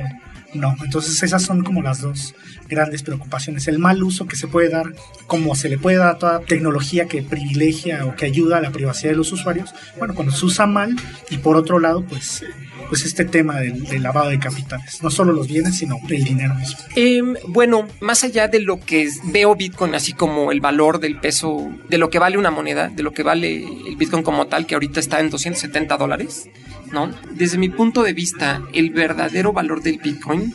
no. 0.54 0.76
Entonces 0.84 1.22
esas 1.24 1.44
son 1.44 1.64
como 1.64 1.82
las 1.82 2.02
dos 2.02 2.36
grandes 2.68 3.04
preocupaciones. 3.04 3.68
El 3.68 3.80
mal 3.80 4.02
uso 4.04 4.28
que 4.28 4.36
se 4.36 4.48
puede 4.48 4.70
dar, 4.70 4.94
como 5.28 5.56
se 5.56 5.70
le 5.70 5.78
puede 5.78 5.98
dar 5.98 6.16
a 6.16 6.18
toda 6.18 6.40
tecnología 6.42 7.08
que 7.08 7.24
privilegia 7.24 8.06
o 8.06 8.16
que 8.16 8.26
ayuda 8.26 8.58
a 8.58 8.62
la 8.62 8.72
privacidad 8.72 9.12
de 9.12 9.18
los 9.18 9.32
usuarios, 9.32 9.74
bueno, 9.98 10.16
cuando 10.16 10.34
se 10.34 10.46
usa 10.46 10.66
mal 10.66 10.96
y 11.30 11.38
por 11.38 11.56
otro 11.58 11.80
lado, 11.80 12.04
pues, 12.06 12.44
pues 12.92 13.06
este 13.06 13.24
tema 13.24 13.62
del, 13.62 14.04
lavado 14.04 14.32
de 14.32 14.38
capitales, 14.38 15.02
no 15.02 15.10
solo 15.10 15.32
los 15.32 15.48
bienes, 15.48 15.78
sino 15.78 15.98
el 16.10 16.26
dinero 16.26 16.54
mismo. 16.56 16.78
Em, 16.98 17.36
bueno, 17.48 17.88
más 18.02 18.26
allá 18.26 18.50
de 18.50 18.60
lo 18.60 18.82
que 18.82 19.10
veo 19.32 19.56
Bitcoin, 19.56 19.96
así 19.96 20.12
como 20.12 20.52
el 20.52 20.60
valor 20.60 21.00
del 21.00 21.18
peso, 21.18 21.72
de 21.88 21.98
lo 21.98 22.10
que 22.10 22.20
vale 22.20 22.38
una 22.38 22.52
moneda, 22.52 22.90
de 22.90 23.02
lo 23.02 23.14
que 23.14 23.24
vale 23.24 23.64
el 23.88 23.96
Bitcoin 23.96 24.24
como 24.24 24.48
tal, 24.48 24.66
que 24.66 24.74
ahorita 24.74 25.00
está 25.00 25.22
en 25.22 25.30
270 25.30 25.96
dólares, 25.96 26.50
¿no? 26.92 27.10
Desde 27.32 27.58
mi 27.58 27.70
punto 27.70 28.04
de 28.04 28.12
vista, 28.12 28.62
el 28.74 28.90
verdadero 28.90 29.54
valor 29.54 29.82
del 29.84 29.98
Bitcoin 29.98 30.54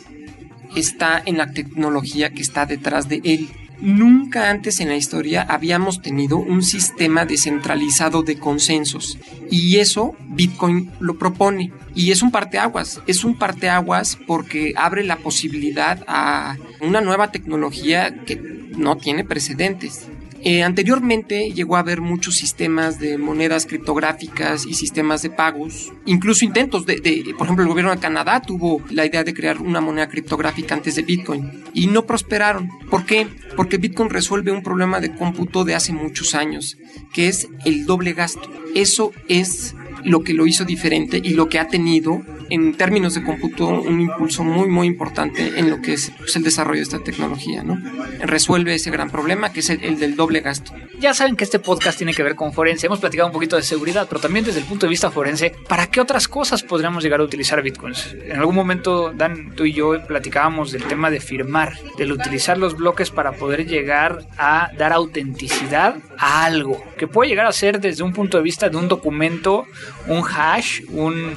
está 0.75 1.19
en 1.25 1.39
la 1.39 1.53
tecnología 1.53 2.29
que 2.29 2.43
está 2.43 2.67
detrás 2.67 3.09
de 3.09 3.19
él. 3.23 3.49
Nunca 3.79 4.49
antes 4.49 4.79
en 4.79 4.89
la 4.89 4.95
historia 4.95 5.43
habíamos 5.43 6.01
tenido 6.01 6.37
un 6.37 6.63
sistema 6.63 7.25
descentralizado 7.25 8.23
de 8.23 8.39
consensos 8.39 9.19
y 9.51 9.77
eso 9.77 10.15
Bitcoin 10.29 10.91
lo 10.99 11.17
propone 11.19 11.71
y 11.93 12.11
es 12.11 12.23
un 12.23 12.31
parteaguas, 12.31 13.01
es 13.05 13.23
un 13.23 13.35
parteaguas 13.35 14.17
porque 14.25 14.73
abre 14.75 15.03
la 15.03 15.17
posibilidad 15.17 16.03
a 16.07 16.57
una 16.81 17.01
nueva 17.01 17.31
tecnología 17.31 18.23
que 18.25 18.35
no 18.75 18.97
tiene 18.97 19.23
precedentes. 19.23 20.07
Eh, 20.43 20.63
anteriormente 20.63 21.51
llegó 21.51 21.75
a 21.75 21.79
haber 21.79 22.01
muchos 22.01 22.35
sistemas 22.35 22.99
de 22.99 23.17
monedas 23.17 23.65
criptográficas 23.65 24.65
y 24.65 24.73
sistemas 24.73 25.21
de 25.21 25.29
pagos, 25.29 25.91
incluso 26.05 26.45
intentos 26.45 26.85
de, 26.85 27.33
por 27.37 27.47
ejemplo, 27.47 27.63
el 27.63 27.69
gobierno 27.69 27.91
de 27.91 27.99
Canadá 27.99 28.41
tuvo 28.41 28.81
la 28.89 29.05
idea 29.05 29.23
de 29.23 29.33
crear 29.33 29.59
una 29.59 29.81
moneda 29.81 30.07
criptográfica 30.07 30.75
antes 30.75 30.95
de 30.95 31.01
Bitcoin 31.01 31.63
y 31.73 31.87
no 31.87 32.05
prosperaron. 32.05 32.69
¿Por 32.89 33.05
qué? 33.05 33.27
Porque 33.55 33.77
Bitcoin 33.77 34.09
resuelve 34.09 34.51
un 34.51 34.63
problema 34.63 34.99
de 34.99 35.13
cómputo 35.13 35.63
de 35.63 35.75
hace 35.75 35.93
muchos 35.93 36.35
años, 36.35 36.77
que 37.13 37.27
es 37.27 37.47
el 37.65 37.85
doble 37.85 38.13
gasto. 38.13 38.49
Eso 38.75 39.11
es 39.27 39.75
lo 40.07 40.21
que 40.21 40.33
lo 40.33 40.47
hizo 40.47 40.65
diferente 40.65 41.19
y 41.21 41.31
lo 41.31 41.49
que 41.49 41.59
ha 41.59 41.67
tenido 41.67 42.21
en 42.49 42.75
términos 42.75 43.13
de 43.13 43.23
cómputo, 43.23 43.67
un 43.67 43.99
impulso 43.99 44.43
muy, 44.43 44.67
muy 44.67 44.87
importante 44.87 45.59
en 45.59 45.69
lo 45.69 45.81
que 45.81 45.93
es 45.93 46.11
pues, 46.17 46.35
el 46.35 46.43
desarrollo 46.43 46.77
de 46.77 46.83
esta 46.83 46.99
tecnología, 46.99 47.63
¿no? 47.63 47.77
Resuelve 48.19 48.73
ese 48.73 48.89
gran 48.89 49.09
problema 49.09 49.51
que 49.51 49.59
es 49.59 49.69
el, 49.69 49.99
del 49.99 50.15
doble 50.15 50.39
gasto. 50.39 50.73
Ya 50.99 51.13
saben 51.13 51.35
que 51.35 51.43
este 51.43 51.59
podcast 51.59 51.97
tiene 51.97 52.13
que 52.13 52.23
ver 52.23 52.35
con 52.35 52.53
forense. 52.53 52.87
Hemos 52.87 52.99
platicado 52.99 53.27
un 53.27 53.33
poquito 53.33 53.55
de 53.55 53.63
seguridad, 53.63 54.07
pero 54.07 54.21
también 54.21 54.45
desde 54.45 54.59
el 54.59 54.65
punto 54.65 54.85
de 54.85 54.91
vista 54.91 55.11
forense, 55.11 55.53
¿para 55.67 55.87
qué 55.87 56.01
otras 56.01 56.27
cosas 56.27 56.63
podríamos 56.63 57.03
llegar 57.03 57.19
a 57.19 57.23
utilizar 57.23 57.61
bitcoins? 57.61 58.15
En 58.23 58.37
algún 58.37 58.55
momento, 58.55 59.11
Dan, 59.13 59.53
tú 59.55 59.65
y 59.65 59.73
yo 59.73 60.01
platicábamos 60.07 60.71
del 60.71 60.83
tema 60.83 61.09
de 61.09 61.19
firmar, 61.19 61.73
del 61.97 62.13
utilizar 62.13 62.57
los 62.57 62.77
bloques 62.77 63.11
para 63.11 63.33
poder 63.33 63.67
llegar 63.67 64.25
a 64.37 64.71
dar 64.77 64.93
autenticidad 64.93 65.95
a 66.17 66.45
algo, 66.45 66.83
que 66.97 67.07
puede 67.07 67.29
llegar 67.29 67.45
a 67.45 67.51
ser 67.51 67.79
desde 67.79 68.03
un 68.03 68.13
punto 68.13 68.37
de 68.37 68.43
vista 68.43 68.69
de 68.69 68.77
un 68.77 68.87
documento, 68.87 69.65
un 70.07 70.23
hash, 70.23 70.81
un 70.89 71.35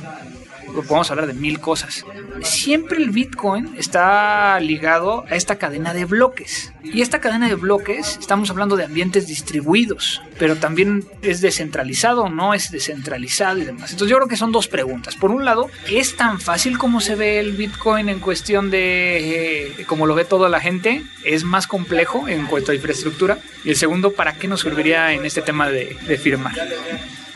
podemos 0.75 1.11
hablar 1.11 1.27
de 1.27 1.35
mil 1.35 1.61
cosas. 1.61 2.05
Siempre 2.43 2.99
el 2.99 3.11
Bitcoin 3.11 3.75
está 3.77 4.59
ligado 4.61 5.25
a 5.29 5.35
esta 5.35 5.57
cadena 5.57 5.93
de 5.93 6.05
bloques. 6.05 6.73
Y 6.83 7.03
esta 7.03 7.21
cadena 7.21 7.49
de 7.49 7.55
bloques, 7.55 8.17
estamos 8.19 8.51
hablando 8.51 8.77
de 8.77 8.85
ambientes 8.85 9.27
distribuidos, 9.27 10.23
pero 10.39 10.57
también 10.57 11.05
es 11.23 11.41
descentralizado 11.41 12.29
no 12.31 12.55
es 12.55 12.71
descentralizado 12.71 13.59
y 13.59 13.65
demás. 13.65 13.91
Entonces 13.93 14.11
yo 14.11 14.17
creo 14.17 14.29
que 14.29 14.37
son 14.37 14.53
dos 14.53 14.69
preguntas. 14.69 15.17
Por 15.17 15.31
un 15.31 15.45
lado, 15.45 15.69
¿es 15.91 16.17
tan 16.17 16.41
fácil 16.41 16.79
como 16.79 17.01
se 17.01 17.17
ve 17.17 17.41
el 17.41 17.53
Bitcoin 17.53 18.09
en 18.09 18.21
cuestión 18.21 18.71
de 18.71 19.67
eh, 19.81 19.85
como 19.87 20.07
lo 20.07 20.15
ve 20.15 20.25
toda 20.25 20.49
la 20.49 20.61
gente? 20.61 21.03
¿Es 21.25 21.45
más 21.45 21.67
complejo 21.67 22.29
en 22.29 22.47
cuanto 22.47 22.73
a 22.73 22.75
infraestructura? 22.75 23.39
Y 23.65 23.71
el 23.71 23.77
segundo, 23.77 24.13
¿para 24.13 24.35
qué 24.35 24.49
nos 24.49 24.61
serviría 24.61 25.13
en 25.13 25.25
este 25.25 25.43
tema 25.43 25.69
de 25.69 26.19
firmar? 26.23 26.55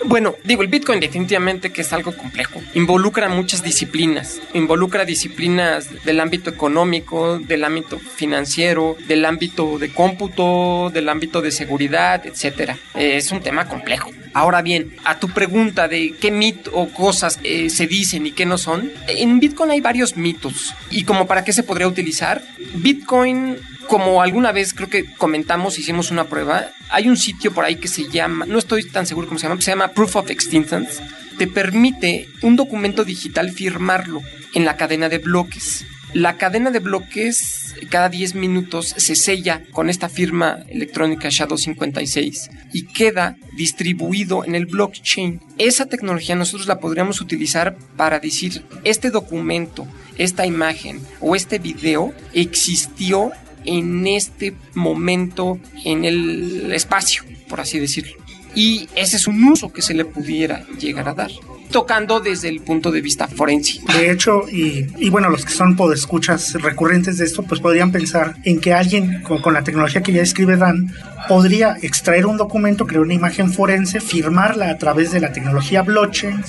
Bueno, 0.04 0.34
digo, 0.44 0.62
el 0.62 0.68
Bitcoin 0.68 1.00
definitivamente 1.00 1.72
que 1.72 1.82
es 1.82 1.92
algo 1.92 2.16
complejo. 2.16 2.60
Involucra 2.74 3.28
muchas 3.28 3.62
disciplinas. 3.62 4.40
Involucra 4.52 5.04
disciplinas 5.04 6.04
del 6.04 6.20
ámbito 6.20 6.50
económico, 6.50 7.38
del 7.38 7.64
ámbito 7.64 7.98
financiero, 7.98 8.96
del 9.06 9.24
ámbito 9.24 9.78
de 9.78 9.92
cómputo, 9.92 10.90
del 10.90 11.08
ámbito 11.08 11.40
de 11.40 11.50
seguridad, 11.50 12.24
etc. 12.26 12.76
Eh, 12.94 13.16
es 13.16 13.32
un 13.32 13.40
tema 13.40 13.68
complejo. 13.68 14.10
Ahora 14.34 14.62
bien, 14.62 14.96
a 15.04 15.20
tu 15.20 15.28
pregunta 15.28 15.86
de 15.86 16.14
qué 16.20 16.30
mito 16.32 16.70
o 16.74 16.88
cosas 16.88 17.38
eh, 17.44 17.70
se 17.70 17.86
dicen 17.86 18.26
y 18.26 18.32
qué 18.32 18.46
no 18.46 18.58
son, 18.58 18.90
en 19.06 19.38
Bitcoin 19.38 19.70
hay 19.70 19.80
varios 19.80 20.16
mitos. 20.16 20.74
¿Y 20.90 21.04
como 21.04 21.26
para 21.26 21.44
qué 21.44 21.52
se 21.52 21.62
podría 21.62 21.86
utilizar? 21.86 22.42
Bitcoin 22.74 23.58
como 23.88 24.22
alguna 24.22 24.52
vez 24.52 24.74
creo 24.74 24.88
que 24.88 25.04
comentamos, 25.14 25.78
hicimos 25.78 26.10
una 26.10 26.24
prueba, 26.24 26.70
hay 26.90 27.08
un 27.08 27.16
sitio 27.16 27.52
por 27.52 27.64
ahí 27.64 27.76
que 27.76 27.88
se 27.88 28.08
llama, 28.08 28.46
no 28.46 28.58
estoy 28.58 28.88
tan 28.88 29.06
seguro 29.06 29.28
cómo 29.28 29.38
se 29.38 29.48
llama, 29.48 29.60
se 29.60 29.70
llama 29.70 29.88
Proof 29.88 30.16
of 30.16 30.30
Existence. 30.30 31.02
Te 31.38 31.46
permite 31.46 32.28
un 32.42 32.56
documento 32.56 33.04
digital 33.04 33.50
firmarlo 33.50 34.22
en 34.54 34.64
la 34.64 34.76
cadena 34.76 35.08
de 35.08 35.18
bloques. 35.18 35.84
La 36.12 36.36
cadena 36.36 36.70
de 36.70 36.78
bloques 36.78 37.74
cada 37.90 38.08
10 38.08 38.36
minutos 38.36 38.94
se 38.96 39.16
sella 39.16 39.62
con 39.72 39.90
esta 39.90 40.08
firma 40.08 40.64
electrónica 40.68 41.28
SHA-256 41.28 42.50
y 42.72 42.86
queda 42.86 43.36
distribuido 43.56 44.44
en 44.44 44.54
el 44.54 44.66
blockchain. 44.66 45.40
Esa 45.58 45.86
tecnología 45.86 46.36
nosotros 46.36 46.68
la 46.68 46.78
podríamos 46.78 47.20
utilizar 47.20 47.76
para 47.96 48.20
decir 48.20 48.62
este 48.84 49.10
documento, 49.10 49.86
esta 50.16 50.46
imagen 50.46 51.00
o 51.20 51.34
este 51.34 51.58
video 51.58 52.14
existió 52.32 53.32
en 53.64 54.06
este 54.06 54.54
momento 54.74 55.58
en 55.84 56.04
el 56.04 56.72
espacio, 56.72 57.22
por 57.48 57.60
así 57.60 57.78
decirlo. 57.78 58.14
Y 58.54 58.88
ese 58.94 59.16
es 59.16 59.26
un 59.26 59.42
uso 59.44 59.72
que 59.72 59.82
se 59.82 59.94
le 59.94 60.04
pudiera 60.04 60.66
llegar 60.78 61.08
a 61.08 61.14
dar 61.14 61.30
tocando 61.70 62.20
desde 62.20 62.48
el 62.48 62.60
punto 62.60 62.90
de 62.90 63.00
vista 63.00 63.28
forense. 63.28 63.80
De 63.96 64.10
hecho, 64.10 64.44
y, 64.48 65.10
bueno, 65.10 65.28
los 65.28 65.44
que 65.44 65.52
son 65.52 65.76
podescuchas 65.76 66.54
recurrentes 66.54 67.18
de 67.18 67.24
esto, 67.24 67.42
pues 67.42 67.60
podrían 67.60 67.92
pensar 67.92 68.36
en 68.44 68.60
que 68.60 68.72
alguien 68.72 69.22
con, 69.22 69.40
con, 69.40 69.54
la 69.54 69.64
tecnología 69.64 70.02
que 70.02 70.12
ya 70.12 70.22
escribe 70.22 70.56
Dan 70.56 70.92
podría 71.28 71.76
extraer 71.80 72.26
un 72.26 72.36
documento, 72.36 72.86
crear 72.86 73.02
una 73.02 73.14
imagen 73.14 73.52
forense, 73.52 74.00
firmarla 74.00 74.70
a 74.70 74.78
través 74.78 75.12
de 75.12 75.20
la 75.20 75.32
tecnología 75.32 75.82
blockchain 75.82 76.42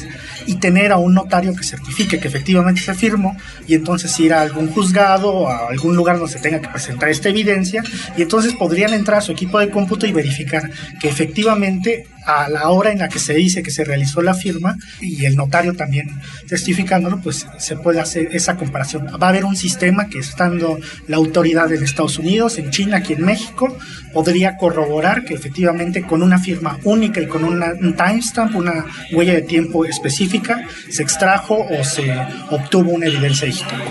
y 0.48 0.56
tener 0.56 0.92
a 0.92 0.98
un 0.98 1.14
notario 1.14 1.56
que 1.56 1.64
certifique 1.64 2.20
que 2.20 2.28
efectivamente 2.28 2.82
se 2.82 2.94
firmó 2.94 3.36
y 3.68 3.76
entonces 3.76 4.18
ir 4.20 4.34
a 4.34 4.42
algún 4.42 4.70
juzgado 4.70 5.32
o 5.32 5.48
a 5.48 5.68
algún 5.70 5.96
lugar 5.96 6.18
donde 6.18 6.34
se 6.34 6.40
tenga 6.40 6.62
que 6.62 6.70
presentar 6.70 7.10
esta 7.10 7.30
evidencia 7.30 7.84
y 8.18 8.22
entonces 8.22 8.54
podrían 8.54 8.94
entrar 8.94 9.20
a 9.20 9.22
su 9.22 9.32
equipo 9.32 9.60
de 9.60 9.70
cómputo 9.70 10.06
y 10.06 10.12
verificar 10.12 10.70
que 11.00 11.08
efectivamente 11.08 12.08
a 12.26 12.50
la 12.50 12.70
hora 12.70 12.92
en 12.92 13.00
la 13.00 13.10
que 13.10 13.20
se 13.20 13.34
dice 13.34 13.64
que 13.64 13.72
se 13.72 13.84
realizó 13.84 14.22
la 14.22 14.34
firma 14.34 14.76
y 15.06 15.26
el 15.26 15.36
notario 15.36 15.74
también 15.74 16.10
testificándolo, 16.48 17.22
pues 17.22 17.48
se 17.60 17.78
puede 17.78 18.00
hacer 18.00 18.30
esa 18.36 18.58
comparación. 18.58 19.08
Va 19.22 19.28
a 19.28 19.30
haber 19.30 19.46
un 19.46 19.56
sistema 19.56 20.10
que 20.10 20.20
estando 20.20 20.80
la 21.08 21.18
autoridad 21.18 21.72
en 21.72 21.84
Estados 21.84 22.18
Unidos, 22.18 22.58
en 22.58 22.72
China, 22.72 22.98
aquí 22.98 23.14
en 23.14 23.26
México, 23.26 23.78
podría 24.14 24.58
corroborar 24.58 25.26
que 25.26 25.34
efectivamente 25.34 26.04
con 26.04 26.24
una 26.24 26.40
firma 26.40 26.80
única 26.84 27.22
y 27.22 27.28
con 27.28 27.44
una, 27.44 27.74
un 27.80 27.96
timestamp, 27.96 28.56
una 28.56 28.86
huella 29.12 29.34
de 29.34 29.42
tiempo 29.42 29.86
específica, 29.86 30.68
se 30.90 31.04
extrajo 31.04 31.66
o 31.70 31.84
se 31.84 32.12
obtuvo 32.50 32.92
una 32.92 33.08
evidencia 33.08 33.48
digital. 33.48 33.82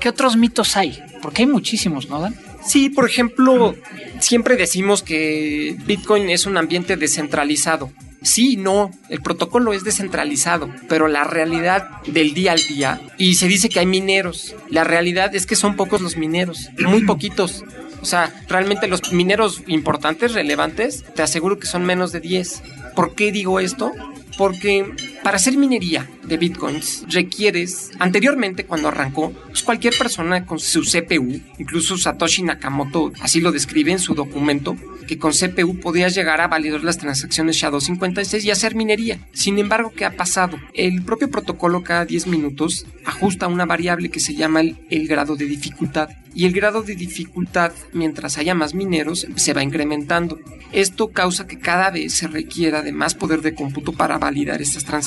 ¿Qué 0.00 0.08
otros 0.08 0.36
mitos 0.36 0.76
hay? 0.76 0.98
Porque 1.22 1.42
hay 1.42 1.48
muchísimos, 1.48 2.08
¿no, 2.08 2.20
Dan? 2.20 2.34
Sí, 2.66 2.90
por 2.90 3.08
ejemplo, 3.08 3.76
siempre 4.18 4.56
decimos 4.56 5.02
que 5.02 5.76
Bitcoin 5.86 6.30
es 6.30 6.46
un 6.46 6.56
ambiente 6.56 6.96
descentralizado. 6.96 7.92
Sí, 8.26 8.56
no, 8.56 8.90
el 9.08 9.22
protocolo 9.22 9.72
es 9.72 9.84
descentralizado, 9.84 10.68
pero 10.88 11.06
la 11.06 11.22
realidad 11.22 12.02
del 12.08 12.34
día 12.34 12.52
al 12.52 12.58
día, 12.58 13.00
y 13.18 13.36
se 13.36 13.46
dice 13.46 13.68
que 13.68 13.78
hay 13.78 13.86
mineros, 13.86 14.56
la 14.68 14.82
realidad 14.82 15.32
es 15.36 15.46
que 15.46 15.54
son 15.54 15.76
pocos 15.76 16.00
los 16.00 16.16
mineros, 16.16 16.70
muy 16.76 17.04
poquitos. 17.06 17.62
O 18.02 18.04
sea, 18.04 18.34
realmente 18.48 18.88
los 18.88 19.12
mineros 19.12 19.62
importantes, 19.68 20.34
relevantes, 20.34 21.04
te 21.14 21.22
aseguro 21.22 21.60
que 21.60 21.68
son 21.68 21.84
menos 21.84 22.10
de 22.10 22.18
10. 22.18 22.62
¿Por 22.96 23.14
qué 23.14 23.30
digo 23.30 23.60
esto? 23.60 23.92
Porque 24.36 24.92
para 25.22 25.36
hacer 25.36 25.56
minería 25.56 26.08
de 26.24 26.36
bitcoins 26.36 27.04
requieres, 27.08 27.90
anteriormente 27.98 28.64
cuando 28.64 28.88
arrancó, 28.88 29.32
pues 29.48 29.62
cualquier 29.62 29.94
persona 29.96 30.46
con 30.46 30.58
su 30.58 30.82
CPU, 30.82 31.40
incluso 31.58 31.96
Satoshi 31.96 32.42
Nakamoto 32.42 33.12
así 33.20 33.40
lo 33.40 33.52
describe 33.52 33.92
en 33.92 33.98
su 33.98 34.14
documento, 34.14 34.76
que 35.06 35.18
con 35.18 35.32
CPU 35.32 35.78
podías 35.78 36.14
llegar 36.14 36.40
a 36.40 36.48
validar 36.48 36.82
las 36.82 36.98
transacciones 36.98 37.62
SHA-256 37.62 38.44
y 38.44 38.50
hacer 38.50 38.74
minería. 38.74 39.20
Sin 39.32 39.58
embargo, 39.58 39.92
¿qué 39.94 40.04
ha 40.04 40.16
pasado? 40.16 40.58
El 40.74 41.02
propio 41.02 41.30
protocolo 41.30 41.82
cada 41.82 42.04
10 42.04 42.26
minutos 42.26 42.86
ajusta 43.04 43.46
una 43.46 43.66
variable 43.66 44.10
que 44.10 44.20
se 44.20 44.34
llama 44.34 44.60
el, 44.60 44.76
el 44.90 45.06
grado 45.06 45.36
de 45.36 45.46
dificultad. 45.46 46.10
Y 46.34 46.44
el 46.44 46.52
grado 46.52 46.82
de 46.82 46.96
dificultad, 46.96 47.72
mientras 47.94 48.36
haya 48.36 48.54
más 48.54 48.74
mineros, 48.74 49.26
se 49.36 49.54
va 49.54 49.62
incrementando. 49.62 50.38
Esto 50.70 51.08
causa 51.08 51.46
que 51.46 51.58
cada 51.58 51.90
vez 51.90 52.12
se 52.12 52.26
requiera 52.26 52.82
de 52.82 52.92
más 52.92 53.14
poder 53.14 53.40
de 53.40 53.54
cómputo 53.54 53.92
para 53.92 54.18
validar 54.18 54.60
estas 54.60 54.84
transacciones 54.84 55.05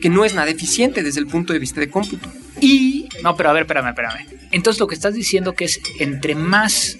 que 0.00 0.08
no 0.08 0.24
es 0.24 0.34
nada 0.34 0.50
eficiente 0.50 1.02
desde 1.02 1.20
el 1.20 1.26
punto 1.26 1.52
de 1.52 1.58
vista 1.58 1.80
de 1.80 1.90
cómputo. 1.90 2.30
Y... 2.60 3.08
No, 3.22 3.36
pero 3.36 3.50
a 3.50 3.52
ver, 3.52 3.62
espérame, 3.62 3.88
espérame. 3.88 4.26
Entonces 4.52 4.80
lo 4.80 4.86
que 4.86 4.94
estás 4.94 5.14
diciendo 5.14 5.54
que 5.54 5.64
es 5.64 5.80
entre 5.98 6.34
más 6.34 6.98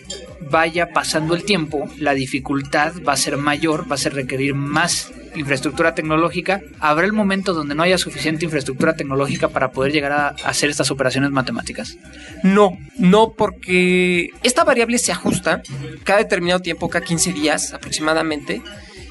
vaya 0.50 0.90
pasando 0.92 1.34
el 1.34 1.44
tiempo, 1.44 1.88
la 1.98 2.14
dificultad 2.14 2.94
va 3.06 3.12
a 3.12 3.16
ser 3.16 3.36
mayor, 3.36 3.90
va 3.90 3.94
a 3.94 3.98
ser 3.98 4.14
requerir 4.14 4.54
más 4.54 5.12
infraestructura 5.34 5.94
tecnológica, 5.94 6.60
habrá 6.80 7.06
el 7.06 7.12
momento 7.12 7.54
donde 7.54 7.74
no 7.74 7.82
haya 7.82 7.98
suficiente 7.98 8.44
infraestructura 8.44 8.94
tecnológica 8.94 9.48
para 9.48 9.72
poder 9.72 9.92
llegar 9.92 10.12
a 10.12 10.28
hacer 10.44 10.70
estas 10.70 10.90
operaciones 10.90 11.30
matemáticas? 11.30 11.98
No, 12.42 12.78
no 12.96 13.32
porque 13.32 14.30
esta 14.42 14.64
variable 14.64 14.98
se 14.98 15.12
ajusta 15.12 15.62
cada 16.04 16.20
determinado 16.20 16.60
tiempo, 16.60 16.88
cada 16.88 17.04
15 17.04 17.32
días 17.32 17.72
aproximadamente, 17.72 18.62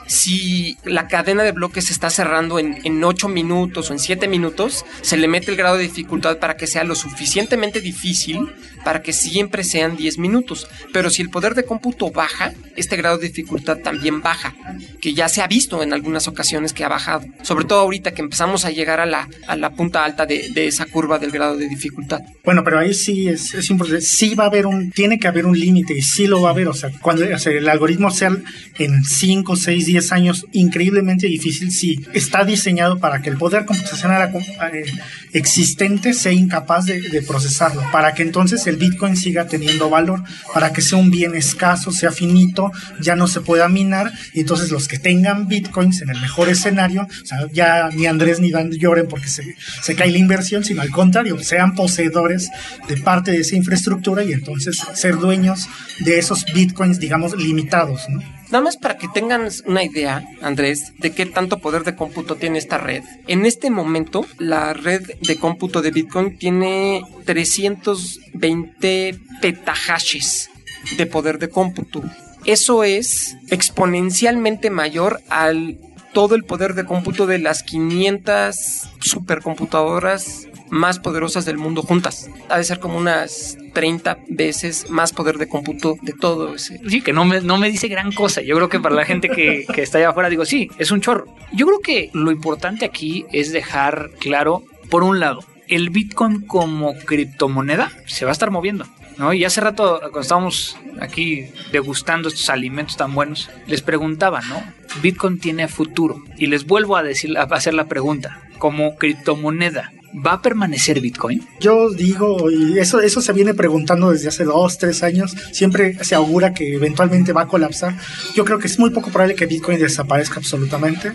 si 0.07 0.77
la 0.83 1.07
cadena 1.07 1.43
de 1.43 1.51
bloques 1.51 1.85
se 1.85 1.93
está 1.93 2.09
cerrando 2.09 2.59
en, 2.59 2.79
en 2.83 3.03
8 3.03 3.27
minutos 3.27 3.89
o 3.89 3.93
en 3.93 3.99
7 3.99 4.27
minutos, 4.27 4.85
se 5.01 5.17
le 5.17 5.27
mete 5.27 5.51
el 5.51 5.57
grado 5.57 5.77
de 5.77 5.83
dificultad 5.83 6.39
para 6.39 6.57
que 6.57 6.67
sea 6.67 6.83
lo 6.83 6.95
suficientemente 6.95 7.81
difícil 7.81 8.53
para 8.83 9.01
que 9.01 9.13
siempre 9.13 9.63
sean 9.63 9.97
10 9.97 10.17
minutos. 10.17 10.67
Pero 10.93 11.09
si 11.09 11.21
el 11.21 11.29
poder 11.29 11.53
de 11.55 11.65
cómputo 11.65 12.11
baja, 12.11 12.53
este 12.75 12.95
grado 12.95 13.17
de 13.17 13.27
dificultad 13.27 13.77
también 13.77 14.21
baja, 14.21 14.55
que 15.01 15.13
ya 15.13 15.27
se 15.29 15.41
ha 15.41 15.47
visto 15.47 15.83
en 15.83 15.93
algunas 15.93 16.27
ocasiones 16.27 16.73
que 16.73 16.83
ha 16.85 16.89
bajado. 16.89 17.25
Sobre 17.41 17.65
todo 17.65 17.81
ahorita 17.81 18.13
que 18.13 18.21
empezamos 18.21 18.63
a 18.63 18.71
llegar 18.71 18.99
a 18.99 19.05
la, 19.05 19.27
a 19.47 19.55
la 19.55 19.71
punta 19.71 20.05
alta 20.05 20.25
de, 20.25 20.49
de 20.53 20.67
esa 20.67 20.85
curva 20.85 21.19
del 21.19 21.31
grado 21.31 21.57
de 21.57 21.67
dificultad. 21.67 22.21
Bueno, 22.45 22.63
pero 22.63 22.79
ahí 22.79 22.93
sí 22.93 23.27
es, 23.27 23.53
es 23.53 23.69
importante. 23.69 24.01
Sí 24.01 24.35
va 24.35 24.45
a 24.45 24.47
haber 24.47 24.65
un, 24.65 24.91
tiene 24.91 25.19
que 25.19 25.27
haber 25.27 25.45
un 25.45 25.59
límite 25.59 25.93
y 25.93 26.01
sí 26.01 26.27
lo 26.27 26.41
va 26.41 26.49
a 26.49 26.51
haber. 26.53 26.69
O 26.69 26.73
sea, 26.73 26.91
cuando 27.01 27.23
el 27.25 27.69
algoritmo 27.69 28.09
sea 28.11 28.31
en 28.77 29.03
5 29.03 29.51
o 29.51 29.55
6 29.55 29.85
días 29.85 29.97
10 29.97 30.11
años 30.11 30.45
increíblemente 30.51 31.27
difícil 31.27 31.71
si 31.71 32.05
está 32.13 32.43
diseñado 32.43 32.99
para 32.99 33.21
que 33.21 33.29
el 33.29 33.37
poder 33.37 33.65
computacional 33.65 34.31
eh, 34.73 34.85
existente 35.33 36.13
sea 36.13 36.31
incapaz 36.31 36.85
de, 36.85 37.23
procesarlo, 37.27 37.81
para 37.91 38.13
que 38.13 38.21
entonces 38.21 38.66
el 38.69 38.77
Bitcoin 38.77 39.15
siga 39.15 39.47
teniendo 39.47 39.89
valor, 39.89 40.23
para 40.53 40.73
que 40.73 40.81
sea 40.81 40.97
un 40.97 41.11
bien 41.11 41.35
escaso, 41.35 41.91
sea 41.91 42.11
finito, 42.11 42.71
ya 42.99 43.15
no 43.15 43.27
se 43.27 43.41
pueda 43.41 43.67
minar, 43.69 44.11
y 44.33 44.41
entonces 44.41 44.71
los 44.71 44.87
que 44.87 44.99
tengan 44.99 45.47
Bitcoins 45.47 46.01
en 46.01 46.09
el 46.09 46.19
mejor 46.21 46.49
escenario, 46.49 47.03
o 47.03 47.25
sea, 47.25 47.47
ya 47.51 47.89
ni 47.89 48.05
Andrés 48.05 48.39
ni 48.39 48.51
Dan 48.51 48.71
lloren 48.71 49.07
porque 49.07 49.27
se, 49.27 49.55
se 49.81 49.95
cae 49.95 50.11
la 50.11 50.17
inversión, 50.17 50.63
sino 50.63 50.81
al 50.81 50.89
contrario, 50.89 51.39
sean 51.39 51.75
poseedores 51.75 52.49
de 52.87 52.97
parte 52.97 53.31
de 53.31 53.39
esa 53.39 53.55
infraestructura 53.55 54.23
y 54.23 54.33
entonces 54.33 54.81
ser 54.93 55.17
dueños 55.17 55.67
de 55.99 56.19
esos 56.19 56.45
Bitcoins, 56.53 56.99
digamos, 56.99 57.35
limitados, 57.37 58.07
¿no? 58.09 58.36
Nada 58.49 58.63
más 58.63 58.77
para 58.77 58.97
que 58.97 59.09
tengan 59.09 59.49
una 59.65 59.83
idea, 59.83 60.25
Andrés, 60.41 60.93
de 60.99 61.11
qué 61.11 61.25
tanto 61.25 61.59
poder 61.59 61.83
de 61.83 61.95
cómputo 61.95 62.35
tiene 62.35 62.57
esta 62.57 62.77
red. 62.77 63.03
En 63.27 63.45
este 63.45 63.69
momento, 63.69 64.25
la 64.37 64.73
red 64.73 65.01
de 65.19 65.37
cómputo 65.37 65.81
de 65.81 65.91
Bitcoin 65.91 66.37
tiene 66.37 67.03
320 67.25 69.19
petahashes 69.41 70.49
de 70.97 71.05
poder 71.05 71.39
de 71.39 71.49
cómputo. 71.49 72.03
Eso 72.45 72.85
es 72.85 73.35
exponencialmente 73.49 74.69
mayor 74.69 75.21
al 75.27 75.77
todo 76.17 76.33
el 76.33 76.45
poder 76.45 76.73
de 76.73 76.83
cómputo 76.83 77.27
de 77.27 77.37
las 77.37 77.61
500 77.61 78.89
supercomputadoras 79.01 80.47
más 80.71 80.97
poderosas 80.97 81.45
del 81.45 81.59
mundo 81.59 81.83
juntas. 81.83 82.27
Ha 82.49 82.57
de 82.57 82.63
ser 82.63 82.79
como 82.79 82.97
unas 82.97 83.55
30 83.75 84.17
veces 84.27 84.89
más 84.89 85.13
poder 85.13 85.37
de 85.37 85.47
cómputo 85.47 85.93
de 86.01 86.13
todo 86.13 86.55
ese. 86.55 86.81
Sí, 86.89 87.01
que 87.01 87.13
no 87.13 87.23
me, 87.23 87.41
no 87.41 87.59
me 87.59 87.69
dice 87.69 87.87
gran 87.87 88.11
cosa. 88.11 88.41
Yo 88.41 88.55
creo 88.55 88.67
que 88.67 88.79
para 88.79 88.95
la 88.95 89.05
gente 89.05 89.29
que, 89.29 89.67
que 89.71 89.83
está 89.83 89.99
allá 89.99 90.09
afuera, 90.09 90.31
digo, 90.31 90.43
sí, 90.43 90.71
es 90.79 90.89
un 90.89 91.01
chorro. 91.01 91.27
Yo 91.53 91.67
creo 91.67 91.81
que 91.81 92.09
lo 92.13 92.31
importante 92.31 92.83
aquí 92.85 93.27
es 93.31 93.51
dejar 93.51 94.09
claro, 94.19 94.63
por 94.89 95.03
un 95.03 95.19
lado, 95.19 95.41
el 95.67 95.89
Bitcoin 95.89 96.41
como 96.41 96.95
criptomoneda 96.95 97.91
se 98.05 98.25
va 98.25 98.31
a 98.31 98.33
estar 98.33 98.51
moviendo. 98.51 98.85
¿no? 99.17 99.33
Y 99.33 99.43
hace 99.45 99.61
rato, 99.61 99.99
cuando 99.99 100.21
estábamos 100.21 100.77
aquí 100.99 101.45
degustando 101.71 102.29
estos 102.29 102.49
alimentos 102.49 102.97
tan 102.97 103.13
buenos, 103.13 103.49
les 103.65 103.81
preguntaba, 103.81 104.41
¿no? 104.41 104.61
Bitcoin 105.01 105.39
tiene 105.39 105.67
futuro. 105.67 106.23
Y 106.37 106.47
les 106.47 106.65
vuelvo 106.65 106.95
a, 106.95 107.03
decir, 107.03 107.37
a 107.37 107.43
hacer 107.43 107.73
la 107.73 107.85
pregunta, 107.85 108.41
como 108.59 108.95
criptomoneda, 108.95 109.91
¿Va 110.25 110.33
a 110.33 110.41
permanecer 110.41 110.99
Bitcoin? 111.01 111.45
Yo 111.59 111.89
digo, 111.91 112.49
y 112.49 112.79
eso, 112.79 113.01
eso 113.01 113.21
se 113.21 113.33
viene 113.33 113.53
preguntando 113.53 114.11
desde 114.11 114.29
hace 114.29 114.45
dos, 114.45 114.77
tres 114.77 115.03
años, 115.03 115.35
siempre 115.51 116.01
se 116.03 116.15
augura 116.15 116.53
que 116.53 116.73
eventualmente 116.73 117.33
va 117.33 117.41
a 117.41 117.47
colapsar. 117.47 117.95
Yo 118.33 118.45
creo 118.45 118.57
que 118.57 118.67
es 118.67 118.79
muy 118.79 118.89
poco 118.89 119.11
probable 119.11 119.35
que 119.35 119.45
Bitcoin 119.45 119.79
desaparezca 119.79 120.37
absolutamente. 120.37 121.11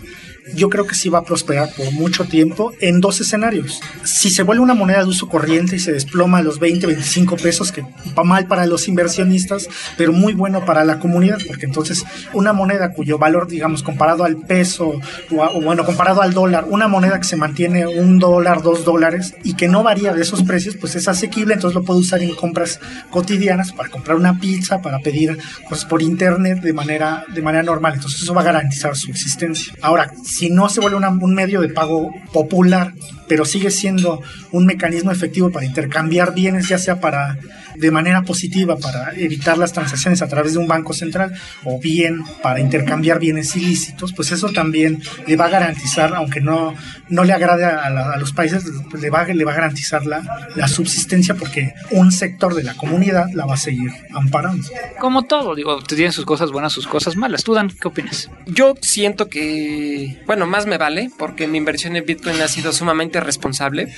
Yo 0.55 0.69
creo 0.69 0.85
que 0.85 0.95
sí 0.95 1.09
va 1.09 1.19
a 1.19 1.23
prosperar 1.23 1.69
por 1.75 1.91
mucho 1.93 2.25
tiempo 2.25 2.73
en 2.79 2.99
dos 2.99 3.21
escenarios. 3.21 3.79
Si 4.03 4.29
se 4.29 4.43
vuelve 4.43 4.61
una 4.61 4.73
moneda 4.73 4.99
de 4.99 5.05
uso 5.05 5.27
corriente 5.27 5.77
y 5.77 5.79
se 5.79 5.93
desploma 5.93 6.39
a 6.39 6.43
los 6.43 6.59
20, 6.59 6.85
25 6.85 7.37
pesos, 7.37 7.71
que 7.71 7.83
va 8.17 8.23
mal 8.23 8.47
para 8.47 8.65
los 8.65 8.87
inversionistas, 8.87 9.69
pero 9.97 10.11
muy 10.11 10.33
bueno 10.33 10.65
para 10.65 10.83
la 10.83 10.99
comunidad, 10.99 11.37
porque 11.47 11.65
entonces 11.65 12.05
una 12.33 12.53
moneda 12.53 12.93
cuyo 12.93 13.17
valor, 13.17 13.47
digamos, 13.47 13.83
comparado 13.83 14.23
al 14.23 14.37
peso, 14.37 14.99
o, 15.31 15.61
bueno, 15.61 15.85
comparado 15.85 16.21
al 16.21 16.33
dólar, 16.33 16.65
una 16.69 16.87
moneda 16.87 17.19
que 17.19 17.25
se 17.25 17.35
mantiene 17.35 17.87
un 17.87 18.19
dólar, 18.19 18.61
dos 18.61 18.85
dólares 18.85 19.35
y 19.43 19.55
que 19.55 19.67
no 19.67 19.83
varía 19.83 20.13
de 20.13 20.21
esos 20.21 20.43
precios, 20.43 20.75
pues 20.75 20.95
es 20.95 21.07
asequible, 21.07 21.53
entonces 21.53 21.75
lo 21.75 21.83
puedo 21.83 21.99
usar 21.99 22.21
en 22.21 22.35
compras 22.35 22.79
cotidianas 23.09 23.71
para 23.71 23.89
comprar 23.89 24.17
una 24.17 24.39
pizza, 24.39 24.81
para 24.81 24.99
pedir 24.99 25.37
cosas 25.67 25.85
por 25.85 26.01
internet 26.01 26.61
de 26.61 26.73
manera, 26.73 27.25
de 27.33 27.41
manera 27.41 27.63
normal. 27.63 27.93
Entonces 27.95 28.21
eso 28.21 28.33
va 28.33 28.41
a 28.41 28.45
garantizar 28.45 28.95
su 28.95 29.09
existencia. 29.09 29.73
Ahora, 29.81 30.11
si 30.33 30.49
no 30.49 30.67
se 30.67 30.81
vuelve 30.81 30.97
un 30.97 31.35
medio 31.35 31.61
de 31.61 31.69
pago 31.69 32.11
popular, 32.31 32.91
pero 33.27 33.45
sigue 33.45 33.71
siendo 33.71 34.21
un 34.51 34.65
mecanismo 34.65 35.11
efectivo 35.11 35.51
para 35.51 35.65
intercambiar 35.65 36.33
bienes, 36.33 36.67
ya 36.67 36.77
sea 36.77 36.99
para 36.99 37.37
de 37.75 37.91
manera 37.91 38.21
positiva 38.21 38.77
para 38.77 39.13
evitar 39.15 39.57
las 39.57 39.73
transacciones 39.73 40.21
a 40.21 40.27
través 40.27 40.53
de 40.53 40.59
un 40.59 40.67
banco 40.67 40.93
central 40.93 41.33
o 41.63 41.79
bien 41.79 42.21
para 42.41 42.59
intercambiar 42.59 43.19
bienes 43.19 43.55
ilícitos, 43.55 44.13
pues 44.13 44.31
eso 44.31 44.49
también 44.49 45.01
le 45.27 45.35
va 45.35 45.45
a 45.45 45.49
garantizar, 45.49 46.13
aunque 46.15 46.41
no, 46.41 46.75
no 47.09 47.23
le 47.23 47.33
agrade 47.33 47.65
a, 47.65 48.17
los 48.17 48.31
países, 48.33 48.63
le 48.99 49.09
va, 49.09 49.25
le 49.25 49.43
va 49.43 49.51
a 49.51 49.55
garantizar 49.55 50.05
la, 50.05 50.49
la 50.55 50.67
subsistencia 50.67 51.35
porque 51.35 51.73
un 51.91 52.11
sector 52.11 52.53
de 52.53 52.63
la 52.63 52.75
comunidad 52.75 53.27
la 53.33 53.45
va 53.45 53.55
a 53.55 53.57
seguir 53.57 53.91
amparando. 54.13 54.67
Como 54.99 55.23
todo, 55.23 55.55
digo, 55.55 55.81
tienen 55.81 56.11
sus 56.11 56.25
cosas 56.25 56.51
buenas, 56.51 56.73
sus 56.73 56.87
cosas 56.87 57.15
malas. 57.15 57.43
¿Tú, 57.43 57.53
Dan, 57.53 57.69
qué 57.69 57.87
opinas? 57.87 58.29
Yo 58.45 58.75
siento 58.81 59.29
que, 59.29 60.21
bueno, 60.25 60.45
más 60.45 60.65
me 60.65 60.77
vale 60.77 61.09
porque 61.17 61.47
mi 61.47 61.57
inversión 61.57 61.95
en 61.95 62.05
Bitcoin 62.05 62.41
ha 62.41 62.47
sido 62.47 62.71
sumamente 62.71 63.12
responsable. 63.19 63.93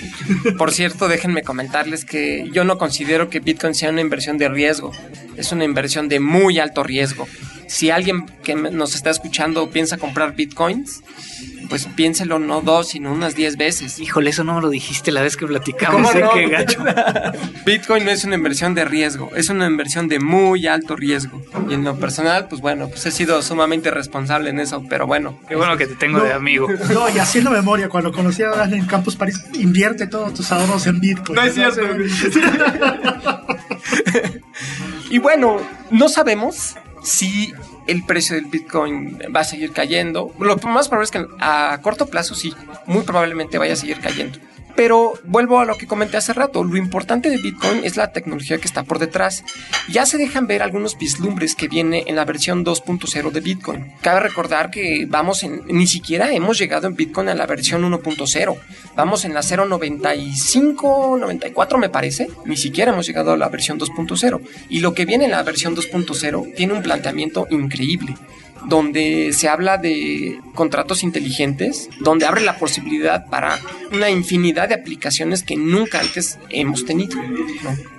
Por 0.58 0.72
cierto, 0.72 1.08
déjenme 1.08 1.44
comentarles 1.44 2.06
que 2.06 2.50
yo 2.52 2.64
no 2.64 2.78
considero 2.78 3.30
que 3.30 3.40
Bitcoin 3.40 3.76
sea 3.76 3.90
una 3.90 4.02
inversión 4.02 4.38
de 4.38 4.50
riesgo, 4.50 4.92
es 5.38 5.52
una 5.52 5.66
inversión 5.66 6.10
de 6.10 6.20
muy 6.20 6.60
alto 6.60 6.84
riesgo. 6.84 7.28
Si 7.68 7.90
alguien 7.90 8.26
que 8.44 8.56
nos 8.56 8.96
está 8.96 9.10
escuchando 9.10 9.70
piensa 9.70 9.98
comprar 9.98 10.36
bitcoins, 10.36 11.02
pues 11.70 11.88
piénselo 11.88 12.40
no 12.40 12.62
dos, 12.62 12.90
sino 12.90 13.12
unas 13.12 13.36
diez 13.36 13.58
veces. 13.58 14.00
Híjole, 14.00 14.30
eso 14.30 14.44
no 14.44 14.56
me 14.56 14.62
lo 14.62 14.70
dijiste 14.70 15.12
la 15.12 15.22
vez 15.22 15.38
que 15.38 15.46
platicamos. 15.46 16.12
¿Cómo 16.12 16.36
¿eh? 16.36 16.50
gacho. 16.50 16.84
Bitcoin 17.66 18.06
no 18.06 18.12
es 18.12 18.24
una 18.24 18.36
inversión 18.36 18.76
de 18.76 18.86
riesgo, 18.86 19.32
es 19.36 19.50
una 19.50 19.68
inversión 19.68 20.08
de 20.08 20.20
muy 20.20 20.68
alto 20.68 20.96
riesgo. 20.96 21.42
Y 21.70 21.74
en 21.74 21.84
lo 21.84 21.98
personal, 21.98 22.48
pues 22.48 22.62
bueno, 22.62 22.90
pues 22.90 23.06
he 23.06 23.12
sido 23.12 23.42
sumamente 23.42 23.92
responsable 23.92 24.50
en 24.50 24.60
eso, 24.60 24.84
pero 24.90 25.08
bueno. 25.08 25.38
Qué 25.48 25.56
bueno 25.56 25.78
que 25.78 25.88
te 25.88 25.96
tengo 25.96 26.22
de 26.22 26.34
amigo. 26.34 26.68
No, 26.96 27.10
y 27.10 27.18
haciendo 27.18 27.52
memoria, 27.52 27.90
cuando 27.90 28.12
conocí 28.12 28.44
a 28.44 28.50
Dan 28.50 28.74
en 28.74 28.86
Campus 28.86 29.16
París, 29.16 29.44
invierte 29.54 30.08
todos 30.08 30.34
tus 30.34 30.52
ahorros 30.52 30.88
en 30.88 31.00
Bitcoin. 31.00 31.36
No 31.36 31.44
es 31.44 31.54
cierto. 31.54 31.82
y 35.10 35.18
bueno, 35.18 35.58
no 35.92 36.08
sabemos 36.08 36.76
si 37.04 37.54
el 37.88 38.04
precio 38.04 38.36
del 38.36 38.46
Bitcoin 38.46 39.20
va 39.36 39.42
a 39.42 39.44
seguir 39.44 39.72
cayendo. 39.72 40.34
Lo 40.40 40.58
más 40.58 40.88
probable 40.88 41.06
es 41.06 41.12
que 41.12 41.26
a 41.40 41.80
corto 41.82 42.08
plazo 42.08 42.36
sí, 42.36 42.54
muy 42.86 43.04
probablemente 43.04 43.58
vaya 43.58 43.74
a 43.74 43.78
seguir 43.78 44.00
cayendo. 44.00 44.40
Pero 44.76 45.14
vuelvo 45.24 45.60
a 45.60 45.66
lo 45.66 45.78
que 45.78 45.88
comenté 45.88 46.18
hace 46.18 46.34
rato, 46.34 46.64
lo 46.64 46.76
importante 46.78 47.30
de 47.30 47.38
Bitcoin 47.38 47.86
es 47.86 47.96
la 47.96 48.12
tecnología 48.12 48.58
que 48.58 48.68
está 48.68 48.84
por 48.84 49.00
detrás. 49.00 49.44
Ya 49.90 50.06
se 50.06 50.18
dejan 50.18 50.48
ver 50.48 50.62
algunos 50.62 50.98
vislumbres 50.98 51.56
que 51.56 51.70
viene 51.70 52.04
en 52.08 52.16
la 52.18 52.26
versión 52.26 52.66
2.0 52.66 53.32
de 53.32 53.40
Bitcoin. 53.40 53.94
Cabe 54.02 54.20
recordar 54.20 54.72
que 54.72 55.06
vamos 55.08 55.44
en, 55.44 55.62
ni 55.68 55.88
siquiera 55.88 56.34
hemos 56.34 56.58
llegado 56.58 56.88
en 56.88 56.96
Bitcoin 56.96 57.30
a 57.30 57.36
la 57.36 57.46
versión 57.46 57.90
1.0. 57.90 58.58
Vamos 58.96 59.24
en 59.24 59.34
la 59.34 59.42
0.95, 59.42 61.20
94 61.20 61.78
me 61.78 61.90
parece. 61.90 62.28
Ni 62.46 62.58
siquiera 62.58 62.92
hemos 62.92 63.08
llegado 63.08 63.32
a 63.32 63.38
la 63.38 63.48
versión 63.48 63.80
2.0. 63.80 64.42
Y 64.70 64.82
lo 64.82 64.94
que 64.94 65.06
viene 65.06 65.26
en 65.26 65.32
la 65.32 65.44
versión 65.44 65.76
2.0 65.76 66.54
tiene 66.54 66.74
un 66.74 66.84
planteamiento 66.84 67.48
increíble 67.50 68.16
donde 68.68 69.32
se 69.34 69.48
habla 69.48 69.78
de 69.78 70.40
contratos 70.54 71.04
inteligentes, 71.04 71.90
donde 72.00 72.26
abre 72.26 72.42
la 72.42 72.58
posibilidad 72.58 73.28
para 73.30 73.60
una 73.92 74.10
infinidad 74.10 74.70
de 74.70 74.76
aplicaciones 74.76 75.44
que 75.44 75.56
nunca 75.56 76.00
antes 76.00 76.40
hemos 76.50 76.86
tenido. 76.86 77.18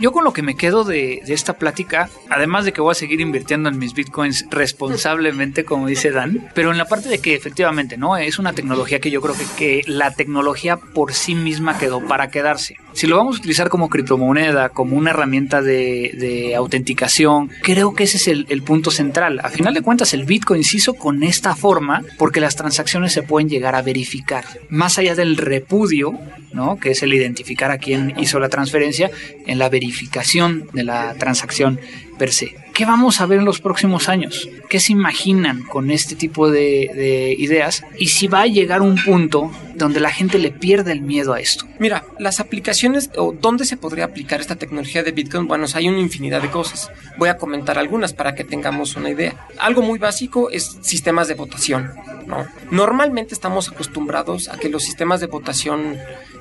Yo 0.01 0.13
con 0.13 0.25
lo 0.25 0.33
que 0.33 0.43
me 0.43 0.57
quedo 0.57 0.85
de, 0.85 1.23
esta 1.27 1.55
plática, 1.55 2.09
además 2.31 2.65
de 2.65 2.73
que 2.73 2.81
voy 2.81 2.93
a 2.93 2.95
seguir 2.95 3.21
invirtiendo 3.21 3.69
en 3.69 3.79
mis 3.79 3.95
bitcoins 3.95 4.47
responsablemente, 4.51 5.65
como 5.65 5.87
dice 5.87 6.11
Dan, 6.11 6.49
pero 6.55 6.71
en 6.71 6.79
la 6.79 6.87
parte 6.87 7.09
de 7.09 7.19
que 7.19 7.35
efectivamente, 7.35 7.97
¿no? 7.97 8.17
Es 8.17 8.39
una 8.39 8.53
tecnología 8.53 9.01
que 9.01 9.11
yo 9.11 9.21
creo 9.21 9.35
que, 9.35 9.45
que 9.57 9.83
la 9.87 10.13
tecnología 10.13 10.77
por 10.77 11.13
sí 11.13 11.35
misma 11.35 11.79
quedó 11.79 12.01
para 12.01 12.31
quedarse. 12.31 12.77
Si 12.97 13.07
lo 13.07 13.19
vamos 13.19 13.37
a 13.37 13.41
utilizar 13.41 13.69
como 13.69 13.91
criptomoneda, 13.91 14.71
como 14.71 14.97
una 14.97 15.11
herramienta 15.11 15.61
de, 15.61 16.55
autenticación, 16.57 17.51
creo 17.63 17.95
que 17.95 18.05
ese 18.05 18.17
es 18.17 18.27
el, 18.27 18.47
el 18.49 18.63
punto 18.63 18.91
central. 18.91 19.39
A 19.43 19.51
final 19.51 19.75
de 19.75 19.83
cuentas, 19.83 20.15
el 20.15 20.25
Bitcoin 20.25 20.61
inciso 20.61 20.95
con 20.95 21.23
esta 21.23 21.55
forma 21.55 22.03
porque 22.17 22.41
las 22.41 22.57
transacciones 22.57 23.13
se 23.13 23.23
pueden 23.23 23.51
llegar 23.51 23.75
a 23.75 23.83
verificar. 23.83 24.47
Más 24.71 24.97
allá 24.97 25.15
del 25.15 25.37
repudio, 25.37 26.19
¿no? 26.55 26.79
que 26.79 26.93
es 26.93 27.03
el 27.03 27.13
identificar 27.13 27.71
a 27.71 27.77
quién 27.77 28.15
hizo 28.17 28.39
la 28.39 28.49
transferencia, 28.49 29.11
en 29.47 29.59
la 29.59 29.69
verificación 29.69 30.67
de 30.73 30.85
la 30.85 31.15
transacción 31.17 31.79
per 32.17 32.33
se. 32.33 32.57
¿Qué 32.77 32.85
vamos 32.85 33.23
a 33.23 33.27
ver 33.27 33.39
en 33.39 33.47
los 33.47 33.63
próximos 33.63 34.11
años? 34.11 34.51
¿Qué 34.69 34.81
se 34.81 34.93
imaginan 34.93 35.63
con 35.63 35.91
este 35.91 36.15
tipo 36.15 36.51
de, 36.51 37.35
ideas? 37.39 37.83
Y 37.99 38.09
si 38.09 38.27
va 38.27 38.43
a 38.43 38.47
llegar 38.47 38.83
un 38.83 39.03
punto 39.03 39.51
donde 39.75 39.99
la 39.99 40.11
gente 40.11 40.39
le 40.39 40.51
pierde 40.51 40.93
el 40.93 41.01
miedo 41.01 41.33
a 41.33 41.41
esto. 41.41 41.65
Mira, 41.79 42.05
las 42.19 42.39
aplicaciones 42.39 43.09
o 43.17 43.33
dónde 43.33 43.65
se 43.65 43.79
podría 43.79 44.05
aplicar 44.05 44.43
esta 44.43 44.57
tecnología 44.57 45.03
de 45.03 45.13
Bitcoin, 45.13 45.49
bueno, 45.49 45.65
hay 45.73 45.89
una 45.89 46.01
infinidad 46.01 46.43
de 46.43 46.51
cosas. 46.51 46.91
Voy 47.17 47.31
a 47.31 47.39
comentar 47.39 47.79
algunas 47.79 48.13
para 48.13 48.35
que 48.35 48.45
tengamos 48.45 48.95
una 48.95 49.09
idea. 49.09 49.47
Algo 49.59 49.81
muy 49.81 49.99
básico 49.99 50.51
es 50.51 50.77
sistemas 50.83 51.29
de 51.29 51.35
votación. 51.35 51.95
¿no? 52.27 52.47
Normalmente 52.71 53.33
estamos 53.33 53.71
acostumbrados 53.71 54.51
a 54.51 54.59
que 54.59 54.69
los 54.69 54.83
sistemas 54.83 55.21
de 55.21 55.29
votación 55.29 55.97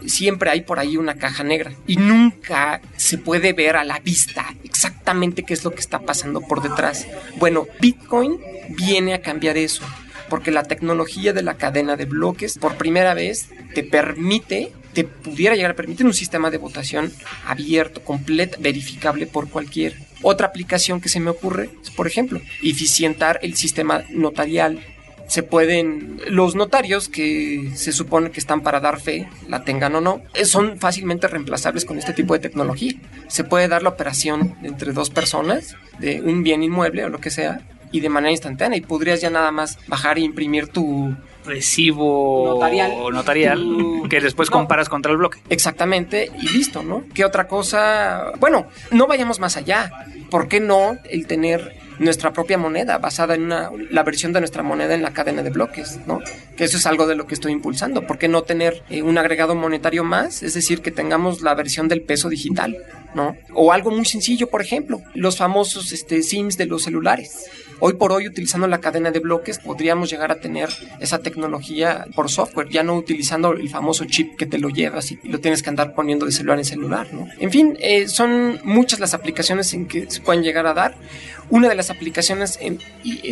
siempre 0.05 0.49
hay 0.49 0.61
por 0.61 0.79
ahí 0.79 0.97
una 0.97 1.15
caja 1.15 1.43
negra 1.43 1.71
y 1.87 1.95
nunca 1.95 2.81
se 2.97 3.17
puede 3.17 3.53
ver 3.53 3.77
a 3.77 3.85
la 3.85 3.99
vista 3.99 4.53
qué 5.45 5.53
es 5.53 5.63
lo 5.63 5.71
que 5.71 5.79
está 5.79 5.99
pasando 5.99 6.41
por 6.41 6.61
detrás. 6.61 7.07
Bueno, 7.37 7.67
Bitcoin 7.79 8.39
viene 8.69 9.13
a 9.13 9.21
cambiar 9.21 9.57
eso 9.57 9.83
porque 10.29 10.51
la 10.51 10.63
tecnología 10.63 11.33
de 11.33 11.43
la 11.43 11.55
cadena 11.55 11.95
de 11.95 12.05
bloques 12.05 12.57
por 12.57 12.75
primera 12.75 13.13
vez 13.13 13.49
te 13.73 13.83
permite 13.83 14.71
te 14.93 15.03
pudiera 15.03 15.55
llegar 15.55 15.71
a 15.71 15.75
permitir 15.75 16.05
un 16.05 16.13
sistema 16.13 16.49
de 16.49 16.57
votación 16.57 17.11
abierto, 17.45 18.01
completo, 18.01 18.57
verificable 18.61 19.27
por 19.27 19.49
cualquier. 19.49 19.97
Otra 20.21 20.47
aplicación 20.47 21.01
que 21.01 21.09
se 21.09 21.19
me 21.19 21.29
ocurre 21.29 21.69
es, 21.83 21.91
por 21.91 22.07
ejemplo, 22.07 22.39
eficientar 22.63 23.37
el 23.43 23.55
sistema 23.55 24.05
notarial 24.09 24.79
se 25.27 25.43
pueden, 25.43 26.21
los 26.27 26.55
notarios 26.55 27.09
que 27.09 27.71
se 27.75 27.91
supone 27.91 28.31
que 28.31 28.39
están 28.39 28.61
para 28.61 28.79
dar 28.79 28.99
fe, 28.99 29.27
la 29.47 29.63
tengan 29.63 29.95
o 29.95 30.01
no, 30.01 30.21
eh, 30.33 30.45
son 30.45 30.77
fácilmente 30.77 31.27
reemplazables 31.27 31.85
con 31.85 31.97
este 31.97 32.13
tipo 32.13 32.33
de 32.33 32.39
tecnología. 32.39 32.93
Se 33.27 33.43
puede 33.43 33.67
dar 33.67 33.83
la 33.83 33.89
operación 33.89 34.55
entre 34.63 34.93
dos 34.93 35.09
personas 35.09 35.75
de 35.99 36.21
un 36.21 36.43
bien 36.43 36.63
inmueble 36.63 37.05
o 37.05 37.09
lo 37.09 37.19
que 37.19 37.31
sea 37.31 37.61
y 37.91 38.01
de 38.01 38.09
manera 38.09 38.31
instantánea 38.31 38.77
y 38.77 38.81
podrías 38.81 39.21
ya 39.21 39.29
nada 39.29 39.51
más 39.51 39.79
bajar 39.87 40.17
e 40.17 40.21
imprimir 40.21 40.67
tu 40.67 41.15
recibo 41.45 42.53
notarial, 42.53 42.91
notarial 43.13 44.03
que 44.09 44.19
después 44.19 44.49
comparas 44.49 44.89
contra 44.89 45.11
el 45.11 45.17
bloque. 45.17 45.39
Exactamente, 45.49 46.31
y 46.41 46.49
listo, 46.49 46.83
¿no? 46.83 47.03
¿Qué 47.13 47.23
otra 47.23 47.47
cosa? 47.47 48.31
Bueno, 48.39 48.67
no 48.91 49.07
vayamos 49.07 49.39
más 49.39 49.55
allá. 49.57 49.91
¿Por 50.29 50.47
qué 50.47 50.59
no 50.59 50.97
el 51.09 51.27
tener 51.27 51.77
nuestra 51.99 52.33
propia 52.33 52.57
moneda, 52.57 52.97
basada 52.97 53.35
en 53.35 53.43
una, 53.43 53.69
la 53.89 54.03
versión 54.03 54.33
de 54.33 54.39
nuestra 54.39 54.63
moneda 54.63 54.93
en 54.95 55.01
la 55.01 55.13
cadena 55.13 55.43
de 55.43 55.49
bloques, 55.49 55.99
¿no? 56.05 56.21
Que 56.55 56.65
eso 56.65 56.77
es 56.77 56.85
algo 56.85 57.07
de 57.07 57.15
lo 57.15 57.27
que 57.27 57.35
estoy 57.35 57.51
impulsando. 57.51 58.05
¿Por 58.05 58.17
qué 58.17 58.27
no 58.27 58.43
tener 58.43 58.83
eh, 58.89 59.01
un 59.01 59.17
agregado 59.17 59.55
monetario 59.55 60.03
más? 60.03 60.43
Es 60.43 60.53
decir, 60.53 60.81
que 60.81 60.91
tengamos 60.91 61.41
la 61.41 61.53
versión 61.55 61.87
del 61.87 62.01
peso 62.01 62.29
digital, 62.29 62.77
¿no? 63.13 63.35
O 63.53 63.71
algo 63.71 63.91
muy 63.91 64.05
sencillo, 64.05 64.49
por 64.49 64.61
ejemplo, 64.61 65.01
los 65.13 65.37
famosos 65.37 65.91
este, 65.91 66.23
SIMs 66.23 66.57
de 66.57 66.65
los 66.65 66.83
celulares. 66.83 67.49
Hoy 67.79 67.93
por 67.93 68.13
hoy, 68.13 68.27
utilizando 68.27 68.67
la 68.67 68.79
cadena 68.79 69.11
de 69.11 69.19
bloques, 69.19 69.59
podríamos 69.59 70.09
llegar 70.09 70.31
a 70.31 70.39
tener 70.39 70.69
esa 71.01 71.19
tecnología 71.19 72.05
por 72.15 72.31
software, 72.31 72.69
ya 72.69 72.83
no 72.83 72.95
utilizando 72.95 73.51
el 73.51 73.69
famoso 73.69 74.05
chip 74.05 74.37
que 74.37 74.45
te 74.45 74.57
lo 74.57 74.69
llevas 74.69 75.11
y 75.11 75.19
lo 75.23 75.39
tienes 75.39 75.61
que 75.61 75.69
andar 75.69 75.93
poniendo 75.93 76.25
de 76.25 76.31
celular 76.31 76.57
en 76.57 76.65
celular, 76.65 77.07
¿no? 77.13 77.27
En 77.37 77.51
fin, 77.51 77.77
eh, 77.81 78.07
son 78.07 78.61
muchas 78.63 78.99
las 78.99 79.13
aplicaciones 79.13 79.73
en 79.73 79.87
que 79.87 80.09
se 80.09 80.21
pueden 80.21 80.41
llegar 80.41 80.67
a 80.67 80.73
dar. 80.73 80.95
Una 81.49 81.69
de 81.69 81.75
las 81.75 81.91
aplicaciones 81.91 82.57
en 82.59 82.79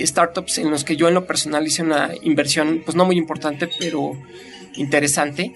startups 0.05 0.59
en 0.59 0.69
los 0.69 0.83
que 0.83 0.95
yo 0.95 1.07
en 1.07 1.15
lo 1.15 1.25
personal 1.25 1.65
hice 1.65 1.81
una 1.81 2.11
inversión, 2.21 2.81
pues 2.85 2.95
no 2.95 3.05
muy 3.05 3.17
importante, 3.17 3.67
pero 3.79 4.15
interesante, 4.75 5.51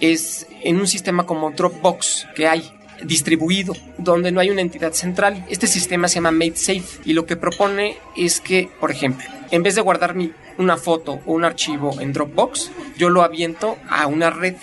es 0.00 0.46
en 0.62 0.76
un 0.76 0.86
sistema 0.86 1.26
como 1.26 1.50
Dropbox 1.50 2.26
que 2.34 2.48
hay 2.48 2.72
distribuido, 3.02 3.74
donde 3.98 4.32
no 4.32 4.40
hay 4.40 4.50
una 4.50 4.62
entidad 4.62 4.92
central. 4.92 5.44
Este 5.48 5.66
sistema 5.66 6.08
se 6.08 6.16
llama 6.16 6.30
MadeSafe 6.30 7.02
y 7.04 7.12
lo 7.12 7.26
que 7.26 7.36
propone 7.36 7.96
es 8.16 8.40
que, 8.40 8.68
por 8.80 8.90
ejemplo, 8.90 9.26
en 9.50 9.62
vez 9.62 9.74
de 9.74 9.82
guardar 9.82 10.14
mi, 10.14 10.32
una 10.56 10.76
foto 10.76 11.20
o 11.26 11.34
un 11.34 11.44
archivo 11.44 12.00
en 12.00 12.12
Dropbox, 12.12 12.70
yo 12.96 13.10
lo 13.10 13.22
aviento 13.22 13.76
a 13.88 14.06
una 14.06 14.30
red. 14.30 14.56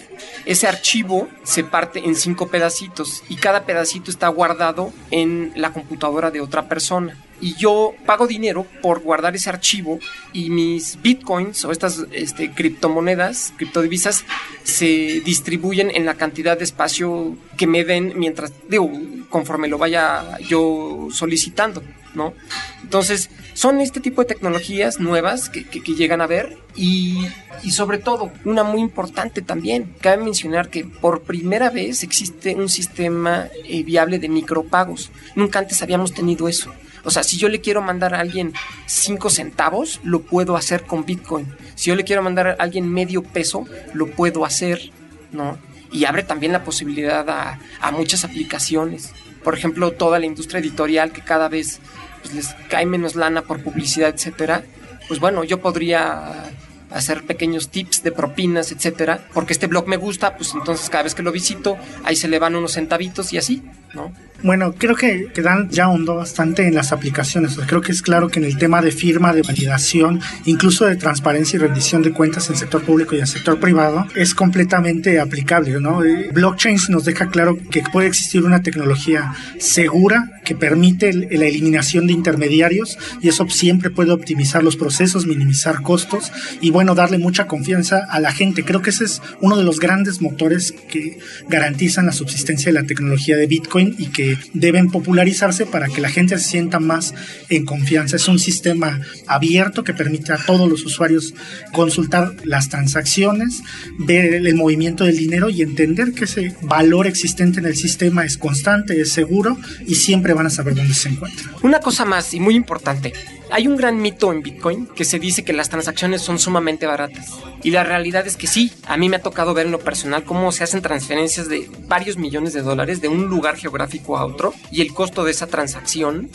Ese 0.46 0.68
archivo 0.68 1.28
se 1.44 1.64
parte 1.64 2.00
en 2.00 2.16
cinco 2.16 2.48
pedacitos 2.48 3.24
y 3.30 3.36
cada 3.36 3.66
pedacito 3.66 4.12
está 4.12 4.28
guardado 4.28 4.92
en 5.12 5.54
la 5.56 5.72
computadora 5.72 6.32
de 6.32 6.42
otra 6.42 6.68
persona 6.68 7.18
y 7.46 7.54
yo 7.58 7.94
pago 8.08 8.26
dinero 8.26 8.66
por 8.82 9.02
guardar 9.02 9.36
ese 9.36 9.52
archivo 9.52 10.00
y 10.34 10.50
mis 10.50 11.00
bitcoins 11.00 11.64
o 11.64 11.72
estas 11.72 12.04
este, 12.12 12.50
criptomonedas, 12.50 13.54
criptodivisas, 13.56 14.26
se 14.64 15.22
distribuyen 15.24 15.92
en 15.94 16.08
la 16.08 16.16
cantidad 16.16 16.58
de 16.58 16.64
espacio 16.64 17.38
que 17.56 17.68
me 17.68 17.84
den 17.84 18.14
mientras, 18.16 18.52
digo, 18.68 18.92
conforme 19.30 19.68
lo 19.68 19.78
vaya 19.78 20.40
yo 20.40 21.10
solicitando, 21.12 21.84
¿no? 22.16 22.34
Entonces, 22.82 23.30
son 23.54 23.80
este 23.80 24.00
tipo 24.00 24.24
de 24.24 24.28
tecnologías 24.34 25.00
nuevas 25.00 25.50
que, 25.50 25.66
llegan 25.96 26.22
a 26.22 26.28
ver 26.28 26.58
y, 26.76 27.28
sobre 27.70 28.00
todo, 28.00 28.32
una 28.44 28.64
muy 28.64 28.82
importante 28.82 29.44
también, 29.44 29.94
cabe 30.02 30.24
mencionar 30.24 30.70
que 30.70 30.84
por 30.84 31.22
primera 31.22 31.70
vez 31.70 32.02
existe 32.02 32.56
un 32.56 32.70
sistema 32.70 33.50
eh, 33.66 33.84
viable 33.84 34.18
de 34.18 34.30
micropagos. 34.30 35.12
Nunca 35.36 35.60
antes 35.60 35.84
habíamos 35.84 36.12
tenido 36.12 36.48
eso. 36.48 36.74
O 37.06 37.12
sea, 37.12 37.24
si 37.24 37.38
yo 37.38 37.50
le 37.50 37.62
quiero 37.62 37.82
mandar 37.82 38.16
a 38.16 38.20
alguien 38.20 38.54
5 38.88 39.30
centavos, 39.30 40.00
lo 40.04 40.22
puedo 40.22 40.58
hacer 40.58 40.84
con 40.84 41.06
Bitcoin. 41.06 41.48
Si 41.76 41.90
yo 41.90 41.96
le 41.96 42.04
quiero 42.04 42.24
mandar 42.24 42.48
a 42.48 42.56
alguien 42.60 42.92
medio 42.92 43.24
peso, 43.24 43.66
lo 43.94 44.08
puedo 44.08 44.44
hacer, 44.44 44.92
¿no? 45.32 45.58
Y 45.92 46.06
abre 46.06 46.24
también 46.24 46.52
la 46.52 46.64
posibilidad 46.64 47.30
a, 47.30 47.92
muchas 47.92 48.26
aplicaciones. 48.26 49.14
Por 49.44 49.56
ejemplo, 49.56 49.92
toda 49.92 50.20
la 50.20 50.26
industria 50.26 50.60
editorial 50.60 51.12
que 51.12 51.22
cada 51.22 51.48
vez 51.48 51.80
pues, 52.22 52.34
les 52.34 52.48
cae 52.70 52.86
menos 52.86 53.16
lana 53.16 53.44
por 53.44 53.62
publicidad, 53.62 54.10
etcétera. 54.10 54.64
Pues 55.08 55.20
bueno, 55.20 55.44
yo 55.44 55.62
podría 55.62 56.52
hacer 56.90 57.26
pequeños 57.26 57.70
tips 57.70 58.04
de 58.04 58.12
propinas, 58.12 58.72
etcétera, 58.72 59.28
porque 59.34 59.54
este 59.54 59.68
blog 59.68 59.88
me 59.88 59.98
gusta, 59.98 60.36
pues 60.38 60.54
entonces 60.54 60.90
cada 60.90 61.04
vez 61.04 61.14
que 61.16 61.24
lo 61.24 61.32
visito, 61.32 61.78
ahí 62.04 62.16
se 62.16 62.28
le 62.28 62.40
van 62.40 62.56
unos 62.56 62.74
centavitos 62.74 63.34
y 63.34 63.38
así, 63.38 63.64
¿no? 63.96 64.12
Bueno, 64.44 64.76
creo 64.78 64.96
que, 64.96 65.28
que 65.34 65.42
Dan 65.42 65.70
ya 65.72 65.86
ahondó 65.86 66.16
bastante 66.16 66.68
en 66.68 66.76
las 66.76 66.92
aplicaciones. 66.92 67.58
creo 67.66 67.82
que 67.82 67.92
es 67.92 68.02
claro 68.02 68.28
que 68.28 68.40
en 68.40 68.46
el 68.46 68.58
tema 68.58 68.82
de 68.82 68.92
firma, 68.92 69.34
de 69.34 69.42
validación, 69.42 70.22
incluso 70.46 70.86
de 70.86 70.98
transparencia 70.98 71.58
y 71.58 71.62
rendición 71.62 72.04
de 72.04 72.12
cuentas 72.12 72.48
en 72.48 72.54
el 72.54 72.60
sector 72.60 72.84
público 72.84 73.16
y 73.16 73.20
en 73.20 73.28
sector 73.28 73.60
privado, 73.60 74.06
es 74.16 74.36
completamente 74.36 75.20
aplicable. 75.20 75.80
¿no? 75.80 76.04
Eh, 76.04 76.30
blockchain 76.32 76.78
nos 76.90 77.06
deja 77.06 77.28
claro 77.30 77.58
que 77.72 77.82
puede 77.92 78.08
existir 78.08 78.44
una 78.44 78.62
tecnología 78.62 79.34
segura 79.58 80.30
que 80.44 80.56
permite 80.56 81.12
la 81.12 81.46
eliminación 81.46 82.06
de 82.06 82.14
intermediarios 82.14 82.98
y 83.22 83.30
eso 83.30 83.50
siempre 83.50 83.90
puede 83.90 84.12
optimizar 84.12 84.64
los 84.64 84.76
procesos, 84.76 85.26
minimizar 85.26 85.82
costos 85.82 86.32
y 86.62 86.70
bueno, 86.70 86.94
darle 86.94 87.18
mucha 87.18 87.48
confianza 87.48 88.06
a 88.10 88.20
la 88.20 88.32
gente. 88.32 88.64
Creo 88.64 88.82
que 88.82 88.92
ese 88.92 89.06
es 89.06 89.22
uno 89.42 89.58
de 89.58 89.64
los 89.64 89.80
grandes 89.80 90.22
motores 90.22 90.72
que 90.72 91.18
garantizan 91.50 92.06
la 92.06 92.12
subsistencia 92.12 92.72
de 92.72 92.80
la 92.80 92.86
tecnología 92.86 93.38
de 93.38 93.48
Bitcoin 93.48 93.85
y 93.98 94.08
que 94.08 94.38
deben 94.54 94.90
popularizarse 94.90 95.66
para 95.66 95.88
que 95.88 96.02
la 96.02 96.10
gente 96.10 96.38
se 96.38 96.50
sienta 96.50 96.80
más 96.80 97.14
en 97.50 97.66
confianza. 97.66 98.16
Es 98.16 98.28
un 98.28 98.40
sistema 98.40 99.02
abierto 99.28 99.84
que 99.84 99.94
permite 99.94 100.34
a 100.34 100.38
todos 100.38 100.70
los 100.70 100.86
usuarios 100.86 101.34
consultar 101.72 102.34
las 102.44 102.70
transacciones, 102.70 103.62
ver 104.00 104.34
el 104.34 104.56
movimiento 104.56 105.04
del 105.04 105.18
dinero 105.18 105.50
y 105.50 105.62
entender 105.62 106.14
que 106.14 106.26
ese 106.26 106.56
valor 106.62 107.08
existente 107.08 107.60
en 107.60 107.66
el 107.66 107.76
sistema 107.76 108.26
es 108.26 108.38
constante, 108.38 109.00
es 109.00 109.12
seguro 109.12 109.58
y 109.86 109.96
siempre 109.96 110.34
van 110.34 110.48
a 110.48 110.50
saber 110.50 110.76
dónde 110.76 110.94
se 110.94 111.10
encuentra. 111.10 111.52
Una 111.62 111.80
cosa 111.80 112.06
más 112.06 112.34
y 112.34 112.40
muy 112.40 112.56
importante. 112.56 113.14
Hay 113.52 113.68
un 113.68 113.78
gran 113.78 114.02
mito 114.02 114.32
en 114.32 114.42
Bitcoin 114.42 114.88
que 114.88 115.06
se 115.06 115.20
dice 115.20 115.44
que 115.44 115.54
las 115.54 115.70
transacciones 115.70 116.22
son 116.22 116.40
sumamente 116.40 116.88
baratas. 116.88 117.32
Y 117.64 117.72
la 117.72 117.84
realidad 117.84 118.28
es 118.28 118.38
que 118.38 118.48
sí, 118.48 118.72
a 118.86 118.98
mí 118.98 119.08
me 119.08 119.18
ha 119.18 119.22
tocado 119.22 119.54
ver 119.54 119.68
en 119.68 119.72
lo 119.72 119.80
personal 119.80 120.24
cómo 120.24 120.52
se 120.52 120.64
hacen 120.64 120.82
transferencias 120.82 121.48
de 121.48 121.70
varios 121.88 122.18
millones 122.18 122.54
de 122.54 122.62
dólares 122.62 123.02
de 123.02 123.08
un 123.08 123.26
lugar 123.26 123.56
geográfico 123.56 124.18
a 124.18 124.26
otro 124.26 124.54
y 124.72 124.82
el 124.82 124.94
costo 124.94 125.24
de 125.24 125.32
esa 125.32 125.48
transacción 125.48 126.30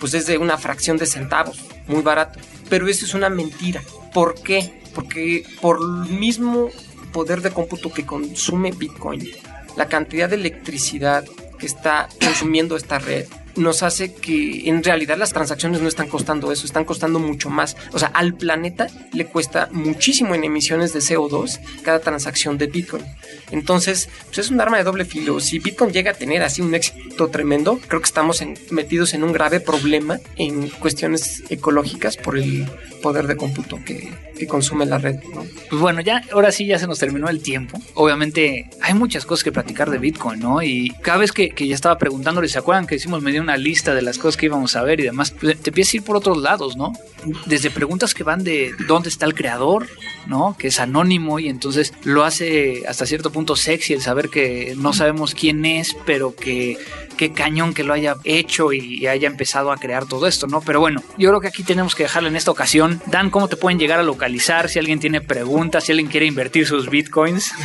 pues 0.00 0.14
es 0.14 0.26
de 0.26 0.38
una 0.38 0.58
fracción 0.58 0.96
de 0.96 1.06
centavos, 1.06 1.60
muy 1.86 2.02
barato. 2.02 2.40
Pero 2.68 2.88
eso 2.88 3.04
es 3.04 3.14
una 3.14 3.28
mentira. 3.28 3.82
¿Por 4.12 4.34
qué? 4.34 4.82
Porque 4.94 5.44
por 5.60 5.78
el 5.80 6.18
mismo 6.18 6.70
poder 7.12 7.42
de 7.42 7.50
cómputo 7.50 7.92
que 7.92 8.06
consume 8.06 8.72
Bitcoin, 8.72 9.30
la 9.76 9.88
cantidad 9.88 10.28
de 10.28 10.36
electricidad 10.36 11.24
que 11.58 11.66
está 11.66 12.08
consumiendo 12.20 12.76
esta 12.76 12.98
red 12.98 13.26
nos 13.56 13.82
hace 13.82 14.14
que 14.14 14.68
en 14.68 14.82
realidad 14.82 15.16
las 15.16 15.32
transacciones 15.32 15.80
no 15.80 15.88
están 15.88 16.08
costando 16.08 16.52
eso, 16.52 16.66
están 16.66 16.84
costando 16.84 17.18
mucho 17.18 17.50
más. 17.50 17.76
O 17.92 17.98
sea, 17.98 18.08
al 18.08 18.34
planeta 18.34 18.86
le 19.12 19.26
cuesta 19.26 19.68
muchísimo 19.72 20.34
en 20.34 20.44
emisiones 20.44 20.92
de 20.92 21.00
CO2 21.00 21.60
cada 21.82 22.00
transacción 22.00 22.58
de 22.58 22.66
Bitcoin. 22.66 23.04
Entonces, 23.50 24.08
pues 24.26 24.38
es 24.38 24.50
un 24.50 24.60
arma 24.60 24.78
de 24.78 24.84
doble 24.84 25.04
filo. 25.04 25.40
Si 25.40 25.58
Bitcoin 25.58 25.92
llega 25.92 26.12
a 26.12 26.14
tener 26.14 26.42
así 26.42 26.62
un 26.62 26.74
éxito 26.74 27.28
tremendo, 27.28 27.78
creo 27.86 28.00
que 28.00 28.06
estamos 28.06 28.42
metidos 28.70 29.14
en 29.14 29.24
un 29.24 29.32
grave 29.32 29.60
problema 29.60 30.18
en 30.36 30.68
cuestiones 30.68 31.44
ecológicas 31.50 32.16
por 32.16 32.38
el 32.38 32.66
poder 33.04 33.26
de 33.26 33.36
cómputo 33.36 33.78
que, 33.84 34.10
consume 34.48 34.84
la 34.84 34.98
red. 34.98 35.16
Pues 35.70 35.80
bueno, 35.80 36.00
ya 36.02 36.22
ahora 36.32 36.52
sí 36.52 36.66
ya 36.66 36.78
se 36.78 36.86
nos 36.86 36.98
terminó 36.98 37.28
el 37.28 37.42
tiempo. 37.42 37.80
Obviamente 37.94 38.68
hay 38.80 38.92
muchas 38.92 39.24
cosas 39.24 39.44
que 39.44 39.52
platicar 39.52 39.90
de 39.90 39.98
Bitcoin, 39.98 40.40
¿no? 40.40 40.62
Y 40.62 40.90
cada 41.02 41.18
vez 41.18 41.32
que, 41.32 41.52
ya 41.56 41.74
estaba 41.74 41.96
preguntándole, 41.96 42.48
¿se 42.48 42.58
acuerdan 42.58 42.86
que 42.86 42.96
hicimos 42.96 43.22
medio 43.22 43.42
una 43.44 43.56
lista 43.56 43.94
de 43.94 44.02
las 44.02 44.18
cosas 44.18 44.36
que 44.36 44.46
íbamos 44.46 44.74
a 44.76 44.82
ver 44.82 45.00
y 45.00 45.04
demás? 45.04 45.30
Pues, 45.30 45.60
te 45.60 45.70
empiezas 45.70 45.94
a 45.94 45.96
ir 45.98 46.02
por 46.02 46.16
otros 46.16 46.38
lados, 46.38 46.76
¿no? 46.76 46.92
Desde 47.46 47.70
preguntas 47.70 48.14
que 48.14 48.24
van 48.24 48.42
de 48.42 48.74
dónde 48.88 49.08
está 49.08 49.26
el 49.26 49.34
creador, 49.34 49.86
¿no? 50.26 50.56
Que 50.58 50.68
es 50.68 50.80
anónimo 50.80 51.38
y 51.38 51.48
entonces 51.48 51.92
lo 52.04 52.24
hace 52.24 52.84
hasta 52.88 53.06
cierto 53.06 53.30
punto 53.30 53.56
sexy 53.56 53.92
el 53.92 54.02
saber 54.02 54.28
que 54.28 54.74
no 54.76 54.92
sabemos 54.92 55.34
quién 55.34 55.64
es, 55.64 55.96
pero 56.04 56.34
que 56.34 56.78
qué 57.16 57.32
cañón 57.32 57.74
que 57.74 57.84
lo 57.84 57.94
haya 57.94 58.16
hecho 58.24 58.72
y 58.72 59.06
haya 59.06 59.26
empezado 59.26 59.72
a 59.72 59.76
crear 59.76 60.06
todo 60.06 60.26
esto, 60.26 60.46
¿no? 60.46 60.60
Pero 60.60 60.80
bueno, 60.80 61.02
yo 61.18 61.30
creo 61.30 61.40
que 61.40 61.48
aquí 61.48 61.62
tenemos 61.62 61.94
que 61.94 62.04
dejarlo 62.04 62.28
en 62.28 62.36
esta 62.36 62.50
ocasión 62.50 63.00
Dan, 63.06 63.30
¿cómo 63.30 63.48
te 63.48 63.56
pueden 63.56 63.78
llegar 63.78 64.00
a 64.00 64.02
localizar? 64.02 64.68
Si 64.68 64.78
alguien 64.78 64.98
tiene 64.98 65.20
preguntas, 65.20 65.84
si 65.84 65.92
alguien 65.92 66.08
quiere 66.08 66.26
invertir 66.26 66.66
sus 66.66 66.90
bitcoins. 66.90 67.52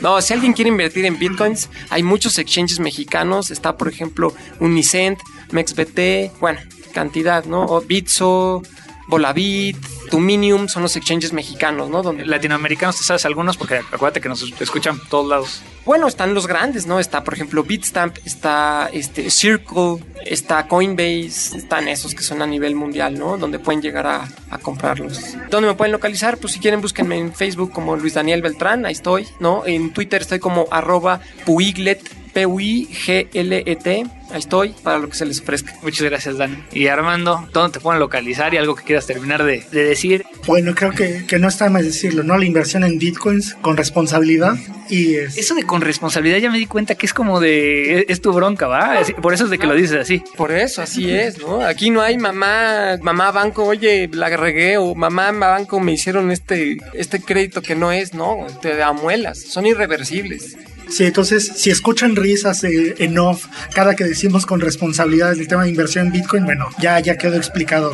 No, 0.00 0.20
si 0.20 0.34
alguien 0.34 0.52
quiere 0.52 0.68
invertir 0.68 1.06
en 1.06 1.18
bitcoins, 1.18 1.70
hay 1.88 2.02
muchos 2.02 2.38
exchanges 2.38 2.78
mexicanos. 2.78 3.50
Está, 3.50 3.76
por 3.76 3.88
ejemplo, 3.88 4.34
Unicent, 4.60 5.18
MexBT, 5.50 6.38
bueno, 6.40 6.60
cantidad, 6.92 7.44
¿no? 7.44 7.64
O 7.64 7.80
Bitso, 7.80 8.62
Volavit, 9.06 9.76
Tuminium, 10.10 10.68
son 10.68 10.82
los 10.82 10.96
exchanges 10.96 11.32
mexicanos, 11.32 11.90
¿no? 11.90 12.02
Donde 12.02 12.24
Latinoamericanos, 12.26 12.96
¿te 12.96 13.04
sabes 13.04 13.24
algunos? 13.24 13.56
Porque 13.56 13.76
acuérdate 13.92 14.20
que 14.20 14.28
nos 14.28 14.42
escuchan 14.60 14.98
por 14.98 15.08
todos 15.08 15.28
lados. 15.28 15.62
Bueno, 15.84 16.06
están 16.08 16.32
los 16.32 16.46
grandes, 16.46 16.86
¿no? 16.86 16.98
Está, 16.98 17.24
por 17.24 17.34
ejemplo, 17.34 17.62
Bitstamp, 17.62 18.16
está 18.24 18.88
este, 18.92 19.30
Circle, 19.30 19.98
está 20.24 20.66
Coinbase, 20.66 21.58
están 21.58 21.88
esos 21.88 22.14
que 22.14 22.22
son 22.22 22.40
a 22.40 22.46
nivel 22.46 22.74
mundial, 22.74 23.18
¿no? 23.18 23.36
Donde 23.36 23.58
pueden 23.58 23.82
llegar 23.82 24.06
a, 24.06 24.28
a 24.50 24.58
comprarlos. 24.58 25.36
¿Dónde 25.50 25.68
me 25.68 25.74
pueden 25.74 25.92
localizar? 25.92 26.38
Pues 26.38 26.54
si 26.54 26.60
quieren, 26.60 26.80
búsquenme 26.80 27.18
en 27.18 27.34
Facebook 27.34 27.72
como 27.72 27.96
Luis 27.96 28.14
Daniel 28.14 28.40
Beltrán, 28.40 28.86
ahí 28.86 28.92
estoy, 28.92 29.26
¿no? 29.40 29.66
En 29.66 29.92
Twitter 29.92 30.22
estoy 30.22 30.38
como 30.38 30.66
arroba 30.70 31.20
puiglet, 31.44 32.00
P-U-I-G-L-E-T. 32.34 34.06
Ahí 34.30 34.38
estoy 34.38 34.74
para 34.82 34.98
lo 34.98 35.08
que 35.08 35.14
se 35.14 35.24
les 35.26 35.40
ofrezca. 35.40 35.74
Muchas 35.82 36.02
gracias, 36.02 36.38
Dan. 36.38 36.64
Y 36.72 36.88
Armando, 36.88 37.46
¿dónde 37.52 37.74
te 37.74 37.80
pueden 37.80 38.00
localizar 38.00 38.52
y 38.52 38.56
algo 38.56 38.74
que 38.74 38.82
quieras 38.82 39.06
terminar 39.06 39.44
de, 39.44 39.64
de 39.70 39.84
decir? 39.84 40.24
Bueno, 40.46 40.74
creo 40.74 40.90
que, 40.92 41.24
que 41.26 41.38
no 41.38 41.46
está 41.48 41.68
mal 41.70 41.84
decirlo, 41.84 42.22
¿no? 42.24 42.36
La 42.36 42.44
inversión 42.44 42.82
en 42.84 42.98
bitcoins 42.98 43.54
con 43.60 43.76
responsabilidad 43.76 44.56
y 44.88 45.14
es... 45.14 45.36
Eso 45.38 45.54
de 45.54 45.62
con 45.64 45.82
responsabilidad 45.82 46.38
ya 46.38 46.50
me 46.50 46.58
di 46.58 46.66
cuenta 46.66 46.94
que 46.96 47.06
es 47.06 47.14
como 47.14 47.38
de... 47.38 47.98
Es, 48.00 48.04
es 48.08 48.20
tu 48.20 48.32
bronca, 48.32 48.66
¿va? 48.66 48.98
Es- 49.00 49.12
por 49.12 49.34
eso 49.34 49.44
es 49.44 49.50
de 49.50 49.58
que 49.58 49.66
lo 49.66 49.74
dices 49.74 50.00
así. 50.00 50.22
Por 50.36 50.50
eso, 50.50 50.82
así 50.82 51.10
es, 51.10 51.38
¿no? 51.38 51.60
Aquí 51.62 51.90
no 51.90 52.00
hay 52.02 52.16
mamá, 52.18 52.96
mamá 53.02 53.30
banco, 53.30 53.64
oye, 53.64 54.08
la 54.12 54.34
regué, 54.36 54.78
o 54.78 54.94
mamá 54.96 55.30
banco 55.32 55.78
me 55.80 55.92
hicieron 55.92 56.30
este, 56.32 56.78
este 56.94 57.20
crédito 57.20 57.62
que 57.62 57.76
no 57.76 57.92
es, 57.92 58.14
no, 58.14 58.46
te 58.60 58.82
amuelas, 58.82 59.38
son 59.38 59.66
irreversibles. 59.66 60.56
Sí, 60.88 61.04
entonces, 61.04 61.52
si 61.56 61.70
escuchan 61.70 62.14
risas 62.14 62.62
eh, 62.64 62.94
en 62.98 63.18
off 63.18 63.46
cada 63.74 63.96
que 63.96 64.04
decimos 64.04 64.46
con 64.46 64.60
responsabilidad 64.60 65.32
el 65.32 65.48
tema 65.48 65.64
de 65.64 65.70
inversión 65.70 66.06
en 66.06 66.12
Bitcoin, 66.12 66.44
bueno, 66.44 66.68
ya, 66.78 67.00
ya 67.00 67.16
quedó 67.16 67.36
explicado 67.36 67.92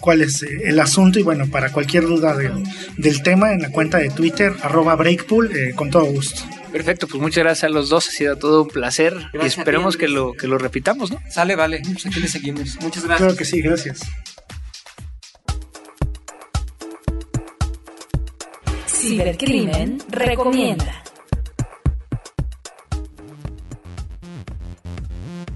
cuál 0.00 0.22
es 0.22 0.42
eh, 0.42 0.48
el 0.64 0.78
asunto 0.80 1.18
y 1.18 1.22
bueno, 1.22 1.48
para 1.48 1.70
cualquier 1.72 2.04
duda 2.04 2.36
del, 2.36 2.62
del 2.98 3.22
tema 3.22 3.52
en 3.52 3.62
la 3.62 3.70
cuenta 3.70 3.98
de 3.98 4.10
Twitter, 4.10 4.54
arroba 4.62 4.96
breakpool, 4.96 5.56
eh, 5.56 5.72
con 5.74 5.90
todo 5.90 6.04
gusto. 6.04 6.42
Perfecto, 6.72 7.06
pues 7.06 7.20
muchas 7.20 7.44
gracias 7.44 7.64
a 7.64 7.68
los 7.68 7.90
dos. 7.90 8.08
Ha 8.08 8.10
sido 8.10 8.36
todo 8.36 8.62
un 8.62 8.68
placer. 8.68 9.14
y 9.14 9.36
Gracias 9.36 9.58
esperemos 9.58 9.96
que 9.96 10.08
lo, 10.08 10.32
que 10.32 10.48
lo 10.48 10.56
repitamos, 10.56 11.10
¿no? 11.10 11.20
Sale, 11.30 11.54
vale, 11.54 11.82
pues 11.84 12.06
aquí 12.06 12.18
le 12.18 12.28
seguimos. 12.28 12.78
Muchas 12.80 13.04
gracias. 13.04 13.18
Claro 13.18 13.36
que 13.36 13.44
sí, 13.44 13.60
gracias. 13.60 14.00
Cibercrimen 18.86 19.98
recomienda. 20.08 21.01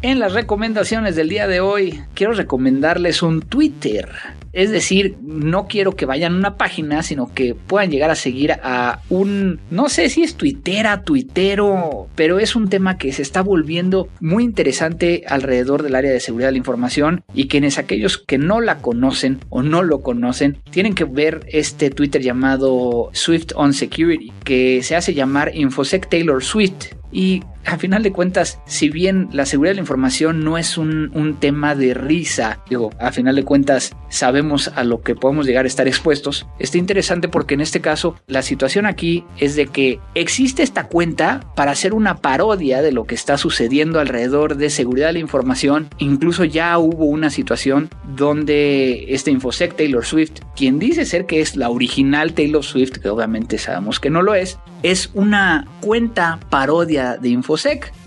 En 0.03 0.19
las 0.19 0.35
recomendaciones 0.35 1.17
del 1.17 1.31
día 1.31 1.49
de 1.49 1.61
hoy, 1.61 2.03
quiero 2.15 2.35
recomendarles 2.35 3.23
un 3.23 3.41
Twitter. 3.41 4.11
Es 4.53 4.71
decir, 4.71 5.17
no 5.23 5.67
quiero 5.69 5.97
que 5.97 6.07
vayan 6.07 6.35
a 6.35 6.39
una 6.39 6.57
página, 6.57 7.03
sino 7.03 7.33
que 7.33 7.55
puedan 7.55 7.91
llegar 7.91 8.11
a 8.11 8.15
seguir 8.15 8.53
a 8.53 9.01
un, 9.09 9.59
no 9.71 9.89
sé 9.89 10.09
si 10.09 10.23
es 10.23 10.35
tuitera, 10.35 11.03
tuitero, 11.03 12.09
pero 12.15 12.39
es 12.39 12.57
un 12.57 12.69
tema 12.69 12.99
que 12.99 13.13
se 13.13 13.23
está 13.23 13.43
volviendo 13.43 14.09
muy 14.21 14.45
interesante 14.45 15.25
alrededor 15.29 15.83
del 15.83 15.95
área 15.95 16.11
de 16.11 16.21
seguridad 16.21 16.49
de 16.49 16.53
la 16.53 16.59
información 16.59 17.23
y 17.35 17.49
quienes 17.49 17.77
aquellos 17.77 18.19
que 18.19 18.39
no 18.39 18.61
la 18.61 18.79
conocen 18.79 19.41
o 19.51 19.63
no 19.63 19.83
lo 19.83 20.03
conocen, 20.03 20.59
tienen 20.71 20.95
que 20.95 21.05
ver 21.05 21.47
este 21.53 21.91
Twitter 21.91 22.23
llamado 22.23 23.11
Swift 23.13 23.53
on 23.57 23.75
Security, 23.75 24.33
que 24.45 24.83
se 24.83 24.97
hace 24.97 25.15
llamar 25.15 25.55
Infosec 25.55 26.09
Taylor 26.09 26.43
Swift. 26.43 26.95
Y 27.13 27.43
a 27.67 27.79
final 27.79 28.03
de 28.03 28.13
cuentas, 28.13 28.61
si 28.65 28.89
bien 28.89 29.29
la 29.33 29.45
seguridad 29.45 29.73
de 29.73 29.77
la 29.77 29.81
información 29.81 30.45
no 30.45 30.57
es 30.57 30.79
un, 30.79 31.11
un, 31.15 31.37
tema 31.37 31.75
de 31.75 31.95
risa, 31.95 32.61
digo, 32.71 32.91
a 33.01 33.11
final 33.11 33.35
de 33.35 33.45
cuentas 33.45 33.95
sabemos 34.09 34.69
a 34.69 34.85
lo 34.85 35.03
que 35.03 35.17
podemos 35.17 35.47
llegar 35.47 35.65
a 35.65 35.69
estar 35.69 35.89
expuestos, 35.89 36.47
está 36.61 36.79
interesante 36.79 37.29
porque 37.29 37.55
en 37.55 37.61
este 37.61 37.81
caso 37.81 38.17
la 38.29 38.43
situación 38.43 38.87
aquí 38.87 39.25
es 39.39 39.57
de 39.57 39.67
que 39.67 39.99
existe 40.15 40.63
esta 40.63 40.85
cuenta 40.85 41.41
para 41.57 41.73
hacer 41.73 41.93
una 41.93 42.19
parodia 42.19 42.83
de 42.83 42.93
lo 42.93 43.05
que 43.05 43.17
está 43.17 43.37
sucediendo 43.37 43.99
alrededor 43.99 44.57
de 44.57 44.71
seguridad 44.71 45.09
de 45.09 45.15
la 45.15 45.19
información. 45.19 45.89
Incluso 45.99 46.45
ya 46.45 46.79
hubo 46.79 47.07
una 47.07 47.31
situación 47.31 47.91
donde 48.17 49.07
este 49.09 49.33
Infosec 49.33 49.77
Taylor 49.77 50.05
Swift, 50.05 50.41
quien 50.55 50.79
dice 50.79 51.05
ser 51.05 51.27
que 51.27 51.41
es 51.41 51.57
la 51.57 51.69
original 51.69 52.33
Taylor 52.33 52.65
Swift, 52.65 52.99
que 52.99 53.09
obviamente 53.09 53.59
sabemos 53.59 53.99
que 53.99 54.11
no 54.11 54.23
lo 54.23 54.35
es, 54.35 54.59
es 54.83 55.11
una 55.15 55.67
cuenta 55.81 56.39
parodia 56.49 57.17
de 57.17 57.31
Infosec 57.31 57.56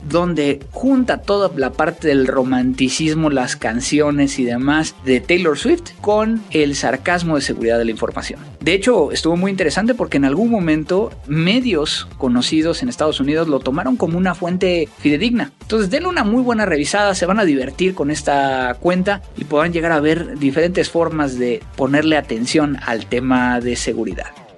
donde 0.07 0.59
junta 0.71 1.21
toda 1.21 1.51
la 1.55 1.71
parte 1.71 2.07
del 2.07 2.27
romanticismo, 2.27 3.29
las 3.29 3.55
canciones 3.55 4.39
y 4.39 4.43
demás 4.43 4.95
de 5.05 5.19
Taylor 5.19 5.57
Swift 5.57 5.91
con 6.01 6.41
el 6.51 6.75
sarcasmo 6.75 7.35
de 7.35 7.41
seguridad 7.41 7.77
de 7.77 7.85
la 7.85 7.91
información. 7.91 8.39
De 8.61 8.73
hecho, 8.73 9.11
estuvo 9.11 9.37
muy 9.37 9.51
interesante 9.51 9.93
porque 9.93 10.17
en 10.17 10.25
algún 10.25 10.49
momento 10.49 11.11
medios 11.27 12.07
conocidos 12.17 12.83
en 12.83 12.89
Estados 12.89 13.19
Unidos 13.19 13.47
lo 13.47 13.59
tomaron 13.59 13.95
como 13.95 14.17
una 14.17 14.35
fuente 14.35 14.89
fidedigna. 14.99 15.51
Entonces, 15.61 15.89
denle 15.89 16.09
una 16.09 16.23
muy 16.23 16.43
buena 16.43 16.65
revisada, 16.65 17.15
se 17.15 17.25
van 17.25 17.39
a 17.39 17.45
divertir 17.45 17.93
con 17.93 18.11
esta 18.11 18.75
cuenta 18.79 19.21
y 19.37 19.45
podrán 19.45 19.73
llegar 19.73 19.91
a 19.91 19.99
ver 19.99 20.37
diferentes 20.37 20.89
formas 20.89 21.37
de 21.37 21.63
ponerle 21.75 22.17
atención 22.17 22.77
al 22.85 23.05
tema 23.05 23.59
de 23.59 23.75
seguridad. 23.75 24.48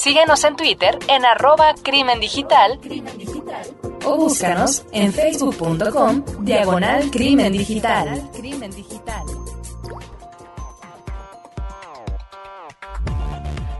Síguenos 0.00 0.42
en 0.44 0.56
Twitter 0.56 0.98
en 1.08 1.26
arroba 1.26 1.74
crimen 1.82 2.20
digital 2.20 2.80
o 4.02 4.16
búscanos 4.16 4.82
en 4.92 5.12
facebook.com 5.12 6.24
diagonal 6.40 7.10
crimen 7.10 7.52
digital. 7.52 8.30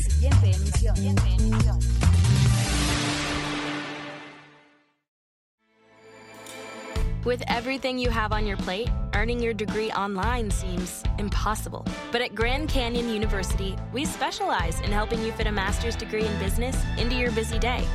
With 7.23 7.43
everything 7.47 7.99
you 7.99 8.09
have 8.09 8.33
on 8.33 8.47
your 8.47 8.57
plate, 8.57 8.89
earning 9.13 9.39
your 9.39 9.53
degree 9.53 9.91
online 9.91 10.49
seems 10.49 11.03
impossible. 11.19 11.85
But 12.11 12.21
at 12.21 12.33
Grand 12.33 12.67
Canyon 12.67 13.09
University, 13.09 13.75
we 13.93 14.05
specialize 14.05 14.79
in 14.79 14.91
helping 14.91 15.23
you 15.23 15.31
fit 15.33 15.45
a 15.45 15.51
master's 15.51 15.95
degree 15.95 16.25
in 16.25 16.39
business 16.39 16.75
into 16.97 17.15
your 17.15 17.31
busy 17.31 17.59
day. 17.59 17.85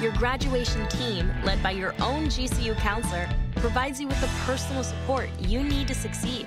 Your 0.00 0.12
graduation 0.12 0.86
team, 0.88 1.28
led 1.44 1.60
by 1.60 1.72
your 1.72 1.92
own 2.00 2.26
GCU 2.26 2.76
counselor, 2.76 3.28
provides 3.56 4.00
you 4.00 4.06
with 4.06 4.20
the 4.20 4.30
personal 4.46 4.84
support 4.84 5.28
you 5.40 5.64
need 5.64 5.88
to 5.88 5.94
succeed. 5.94 6.46